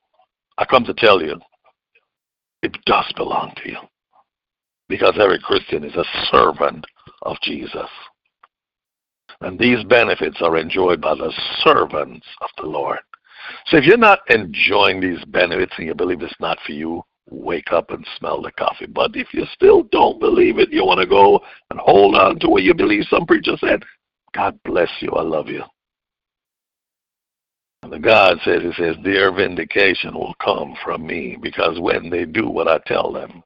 I 0.59 0.65
come 0.65 0.85
to 0.85 0.95
tell 0.95 1.23
you, 1.23 1.41
it 2.63 2.77
does 2.87 3.13
belong 3.17 3.53
to 3.63 3.71
you. 3.71 3.79
Because 4.89 5.15
every 5.21 5.39
Christian 5.39 5.85
is 5.85 5.95
a 5.95 6.05
servant 6.31 6.85
of 7.23 7.37
Jesus. 7.43 7.89
And 9.41 9.59
these 9.59 9.83
benefits 9.85 10.39
are 10.41 10.57
enjoyed 10.57 11.01
by 11.01 11.15
the 11.15 11.33
servants 11.63 12.27
of 12.41 12.51
the 12.59 12.69
Lord. 12.69 12.99
So 13.67 13.77
if 13.77 13.85
you're 13.85 13.97
not 13.97 14.21
enjoying 14.31 15.01
these 15.01 15.25
benefits 15.27 15.73
and 15.79 15.87
you 15.87 15.95
believe 15.95 16.23
it's 16.23 16.35
not 16.41 16.59
for 16.67 16.73
you, 16.73 17.03
wake 17.31 17.73
up 17.73 17.91
and 17.91 18.07
smell 18.19 18.43
the 18.43 18.53
coffee. 18.53 18.87
But 18.87 19.17
if 19.17 19.33
you 19.33 19.45
still 19.55 19.85
don't 19.85 20.21
believe 20.21 20.59
it, 20.59 20.71
you 20.71 20.85
want 20.85 21.01
to 21.01 21.07
go 21.07 21.41
and 21.71 21.81
hold 21.81 22.15
on 22.15 22.39
to 22.41 22.49
what 22.49 22.63
you 22.63 22.75
believe 22.75 23.05
some 23.09 23.27
preacher 23.27 23.57
said, 23.59 23.85
God 24.35 24.59
bless 24.65 24.91
you. 25.01 25.11
I 25.11 25.23
love 25.23 25.49
you. 25.49 25.63
And 27.83 27.93
the 27.93 27.99
God 27.99 28.39
says, 28.45 28.63
He 28.63 28.73
says, 28.83 28.97
their 29.03 29.33
vindication 29.33 30.15
will 30.15 30.35
come 30.43 30.75
from 30.85 31.07
me 31.07 31.37
because 31.41 31.79
when 31.81 32.11
they 32.11 32.25
do 32.25 32.49
what 32.49 32.69
I 32.69 32.79
tell 32.87 33.13
them, 33.13 33.43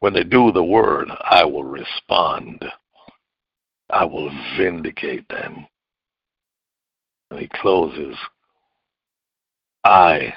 when 0.00 0.12
they 0.12 0.24
do 0.24 0.52
the 0.52 0.62
word, 0.62 1.08
I 1.24 1.44
will 1.44 1.64
respond. 1.64 2.64
I 3.90 4.04
will 4.04 4.30
vindicate 4.56 5.26
them. 5.28 5.66
And 7.30 7.40
he 7.40 7.48
closes, 7.60 8.16
I, 9.88 10.34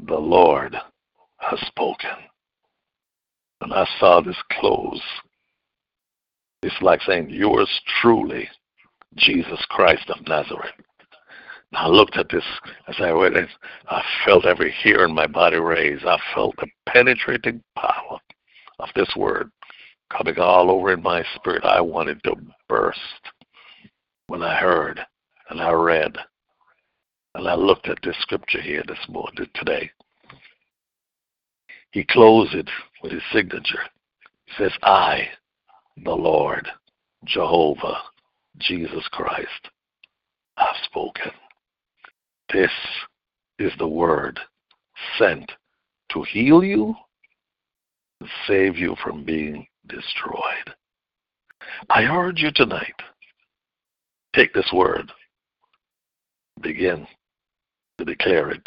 the 0.00 0.16
Lord, 0.16 0.74
has 1.40 1.60
spoken. 1.66 2.08
And 3.60 3.70
I 3.70 3.86
saw 4.00 4.22
this 4.22 4.42
close. 4.50 5.02
It's 6.62 6.80
like 6.80 7.02
saying, 7.02 7.28
Yours 7.28 7.68
truly, 8.00 8.48
Jesus 9.14 9.62
Christ 9.68 10.08
of 10.08 10.26
Nazareth. 10.26 10.72
I 11.74 11.86
looked 11.86 12.16
at 12.16 12.30
this 12.30 12.44
as 12.88 12.96
I 12.98 13.10
read 13.10 13.34
it. 13.34 13.50
I 13.88 14.02
felt 14.24 14.46
every 14.46 14.72
hair 14.72 15.04
in 15.04 15.14
my 15.14 15.26
body 15.26 15.58
raise. 15.58 16.00
I 16.06 16.16
felt 16.34 16.56
the 16.56 16.68
penetrating 16.88 17.62
power 17.76 18.18
of 18.78 18.88
this 18.96 19.14
word 19.14 19.50
coming 20.10 20.38
all 20.38 20.70
over 20.70 20.94
in 20.94 21.02
my 21.02 21.22
spirit. 21.34 21.64
I 21.64 21.82
wanted 21.82 22.24
to 22.24 22.36
burst 22.70 22.98
when 24.28 24.42
I 24.42 24.56
heard 24.56 24.98
and 25.50 25.60
I 25.60 25.72
read 25.72 26.16
and 27.34 27.48
I 27.48 27.54
looked 27.54 27.88
at 27.88 27.98
this 28.02 28.16
scripture 28.20 28.60
here 28.60 28.82
this 28.86 28.98
morning 29.08 29.48
today. 29.54 29.90
He 31.92 32.04
closed 32.04 32.54
it 32.54 32.68
with 33.02 33.12
his 33.12 33.22
signature. 33.32 33.82
He 34.46 34.52
says, 34.58 34.72
I, 34.82 35.28
the 36.04 36.12
Lord, 36.12 36.68
Jehovah, 37.24 37.98
Jesus 38.58 39.06
Christ, 39.12 39.70
have 40.56 40.76
spoken. 40.84 41.32
This 42.52 42.70
is 43.58 43.72
the 43.78 43.88
word 43.88 44.38
sent 45.18 45.50
to 46.12 46.22
heal 46.22 46.62
you 46.62 46.94
and 48.20 48.28
save 48.46 48.76
you 48.76 48.94
from 49.02 49.24
being 49.24 49.66
destroyed. 49.88 50.74
I 51.88 52.04
urge 52.04 52.40
you 52.40 52.50
tonight, 52.54 52.94
take 54.34 54.52
this 54.52 54.70
word, 54.72 55.10
begin 56.60 57.06
to 58.04 58.14
declare 58.14 58.50
it, 58.50 58.62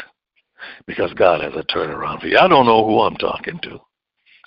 because 0.86 1.12
God 1.14 1.40
has 1.42 1.52
a 1.54 1.64
turnaround 1.64 2.20
for 2.20 2.26
you. 2.28 2.38
I 2.38 2.48
don't 2.48 2.66
know 2.66 2.86
who 2.86 3.00
I'm 3.00 3.16
talking 3.16 3.58
to. 3.62 3.78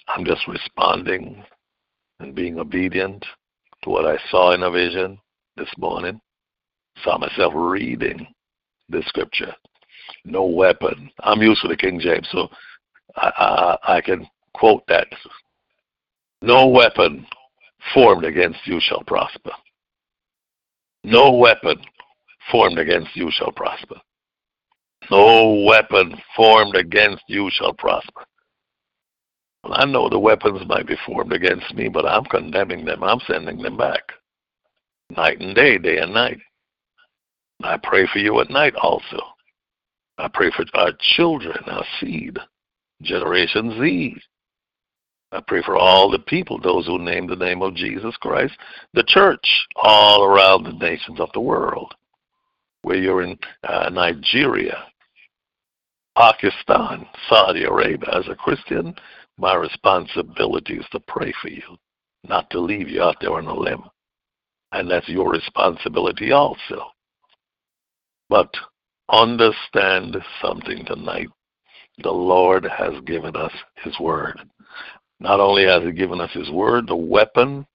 I'm 0.07 0.25
just 0.25 0.47
responding 0.47 1.43
and 2.19 2.35
being 2.35 2.59
obedient 2.59 3.25
to 3.83 3.89
what 3.89 4.05
I 4.05 4.17
saw 4.29 4.53
in 4.53 4.63
a 4.63 4.71
vision 4.71 5.19
this 5.55 5.69
morning. 5.77 6.19
Saw 7.03 7.17
myself 7.17 7.53
reading 7.55 8.27
the 8.89 9.03
scripture. 9.05 9.53
No 10.25 10.45
weapon. 10.45 11.11
I'm 11.19 11.41
used 11.41 11.61
to 11.61 11.67
the 11.67 11.77
King 11.77 11.99
James, 11.99 12.27
so 12.31 12.49
I, 13.15 13.77
I, 13.85 13.97
I 13.97 14.01
can 14.01 14.27
quote 14.53 14.83
that. 14.87 15.07
No 16.41 16.67
weapon 16.67 17.25
formed 17.93 18.25
against 18.25 18.59
you 18.65 18.79
shall 18.81 19.03
prosper. 19.03 19.51
No 21.03 21.33
weapon 21.33 21.77
formed 22.51 22.79
against 22.79 23.15
you 23.15 23.29
shall 23.31 23.51
prosper. 23.51 23.95
No 25.12 25.64
weapon 25.66 26.16
formed 26.36 26.76
against 26.76 27.24
you 27.28 27.49
shall 27.51 27.74
prosper. 27.74 28.26
Well, 29.64 29.74
I 29.76 29.86
know 29.86 30.07
the 30.07 30.20
weapons 30.20 30.62
might 30.68 30.88
be 30.88 30.95
formed 31.05 31.34
against 31.34 31.74
me, 31.74 31.89
but 31.89 32.05
I'm 32.05 32.26
condemning 32.26 32.86
them. 32.86 33.03
I'm 33.03 33.20
sending 33.28 33.62
them 33.62 33.78
back. 33.78 34.03
Night 35.10 35.41
and 35.41 35.55
day, 35.55 35.78
day 35.78 35.97
and 35.97 36.14
night. 36.14 36.39
I 37.64 37.78
pray 37.82 38.07
for 38.12 38.20
you 38.20 38.39
at 38.39 38.49
night 38.49 38.76
also. 38.76 39.20
I 40.18 40.28
pray 40.28 40.51
for 40.51 40.66
our 40.76 40.91
children, 41.16 41.57
our 41.68 41.86
seed, 41.99 42.38
Generation 43.01 43.80
Z. 43.80 44.16
I 45.32 45.41
pray 45.41 45.62
for 45.62 45.76
all 45.76 46.10
the 46.10 46.20
people, 46.20 46.60
those 46.60 46.88
who 46.88 46.99
name 46.99 47.28
the 47.28 47.36
name 47.36 47.62
of 47.62 47.76
Jesus 47.76 48.16
Christ, 48.18 48.53
the 48.93 49.03
church 49.03 49.45
all 49.76 50.24
around 50.24 50.64
the 50.64 50.74
nations 50.74 51.20
of 51.20 51.30
the 51.34 51.39
world. 51.41 51.93
Where 52.82 52.97
you're 52.97 53.24
in 53.24 53.38
uh, 53.68 53.89
Nigeria, 53.89 54.86
Pakistan, 56.20 57.07
Saudi 57.30 57.63
Arabia. 57.63 58.09
As 58.11 58.28
a 58.28 58.36
Christian, 58.36 58.93
my 59.38 59.55
responsibility 59.55 60.74
is 60.74 60.86
to 60.91 60.99
pray 60.99 61.34
for 61.41 61.47
you, 61.47 61.78
not 62.28 62.49
to 62.49 62.59
leave 62.59 62.89
you 62.89 63.01
out 63.01 63.15
there 63.22 63.36
on 63.36 63.47
a 63.47 63.53
limb. 63.53 63.84
And 64.74 64.91
that's 64.91 65.07
your 65.07 65.32
responsibility 65.32 66.34
also. 66.34 66.88
But 68.28 68.49
understand 69.09 70.17
something 70.41 70.84
tonight. 70.84 71.30
The 72.03 72.11
Lord 72.11 72.65
has 72.65 72.99
given 73.05 73.38
us 73.38 73.53
His 73.78 73.97
Word. 73.97 74.41
Not 75.22 75.39
only 75.39 75.63
has 75.63 75.84
He 75.84 75.93
given 75.93 76.20
us 76.20 76.32
His 76.34 76.51
Word, 76.51 76.88
the 76.88 76.97
weapon, 76.97 77.65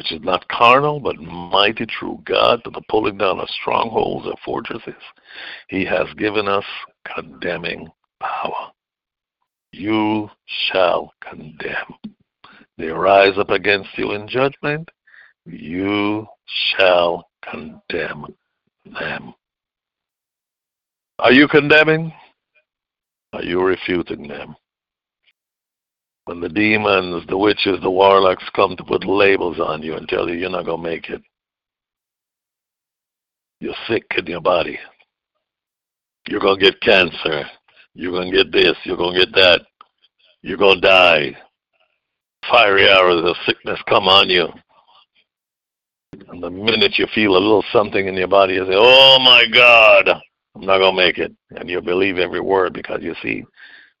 which 0.00 0.12
is 0.12 0.22
not 0.22 0.48
carnal, 0.48 0.98
but 0.98 1.20
mighty 1.20 1.84
through 1.84 2.22
God 2.24 2.64
to 2.64 2.70
the 2.70 2.80
pulling 2.88 3.18
down 3.18 3.38
of 3.38 3.46
strongholds 3.60 4.26
of 4.26 4.38
fortresses, 4.42 4.94
He 5.68 5.84
has 5.84 6.06
given 6.16 6.48
us 6.48 6.64
condemning 7.14 7.86
power. 8.18 8.72
You 9.72 10.30
shall 10.72 11.12
condemn. 11.20 11.96
They 12.78 12.86
rise 12.86 13.36
up 13.36 13.50
against 13.50 13.90
you 13.98 14.12
in 14.12 14.26
judgment. 14.26 14.88
You 15.44 16.26
shall 16.78 17.28
condemn 17.42 18.24
them. 18.86 19.34
Are 21.18 21.32
you 21.32 21.46
condemning? 21.46 22.10
Are 23.34 23.42
you 23.42 23.60
refuting 23.60 24.26
them? 24.26 24.56
When 26.30 26.38
the 26.38 26.48
demons, 26.48 27.26
the 27.26 27.36
witches, 27.36 27.80
the 27.82 27.90
warlocks 27.90 28.48
come 28.54 28.76
to 28.76 28.84
put 28.84 29.04
labels 29.04 29.58
on 29.58 29.82
you 29.82 29.96
and 29.96 30.08
tell 30.08 30.28
you 30.28 30.36
you're 30.36 30.48
not 30.48 30.64
going 30.64 30.80
to 30.80 30.88
make 30.88 31.10
it, 31.10 31.20
you're 33.58 33.74
sick 33.88 34.04
in 34.16 34.26
your 34.26 34.40
body. 34.40 34.78
You're 36.28 36.38
going 36.38 36.60
to 36.60 36.64
get 36.64 36.80
cancer. 36.82 37.46
You're 37.94 38.12
going 38.12 38.30
to 38.30 38.44
get 38.44 38.52
this. 38.52 38.76
You're 38.84 38.96
going 38.96 39.14
to 39.14 39.26
get 39.26 39.34
that. 39.34 39.62
You're 40.42 40.56
going 40.56 40.80
to 40.80 40.86
die. 40.86 41.36
Fiery 42.48 42.88
arrows 42.88 43.28
of 43.28 43.34
sickness 43.44 43.80
come 43.88 44.06
on 44.06 44.30
you. 44.30 44.46
And 46.28 46.40
the 46.40 46.48
minute 46.48 46.96
you 46.96 47.08
feel 47.12 47.32
a 47.32 47.42
little 47.42 47.64
something 47.72 48.06
in 48.06 48.14
your 48.14 48.28
body, 48.28 48.54
you 48.54 48.66
say, 48.66 48.76
Oh 48.76 49.18
my 49.18 49.46
God, 49.52 50.08
I'm 50.54 50.64
not 50.64 50.78
going 50.78 50.94
to 50.94 51.02
make 51.02 51.18
it. 51.18 51.32
And 51.58 51.68
you 51.68 51.80
believe 51.80 52.18
every 52.18 52.40
word 52.40 52.72
because 52.72 53.02
you 53.02 53.16
see, 53.20 53.44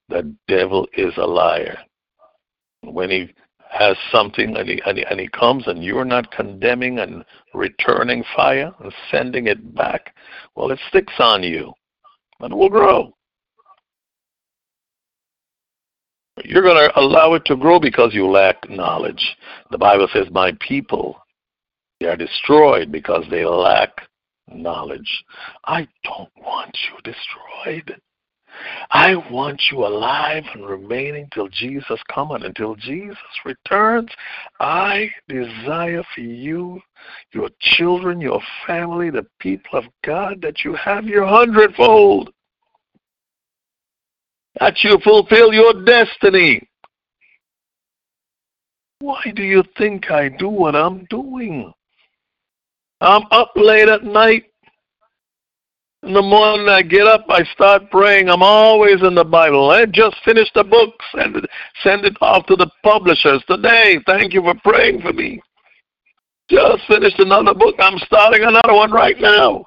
the 0.08 0.32
devil 0.46 0.86
is 0.96 1.12
a 1.16 1.26
liar. 1.26 1.76
When 2.82 3.10
he 3.10 3.32
has 3.70 3.96
something 4.10 4.56
and 4.56 4.68
he, 4.68 4.82
and 4.84 4.98
he, 4.98 5.04
and 5.04 5.20
he 5.20 5.28
comes 5.28 5.66
and 5.66 5.84
you're 5.84 6.04
not 6.04 6.32
condemning 6.32 6.98
and 6.98 7.24
returning 7.54 8.24
fire 8.34 8.72
and 8.80 8.92
sending 9.10 9.46
it 9.46 9.74
back, 9.74 10.14
well, 10.56 10.70
it 10.70 10.78
sticks 10.88 11.14
on 11.18 11.42
you 11.42 11.72
and 12.40 12.52
it 12.52 12.56
will 12.56 12.68
grow. 12.68 13.14
You're 16.44 16.62
going 16.62 16.88
to 16.88 16.98
allow 16.98 17.34
it 17.34 17.44
to 17.46 17.56
grow 17.56 17.78
because 17.78 18.14
you 18.14 18.26
lack 18.26 18.68
knowledge. 18.70 19.36
The 19.70 19.78
Bible 19.78 20.08
says, 20.12 20.26
My 20.30 20.52
people 20.66 21.20
they 22.00 22.06
are 22.06 22.16
destroyed 22.16 22.90
because 22.90 23.24
they 23.30 23.44
lack 23.44 23.90
knowledge. 24.48 25.24
I 25.66 25.86
don't 26.02 26.30
want 26.38 26.76
you 26.88 27.12
destroyed. 27.12 28.00
I 28.90 29.14
want 29.30 29.62
you 29.70 29.86
alive 29.86 30.44
and 30.54 30.66
remaining 30.66 31.28
till 31.32 31.48
Jesus 31.48 32.00
comes 32.12 32.32
and 32.34 32.44
until 32.44 32.74
Jesus 32.74 33.16
returns. 33.44 34.10
I 34.58 35.10
desire 35.28 36.02
for 36.14 36.20
you, 36.20 36.80
your 37.32 37.50
children, 37.60 38.20
your 38.20 38.40
family, 38.66 39.10
the 39.10 39.26
people 39.38 39.78
of 39.78 39.84
God, 40.04 40.40
that 40.42 40.64
you 40.64 40.74
have 40.74 41.04
your 41.06 41.26
hundredfold. 41.26 42.32
That 44.58 44.82
you 44.82 44.98
fulfill 45.04 45.54
your 45.54 45.84
destiny. 45.84 46.68
Why 48.98 49.22
do 49.34 49.42
you 49.42 49.62
think 49.78 50.10
I 50.10 50.28
do 50.28 50.48
what 50.48 50.74
I'm 50.76 51.06
doing? 51.08 51.72
I'm 53.00 53.22
up 53.30 53.52
late 53.56 53.88
at 53.88 54.04
night 54.04 54.49
in 56.02 56.14
the 56.14 56.22
morning 56.22 56.68
I 56.68 56.82
get 56.82 57.06
up, 57.06 57.26
I 57.28 57.44
start 57.52 57.90
praying. 57.90 58.30
I'm 58.30 58.42
always 58.42 59.02
in 59.02 59.14
the 59.14 59.24
Bible. 59.24 59.70
I 59.70 59.84
just 59.84 60.16
finished 60.24 60.56
a 60.56 60.64
book. 60.64 60.94
Send 61.14 61.36
it, 61.36 61.44
send 61.82 62.04
it 62.04 62.16
off 62.22 62.46
to 62.46 62.56
the 62.56 62.70
publishers 62.82 63.42
today. 63.46 63.98
Thank 64.06 64.32
you 64.32 64.42
for 64.42 64.54
praying 64.64 65.02
for 65.02 65.12
me. 65.12 65.40
Just 66.48 66.86
finished 66.88 67.18
another 67.18 67.54
book. 67.54 67.76
I'm 67.78 67.98
starting 67.98 68.42
another 68.42 68.74
one 68.74 68.90
right 68.90 69.20
now. 69.20 69.66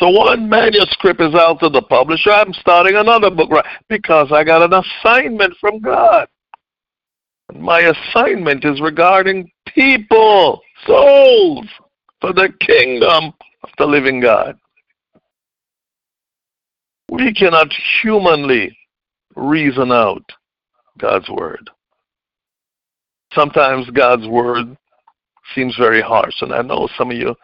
So 0.00 0.08
one 0.10 0.48
manuscript 0.48 1.20
is 1.20 1.34
out 1.34 1.60
to 1.60 1.68
the 1.68 1.82
publisher. 1.82 2.32
I'm 2.32 2.52
starting 2.54 2.96
another 2.96 3.30
book 3.30 3.50
right 3.50 3.64
because 3.88 4.32
I 4.32 4.42
got 4.42 4.62
an 4.62 4.82
assignment 4.82 5.54
from 5.60 5.78
God. 5.80 6.26
My 7.54 7.80
assignment 7.80 8.64
is 8.64 8.80
regarding 8.80 9.50
people, 9.68 10.60
souls, 10.86 11.66
for 12.20 12.32
the 12.32 12.52
kingdom 12.60 13.32
of 13.62 13.70
the 13.78 13.86
living 13.86 14.20
God. 14.20 14.58
We 17.12 17.34
cannot 17.34 17.70
humanly 18.00 18.74
reason 19.36 19.92
out 19.92 20.24
God's 20.98 21.28
word. 21.28 21.68
Sometimes 23.34 23.90
God's 23.90 24.26
word 24.26 24.74
seems 25.54 25.76
very 25.76 26.00
harsh, 26.00 26.40
and 26.40 26.54
I 26.54 26.62
know 26.62 26.88
some 26.96 27.10
of 27.10 27.16
you, 27.18 27.34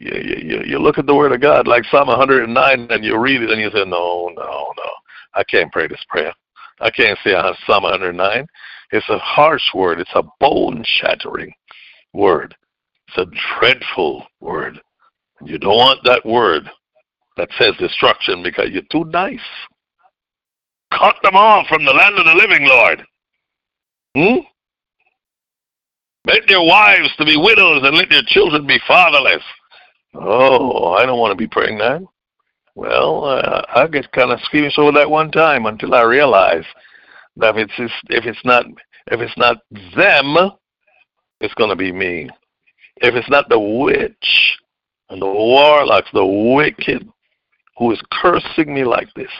you, 0.00 0.12
you, 0.14 0.62
you 0.64 0.78
look 0.78 0.96
at 0.96 1.04
the 1.04 1.14
word 1.14 1.32
of 1.32 1.42
God 1.42 1.68
like 1.68 1.84
Psalm 1.90 2.08
109, 2.08 2.86
and 2.88 3.04
you 3.04 3.18
read 3.18 3.42
it, 3.42 3.50
and 3.50 3.60
you 3.60 3.68
say, 3.70 3.84
"No, 3.84 4.30
no, 4.34 4.66
no, 4.76 4.90
I 5.34 5.44
can't 5.44 5.70
pray 5.72 5.88
this 5.88 6.04
prayer. 6.08 6.32
I 6.80 6.88
can't 6.88 7.18
say 7.22 7.34
I 7.34 7.52
Psalm 7.66 7.82
109. 7.82 8.46
It's 8.92 9.08
a 9.10 9.18
harsh 9.18 9.74
word. 9.74 10.00
It's 10.00 10.10
a 10.14 10.22
bone-shattering 10.40 11.52
word. 12.14 12.56
It's 13.08 13.18
a 13.18 13.60
dreadful 13.60 14.24
word. 14.40 14.80
You 15.44 15.58
don't 15.58 15.76
want 15.76 16.00
that 16.04 16.24
word 16.24 16.70
that 17.38 17.48
says 17.58 17.74
destruction 17.78 18.42
because 18.42 18.68
you're 18.70 18.82
too 18.90 19.04
nice. 19.10 19.40
Cut 20.92 21.16
them 21.22 21.36
off 21.36 21.66
from 21.68 21.84
the 21.84 21.92
land 21.92 22.18
of 22.18 22.24
the 22.24 22.34
living, 22.34 22.66
Lord. 22.66 23.04
Hmm? 24.16 24.40
Make 26.24 26.46
their 26.46 26.62
wives 26.62 27.10
to 27.16 27.24
be 27.24 27.36
widows 27.36 27.82
and 27.84 27.96
let 27.96 28.10
their 28.10 28.22
children 28.26 28.66
be 28.66 28.78
fatherless. 28.86 29.42
Oh, 30.14 30.92
I 30.92 31.06
don't 31.06 31.18
want 31.18 31.32
to 31.32 31.36
be 31.36 31.46
praying 31.46 31.78
that. 31.78 32.02
Well, 32.74 33.24
uh, 33.24 33.62
I 33.74 33.86
get 33.86 34.10
kind 34.12 34.30
of 34.30 34.40
squeamish 34.42 34.78
over 34.78 34.92
that 34.92 35.10
one 35.10 35.30
time 35.30 35.66
until 35.66 35.94
I 35.94 36.02
realize 36.02 36.64
that 37.36 37.56
if 37.56 37.68
it's 37.78 37.92
if 38.08 38.24
it's 38.24 38.44
not 38.44 38.66
if 39.10 39.20
it's 39.20 39.36
not 39.36 39.58
them, 39.96 40.36
it's 41.40 41.54
going 41.54 41.70
to 41.70 41.76
be 41.76 41.92
me. 41.92 42.28
If 42.98 43.14
it's 43.14 43.30
not 43.30 43.48
the 43.48 43.58
witch 43.58 44.58
and 45.08 45.22
the 45.22 45.26
warlocks, 45.26 46.10
the 46.12 46.24
wicked, 46.24 47.08
who 47.78 47.92
is 47.92 48.00
cursing 48.12 48.74
me 48.74 48.84
like 48.84 49.12
this, 49.14 49.30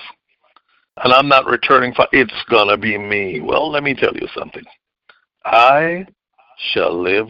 and 1.03 1.13
I'm 1.13 1.29
not 1.29 1.47
returning 1.47 1.93
for 1.95 2.07
it's 2.13 2.45
gonna 2.49 2.77
be 2.77 2.97
me. 2.97 3.41
Well, 3.41 3.71
let 3.71 3.83
me 3.83 3.95
tell 3.95 4.15
you 4.15 4.29
something. 4.35 4.65
I 5.45 6.07
shall 6.73 7.01
live, 7.01 7.29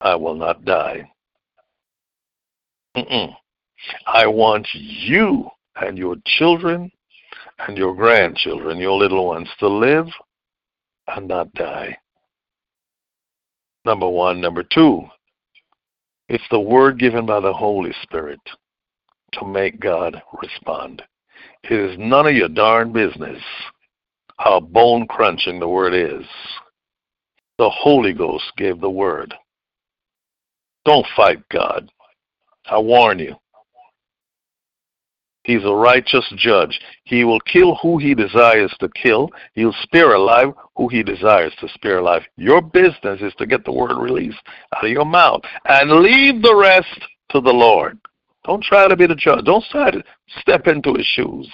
I 0.00 0.14
will 0.14 0.34
not 0.34 0.64
die. 0.64 1.10
Mm-mm. 2.96 3.34
I 4.06 4.26
want 4.26 4.66
you 4.72 5.48
and 5.76 5.98
your 5.98 6.16
children 6.24 6.90
and 7.66 7.76
your 7.76 7.94
grandchildren, 7.94 8.78
your 8.78 8.96
little 8.98 9.26
ones, 9.26 9.48
to 9.58 9.68
live 9.68 10.06
and 11.08 11.28
not 11.28 11.52
die. 11.54 11.96
Number 13.84 14.08
one. 14.08 14.40
Number 14.40 14.62
two, 14.62 15.04
it's 16.28 16.44
the 16.50 16.58
word 16.58 16.98
given 16.98 17.24
by 17.24 17.40
the 17.40 17.52
Holy 17.52 17.92
Spirit 18.02 18.40
to 19.32 19.46
make 19.46 19.80
God 19.80 20.22
respond. 20.40 21.02
It 21.64 21.72
is 21.72 21.98
none 21.98 22.26
of 22.26 22.34
your 22.34 22.48
darn 22.48 22.92
business 22.92 23.42
how 24.38 24.60
bone 24.60 25.06
crunching 25.06 25.58
the 25.58 25.68
word 25.68 25.94
is. 25.94 26.26
The 27.58 27.70
Holy 27.70 28.12
Ghost 28.12 28.44
gave 28.56 28.80
the 28.80 28.90
word. 28.90 29.34
Don't 30.84 31.06
fight 31.16 31.38
God. 31.48 31.90
I 32.66 32.78
warn 32.78 33.18
you. 33.18 33.34
He's 35.44 35.64
a 35.64 35.72
righteous 35.72 36.24
judge. 36.36 36.78
He 37.04 37.22
will 37.22 37.40
kill 37.40 37.76
who 37.76 37.98
he 37.98 38.14
desires 38.14 38.74
to 38.80 38.88
kill. 38.88 39.30
He'll 39.54 39.74
spare 39.82 40.14
alive 40.14 40.52
who 40.74 40.88
he 40.88 41.04
desires 41.04 41.52
to 41.60 41.68
spare 41.68 41.98
alive. 41.98 42.22
Your 42.36 42.60
business 42.60 43.20
is 43.20 43.32
to 43.38 43.46
get 43.46 43.64
the 43.64 43.72
word 43.72 43.96
released 43.96 44.42
out 44.74 44.84
of 44.84 44.90
your 44.90 45.04
mouth 45.04 45.42
and 45.66 46.02
leave 46.02 46.42
the 46.42 46.54
rest 46.54 47.00
to 47.30 47.40
the 47.40 47.52
Lord. 47.52 47.96
Don't 48.46 48.62
try 48.62 48.86
to 48.86 48.96
be 48.96 49.06
the 49.06 49.14
judge. 49.16 49.44
Don't 49.44 49.64
try 49.70 49.90
to 49.90 50.02
step 50.40 50.68
into 50.68 50.94
his 50.94 51.06
shoes. 51.06 51.50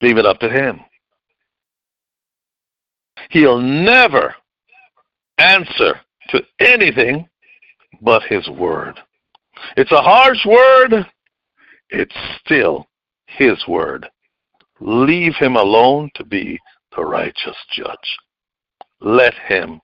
Leave 0.00 0.18
it 0.18 0.26
up 0.26 0.38
to 0.40 0.48
him. 0.48 0.80
He'll 3.30 3.60
never 3.60 4.34
answer 5.38 6.00
to 6.28 6.42
anything 6.60 7.28
but 8.00 8.22
his 8.22 8.48
word. 8.48 9.00
It's 9.76 9.92
a 9.92 10.02
harsh 10.02 10.44
word. 10.44 11.06
It's 11.90 12.14
still 12.44 12.86
his 13.26 13.66
word. 13.66 14.06
Leave 14.80 15.34
him 15.36 15.56
alone 15.56 16.10
to 16.14 16.24
be 16.24 16.60
the 16.94 17.04
righteous 17.04 17.56
judge. 17.72 18.18
Let 19.00 19.34
him 19.48 19.80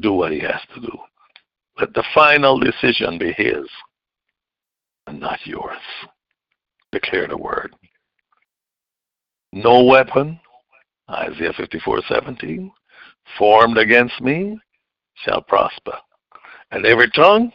do 0.00 0.12
what 0.12 0.32
he 0.32 0.38
has 0.40 0.60
to 0.74 0.80
do. 0.80 0.98
Let 1.78 1.92
the 1.94 2.04
final 2.14 2.58
decision 2.58 3.18
be 3.18 3.32
his 3.32 3.68
and 5.08 5.20
not 5.20 5.38
yours. 5.44 5.78
Declare 6.92 7.28
the 7.28 7.36
word. 7.36 7.74
No 9.52 9.82
weapon, 9.84 10.38
Isaiah 11.10 11.54
54 11.56 12.02
17, 12.08 12.70
formed 13.38 13.78
against 13.78 14.20
me 14.20 14.58
shall 15.24 15.42
prosper. 15.42 15.94
And 16.70 16.84
every 16.84 17.10
tongue 17.10 17.50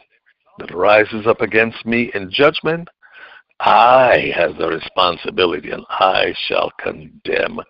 that 0.58 0.74
rises 0.74 1.26
up 1.26 1.40
against 1.40 1.84
me 1.86 2.10
in 2.14 2.30
judgment, 2.30 2.88
I 3.60 4.32
have 4.34 4.56
the 4.56 4.68
responsibility 4.68 5.70
and 5.70 5.84
I 5.88 6.34
shall 6.48 6.72
condemn 6.80 7.60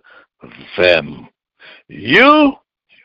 them. 0.79 1.29
You, 1.89 2.55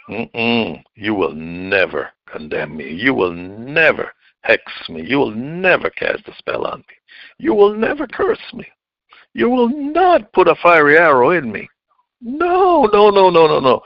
you 0.08 1.14
will 1.14 1.34
never 1.34 2.10
condemn 2.28 2.78
me. 2.78 2.94
You 2.94 3.14
will 3.14 3.34
never 3.34 4.12
hex 4.42 4.64
me. 4.90 5.04
You 5.06 5.20
will 5.20 5.32
never 5.32 5.90
cast 5.90 6.28
a 6.28 6.36
spell 6.38 6.66
on 6.66 6.80
me. 6.80 6.96
You 7.38 7.54
will 7.54 7.74
never 7.74 8.08
curse 8.08 8.40
me. 8.54 8.66
You 9.34 9.50
will 9.50 9.70
not 9.70 10.32
put 10.34 10.48
a 10.48 10.56
fiery 10.56 10.98
arrow 10.98 11.32
in 11.32 11.52
me. 11.52 11.68
No, 12.22 12.90
no, 12.92 13.10
no, 13.10 13.30
no, 13.30 13.48
no, 13.48 13.60
no. 13.60 13.82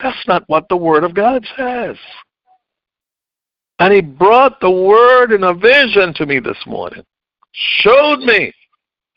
That's 0.00 0.26
not 0.26 0.44
what 0.46 0.68
the 0.68 0.76
Word 0.76 1.04
of 1.04 1.14
God 1.14 1.44
says. 1.56 1.96
And 3.78 3.92
He 3.92 4.00
brought 4.00 4.60
the 4.60 4.70
Word 4.70 5.32
in 5.32 5.44
a 5.44 5.54
vision 5.54 6.14
to 6.14 6.26
me 6.26 6.38
this 6.38 6.58
morning, 6.66 7.04
showed 7.52 8.20
me 8.20 8.52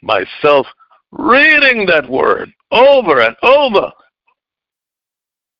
myself 0.01 0.65
reading 1.11 1.85
that 1.85 2.09
Word 2.09 2.51
over 2.71 3.21
and 3.21 3.35
over. 3.43 3.91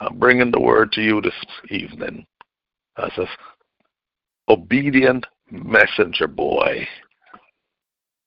I'm 0.01 0.17
bringing 0.17 0.51
the 0.51 0.59
Word 0.59 0.91
to 0.93 1.01
you 1.01 1.21
this 1.21 1.33
evening 1.69 2.25
as 2.97 3.11
a 3.17 3.25
obedient 4.49 5.25
messenger 5.51 6.27
boy 6.27 6.87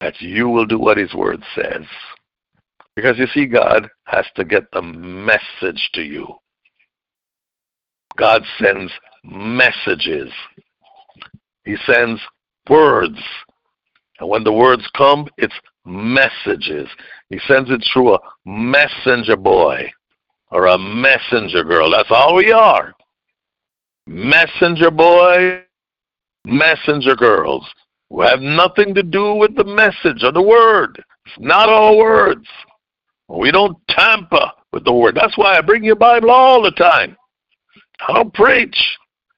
that 0.00 0.20
you 0.20 0.48
will 0.48 0.66
do 0.66 0.78
what 0.78 0.98
his 0.98 1.14
word 1.14 1.42
says. 1.54 1.84
Because 2.96 3.18
you 3.18 3.26
see, 3.28 3.46
God 3.46 3.88
has 4.06 4.26
to 4.36 4.44
get 4.44 4.64
the 4.72 4.82
message 4.82 5.90
to 5.94 6.02
you. 6.02 6.26
God 8.16 8.42
sends 8.60 8.92
messages. 9.24 10.30
He 11.64 11.76
sends 11.86 12.20
words. 12.68 13.18
And 14.18 14.28
when 14.28 14.44
the 14.44 14.52
words 14.52 14.86
come, 14.96 15.28
it's 15.38 15.54
messages. 15.86 16.88
He 17.30 17.40
sends 17.48 17.70
it 17.70 17.82
through 17.92 18.14
a 18.14 18.20
messenger 18.44 19.36
boy 19.36 19.90
or 20.50 20.66
a 20.66 20.78
messenger 20.78 21.64
girl. 21.64 21.90
That's 21.90 22.10
all 22.10 22.34
we 22.34 22.52
are. 22.52 22.92
Messenger 24.06 24.90
boy 24.90 25.62
messenger 26.44 27.14
girls 27.16 27.66
who 28.10 28.22
have 28.22 28.40
nothing 28.40 28.94
to 28.94 29.02
do 29.02 29.34
with 29.34 29.56
the 29.56 29.64
message 29.64 30.22
or 30.22 30.32
the 30.32 30.42
word. 30.42 31.02
It's 31.26 31.36
not 31.38 31.68
all 31.68 31.98
words. 31.98 32.46
We 33.28 33.50
don't 33.50 33.76
tamper 33.88 34.50
with 34.72 34.84
the 34.84 34.92
word. 34.92 35.14
That's 35.14 35.36
why 35.38 35.56
I 35.56 35.60
bring 35.60 35.84
you 35.84 35.94
Bible 35.94 36.30
all 36.30 36.62
the 36.62 36.72
time. 36.72 37.16
I 38.06 38.12
don't 38.12 38.34
preach. 38.34 38.76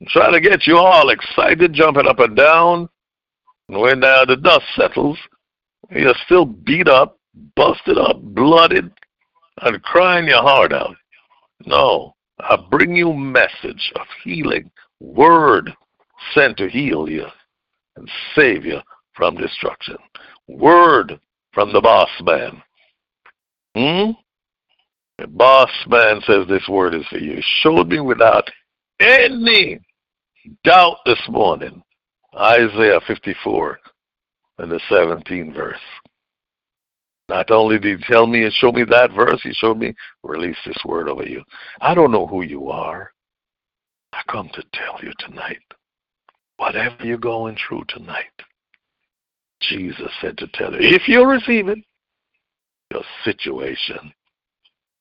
I'm 0.00 0.06
trying 0.08 0.32
to 0.32 0.40
get 0.40 0.66
you 0.66 0.78
all 0.78 1.10
excited, 1.10 1.72
jumping 1.72 2.06
up 2.06 2.18
and 2.18 2.36
down. 2.36 2.88
And 3.68 3.80
when 3.80 4.02
uh, 4.02 4.24
the 4.24 4.36
dust 4.36 4.64
settles, 4.76 5.18
you're 5.90 6.14
still 6.24 6.44
beat 6.44 6.88
up, 6.88 7.18
busted 7.56 7.98
up, 7.98 8.20
blooded, 8.20 8.90
and 9.62 9.82
crying 9.82 10.26
your 10.26 10.42
heart 10.42 10.72
out. 10.72 10.96
No, 11.66 12.14
I 12.40 12.56
bring 12.70 12.96
you 12.96 13.12
message 13.12 13.92
of 13.96 14.06
healing, 14.24 14.70
word 15.00 15.72
sent 16.32 16.56
to 16.58 16.68
heal 16.68 17.08
you 17.08 17.26
and 17.96 18.10
save 18.34 18.64
you 18.64 18.78
from 19.14 19.36
destruction. 19.36 19.96
Word 20.48 21.18
from 21.52 21.72
the 21.72 21.80
boss 21.80 22.10
man. 22.22 22.62
Hmm? 23.76 24.12
The 25.18 25.26
boss 25.28 25.70
man 25.86 26.20
says 26.26 26.46
this 26.48 26.68
word 26.68 26.94
is 26.94 27.06
for 27.08 27.18
you. 27.18 27.38
Showed 27.62 27.88
me 27.88 28.00
without 28.00 28.50
any 29.00 29.78
doubt 30.64 30.98
this 31.06 31.20
morning. 31.28 31.82
Isaiah 32.36 33.00
54 33.06 33.78
and 34.58 34.70
the 34.70 34.80
17th 34.90 35.54
verse. 35.54 35.78
Not 37.28 37.50
only 37.50 37.78
did 37.78 38.00
he 38.00 38.12
tell 38.12 38.26
me 38.26 38.44
and 38.44 38.52
show 38.52 38.70
me 38.70 38.84
that 38.84 39.12
verse, 39.12 39.40
he 39.42 39.52
showed 39.54 39.78
me, 39.78 39.94
release 40.22 40.58
this 40.66 40.76
word 40.84 41.08
over 41.08 41.24
you. 41.24 41.42
I 41.80 41.94
don't 41.94 42.10
know 42.12 42.26
who 42.26 42.42
you 42.42 42.70
are. 42.70 43.12
I 44.12 44.20
come 44.30 44.50
to 44.52 44.62
tell 44.72 44.98
you 45.02 45.12
tonight, 45.20 45.62
whatever 46.64 47.04
you're 47.04 47.18
going 47.18 47.56
through 47.68 47.84
tonight, 47.88 48.24
Jesus 49.60 50.10
said 50.22 50.38
to 50.38 50.46
tell 50.54 50.72
you, 50.72 50.78
if 50.80 51.06
you 51.06 51.22
receive 51.26 51.68
it, 51.68 51.78
your 52.90 53.02
situation, 53.22 54.12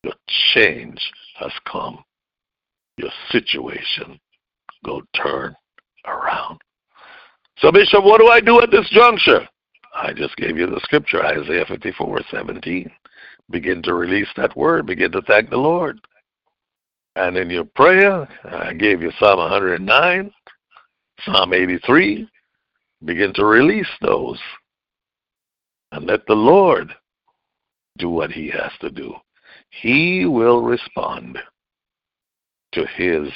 your 0.03 0.13
change 0.53 0.99
has 1.39 1.51
come. 1.71 2.03
Your 2.97 3.11
situation 3.31 4.19
go 4.85 5.01
turn 5.15 5.55
around. 6.05 6.59
So, 7.59 7.71
Bishop, 7.71 8.03
what 8.03 8.19
do 8.19 8.27
I 8.27 8.41
do 8.41 8.61
at 8.61 8.69
this 8.69 8.89
juncture? 8.89 9.47
I 9.95 10.11
just 10.11 10.35
gave 10.35 10.57
you 10.57 10.67
the 10.67 10.81
scripture, 10.83 11.25
Isaiah 11.25 11.65
54, 11.65 12.21
17. 12.29 12.91
Begin 13.51 13.81
to 13.83 13.93
release 13.93 14.27
that 14.35 14.55
word. 14.57 14.85
Begin 14.85 15.11
to 15.13 15.21
thank 15.21 15.49
the 15.49 15.57
Lord. 15.57 15.99
And 17.15 17.37
in 17.37 17.49
your 17.49 17.65
prayer, 17.65 18.27
I 18.43 18.73
gave 18.73 19.01
you 19.01 19.11
Psalm 19.19 19.39
109, 19.39 20.31
Psalm 21.25 21.53
83. 21.53 22.27
Begin 23.05 23.33
to 23.33 23.45
release 23.45 23.89
those. 24.01 24.39
And 25.91 26.05
let 26.07 26.25
the 26.25 26.33
Lord 26.33 26.93
do 27.97 28.09
what 28.09 28.31
he 28.31 28.49
has 28.49 28.71
to 28.81 28.89
do. 28.89 29.13
He 29.69 30.25
will 30.25 30.61
respond 30.61 31.37
to 32.73 32.85
his 32.95 33.29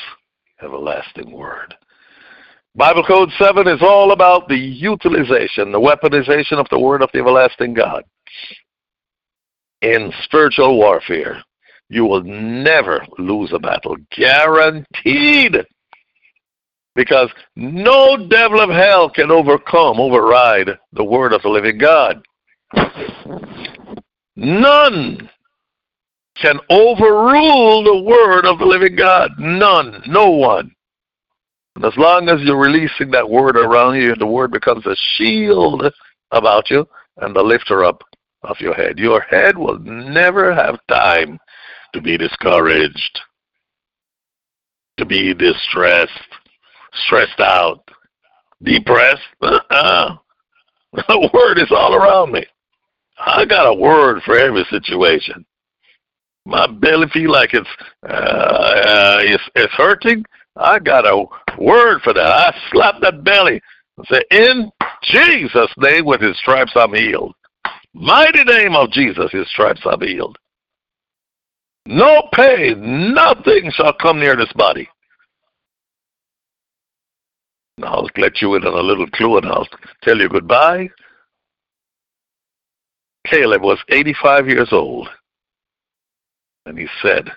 everlasting 0.61 1.31
word. 1.31 1.75
Bible 2.75 3.03
Code 3.03 3.29
7 3.39 3.67
is 3.67 3.81
all 3.81 4.11
about 4.11 4.47
the 4.47 4.57
utilization, 4.57 5.71
the 5.71 5.79
weaponization 5.79 6.59
of 6.59 6.67
the 6.69 6.79
word 6.79 7.01
of 7.01 7.09
the 7.13 7.19
everlasting 7.19 7.73
God. 7.73 8.03
In 9.81 10.11
spiritual 10.23 10.77
warfare, 10.77 11.43
you 11.89 12.05
will 12.05 12.23
never 12.23 13.05
lose 13.17 13.51
a 13.53 13.59
battle. 13.59 13.95
Guaranteed. 14.15 15.65
Because 16.97 17.29
no 17.55 18.27
devil 18.27 18.59
of 18.59 18.71
hell 18.71 19.07
can 19.07 19.29
overcome, 19.29 19.99
override 19.99 20.69
the 20.93 21.03
word 21.03 21.31
of 21.31 21.43
the 21.43 21.47
living 21.47 21.77
God. 21.77 22.23
None 24.35 25.29
can 26.41 26.59
overrule 26.71 27.83
the 27.83 28.01
word 28.01 28.45
of 28.45 28.57
the 28.57 28.65
living 28.65 28.95
God. 28.95 29.29
None. 29.37 30.01
No 30.07 30.31
one. 30.31 30.71
And 31.75 31.85
as 31.85 31.93
long 31.97 32.29
as 32.29 32.41
you're 32.41 32.57
releasing 32.57 33.11
that 33.11 33.29
word 33.29 33.57
around 33.57 33.97
you, 33.97 34.15
the 34.15 34.25
word 34.25 34.51
becomes 34.51 34.87
a 34.87 34.95
shield 35.17 35.83
about 36.31 36.71
you 36.71 36.87
and 37.17 37.35
the 37.35 37.43
lifter 37.43 37.83
up 37.83 38.01
of 38.41 38.59
your 38.59 38.73
head. 38.73 38.97
Your 38.97 39.21
head 39.21 39.55
will 39.55 39.77
never 39.77 40.51
have 40.51 40.79
time 40.89 41.37
to 41.93 42.01
be 42.01 42.17
discouraged, 42.17 43.19
to 44.97 45.05
be 45.05 45.35
distressed, 45.35 46.11
stressed 47.05 47.39
out, 47.39 47.89
depressed. 48.63 49.21
Uh-uh. 49.41 50.17
The 50.93 51.29
word 51.33 51.59
is 51.59 51.69
all 51.69 51.93
around 51.93 52.31
me. 52.31 52.43
I 53.19 53.45
got 53.45 53.67
a 53.67 53.73
word 53.73 54.21
for 54.23 54.37
every 54.37 54.63
situation. 54.71 55.45
My 56.45 56.65
belly 56.65 57.07
feel 57.13 57.31
like 57.31 57.53
it's 57.53 57.67
uh, 58.03 59.17
it's, 59.19 59.43
it's 59.53 59.73
hurting. 59.73 60.23
I 60.55 60.79
got 60.79 61.05
a 61.05 61.25
word 61.59 62.01
for 62.03 62.13
that. 62.13 62.25
I 62.25 62.57
slap 62.71 63.01
that 63.01 63.23
belly 63.23 63.61
and 63.97 64.07
say, 64.09 64.21
In 64.31 64.71
Jesus' 65.03 65.71
name, 65.77 66.05
with 66.05 66.21
his 66.21 66.37
stripes 66.39 66.71
I'm 66.75 66.93
healed. 66.93 67.35
Mighty 67.93 68.43
name 68.43 68.75
of 68.75 68.91
Jesus, 68.91 69.31
his 69.31 69.47
stripes 69.49 69.81
I'm 69.85 70.01
healed. 70.01 70.37
No 71.85 72.27
pain, 72.33 73.13
nothing 73.13 73.71
shall 73.73 73.93
come 73.93 74.19
near 74.19 74.35
this 74.35 74.51
body. 74.53 74.87
I'll 77.83 78.09
let 78.17 78.41
you 78.41 78.55
in 78.55 78.65
on 78.65 78.73
a 78.73 78.81
little 78.81 79.07
clue 79.07 79.37
and 79.37 79.47
I'll 79.47 79.67
tell 80.03 80.17
you 80.17 80.29
goodbye. 80.29 80.89
Caleb 83.27 83.61
was 83.61 83.79
85 83.89 84.47
years 84.47 84.69
old, 84.71 85.09
and 86.65 86.77
he 86.77 86.87
said, 87.01 87.29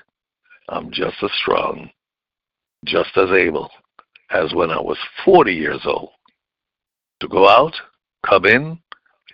I'm 0.69 0.91
just 0.93 1.17
as 1.23 1.31
strong 1.43 1.91
just 2.85 3.11
as 3.17 3.31
able 3.31 3.71
as 4.31 4.55
when 4.55 4.71
I 4.71 4.81
was 4.81 4.99
40 5.25 5.53
years 5.53 5.81
old 5.85 6.11
to 7.21 7.29
go 7.29 7.49
out, 7.49 7.75
come 8.27 8.47
in, 8.47 8.79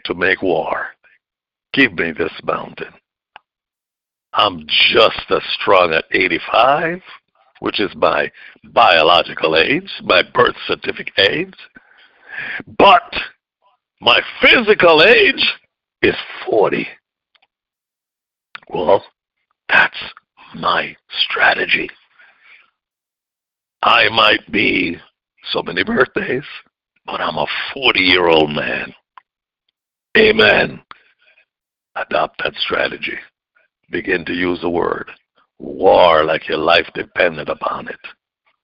to 0.05 0.15
make 0.15 0.43
war. 0.43 0.89
Give 1.73 1.93
me 1.93 2.13
this 2.13 2.33
mountain. 2.43 2.93
I'm 4.33 4.67
just 4.67 5.31
as 5.31 5.43
strong 5.61 5.93
at 5.93 6.05
85, 6.13 7.01
which 7.61 7.81
is 7.81 7.91
my 7.97 8.31
biological 8.73 9.57
age, 9.57 9.91
my 10.03 10.23
birth 10.35 10.57
certificate 10.67 11.15
age, 11.31 11.55
but 12.79 13.15
my 14.01 14.21
physical 14.41 15.03
age 15.03 15.55
is 16.03 16.15
40. 16.49 16.87
Well, 18.69 19.05
that's 19.69 19.97
my 20.55 20.97
strategy. 21.29 21.89
I 23.83 24.09
might 24.09 24.51
be 24.51 24.97
so 25.53 25.63
many 25.63 25.85
birthdays, 25.85 26.45
but 27.05 27.21
I'm 27.21 27.37
a 27.37 27.47
40 27.73 28.01
year 28.01 28.29
old 28.29 28.51
man. 28.51 28.93
Amen. 30.17 30.81
Adopt 31.95 32.43
that 32.43 32.55
strategy. 32.57 33.19
Begin 33.91 34.25
to 34.25 34.33
use 34.33 34.61
the 34.61 34.71
word. 34.71 35.11
War 35.59 36.25
like 36.25 36.49
your 36.49 36.59
life 36.59 36.87
depended 36.95 37.49
upon 37.49 37.89
it. 37.89 38.01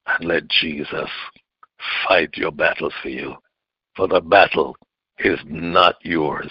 And 0.06 0.28
let 0.28 0.48
Jesus 0.48 1.08
fight 2.06 2.30
your 2.36 2.52
battles 2.52 2.94
for 3.02 3.08
you. 3.08 3.34
For 3.96 4.08
the 4.08 4.20
battle 4.20 4.76
is 5.18 5.38
not 5.46 5.96
yours, 6.02 6.50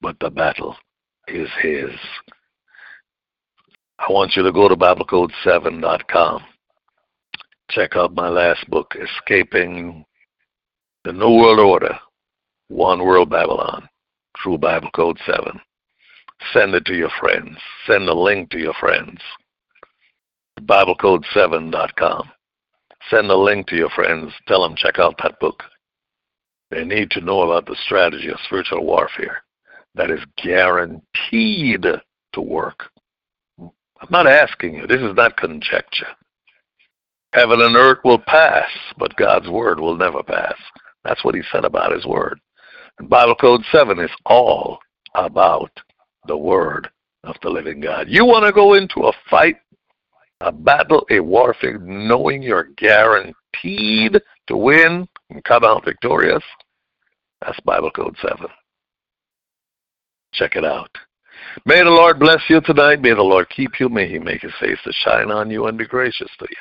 but 0.00 0.16
the 0.20 0.30
battle 0.30 0.76
is 1.26 1.48
His. 1.60 1.90
I 3.98 4.12
want 4.12 4.36
you 4.36 4.42
to 4.42 4.52
go 4.52 4.68
to 4.68 4.76
BibleCode7.com 4.76 6.44
check 7.70 7.96
out 7.96 8.14
my 8.14 8.28
last 8.28 8.68
book, 8.70 8.94
Escaping 9.00 10.04
the 11.04 11.12
New 11.12 11.36
World 11.36 11.60
Order, 11.60 11.98
One 12.68 13.04
World 13.04 13.30
Babylon, 13.30 13.88
True 14.36 14.58
Bible 14.58 14.90
Code 14.94 15.18
7. 15.26 15.60
Send 16.52 16.74
it 16.74 16.84
to 16.86 16.94
your 16.94 17.10
friends. 17.20 17.56
Send 17.86 18.08
a 18.08 18.14
link 18.14 18.50
to 18.50 18.58
your 18.58 18.74
friends. 18.74 19.20
BibleCode7.com. 20.66 22.30
Send 23.10 23.30
a 23.30 23.36
link 23.36 23.66
to 23.68 23.76
your 23.76 23.90
friends. 23.90 24.32
Tell 24.46 24.62
them 24.62 24.76
check 24.76 24.98
out 24.98 25.16
that 25.22 25.38
book. 25.40 25.62
They 26.70 26.84
need 26.84 27.10
to 27.12 27.20
know 27.20 27.42
about 27.42 27.66
the 27.66 27.76
strategy 27.84 28.28
of 28.28 28.38
spiritual 28.44 28.84
warfare 28.84 29.42
that 29.94 30.10
is 30.10 30.20
guaranteed 30.42 31.86
to 32.32 32.40
work. 32.40 32.84
I'm 33.60 34.08
not 34.10 34.26
asking 34.26 34.74
you. 34.74 34.86
This 34.86 35.00
is 35.00 35.16
not 35.16 35.36
conjecture. 35.36 36.06
Heaven 37.32 37.60
and 37.60 37.76
earth 37.76 37.98
will 38.04 38.18
pass, 38.18 38.68
but 38.96 39.16
God's 39.16 39.48
word 39.48 39.80
will 39.80 39.96
never 39.96 40.22
pass. 40.22 40.54
That's 41.04 41.24
what 41.24 41.34
he 41.34 41.42
said 41.52 41.64
about 41.64 41.92
his 41.92 42.06
word. 42.06 42.38
And 42.98 43.08
Bible 43.08 43.34
Code 43.34 43.62
7 43.70 43.98
is 43.98 44.10
all 44.26 44.78
about 45.14 45.70
the 46.26 46.36
word 46.36 46.88
of 47.24 47.36
the 47.42 47.50
living 47.50 47.80
God. 47.80 48.06
You 48.08 48.24
want 48.24 48.46
to 48.46 48.52
go 48.52 48.74
into 48.74 49.00
a 49.04 49.12
fight, 49.28 49.56
a 50.40 50.52
battle, 50.52 51.06
a 51.10 51.20
warfare, 51.20 51.78
knowing 51.78 52.42
you're 52.42 52.68
guaranteed 52.76 54.20
to 54.46 54.56
win 54.56 55.08
and 55.30 55.44
come 55.44 55.64
out 55.64 55.84
victorious? 55.84 56.42
That's 57.40 57.58
Bible 57.60 57.90
Code 57.90 58.16
7. 58.20 58.46
Check 60.32 60.56
it 60.56 60.64
out. 60.64 60.90
May 61.64 61.82
the 61.82 61.90
Lord 61.90 62.18
bless 62.18 62.42
you 62.48 62.60
tonight. 62.60 63.00
May 63.00 63.14
the 63.14 63.22
Lord 63.22 63.48
keep 63.50 63.80
you. 63.80 63.88
May 63.88 64.08
he 64.08 64.18
make 64.18 64.42
his 64.42 64.52
face 64.60 64.78
to 64.84 64.92
shine 64.92 65.30
on 65.30 65.50
you 65.50 65.66
and 65.66 65.78
be 65.78 65.86
gracious 65.86 66.30
to 66.38 66.46
you. 66.48 66.56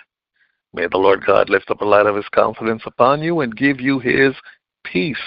May 0.74 0.88
the 0.88 0.98
Lord 0.98 1.26
God 1.26 1.50
lift 1.50 1.72
up 1.72 1.82
a 1.82 1.86
light 1.86 2.06
of 2.06 2.16
his 2.16 2.28
countenance 2.30 2.84
upon 2.86 3.22
you 3.22 3.42
and 3.42 3.56
give 3.56 3.80
you 3.80 4.00
his 4.00 4.34
peace, 4.84 5.18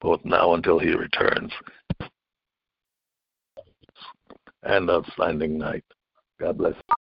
both 0.00 0.20
now 0.24 0.54
until 0.54 0.78
he 0.78 0.94
returns. 0.94 1.52
And 4.62 4.90
outstanding 4.90 5.58
night. 5.58 5.84
God 6.40 6.58
bless 6.58 6.74
you. 6.74 7.01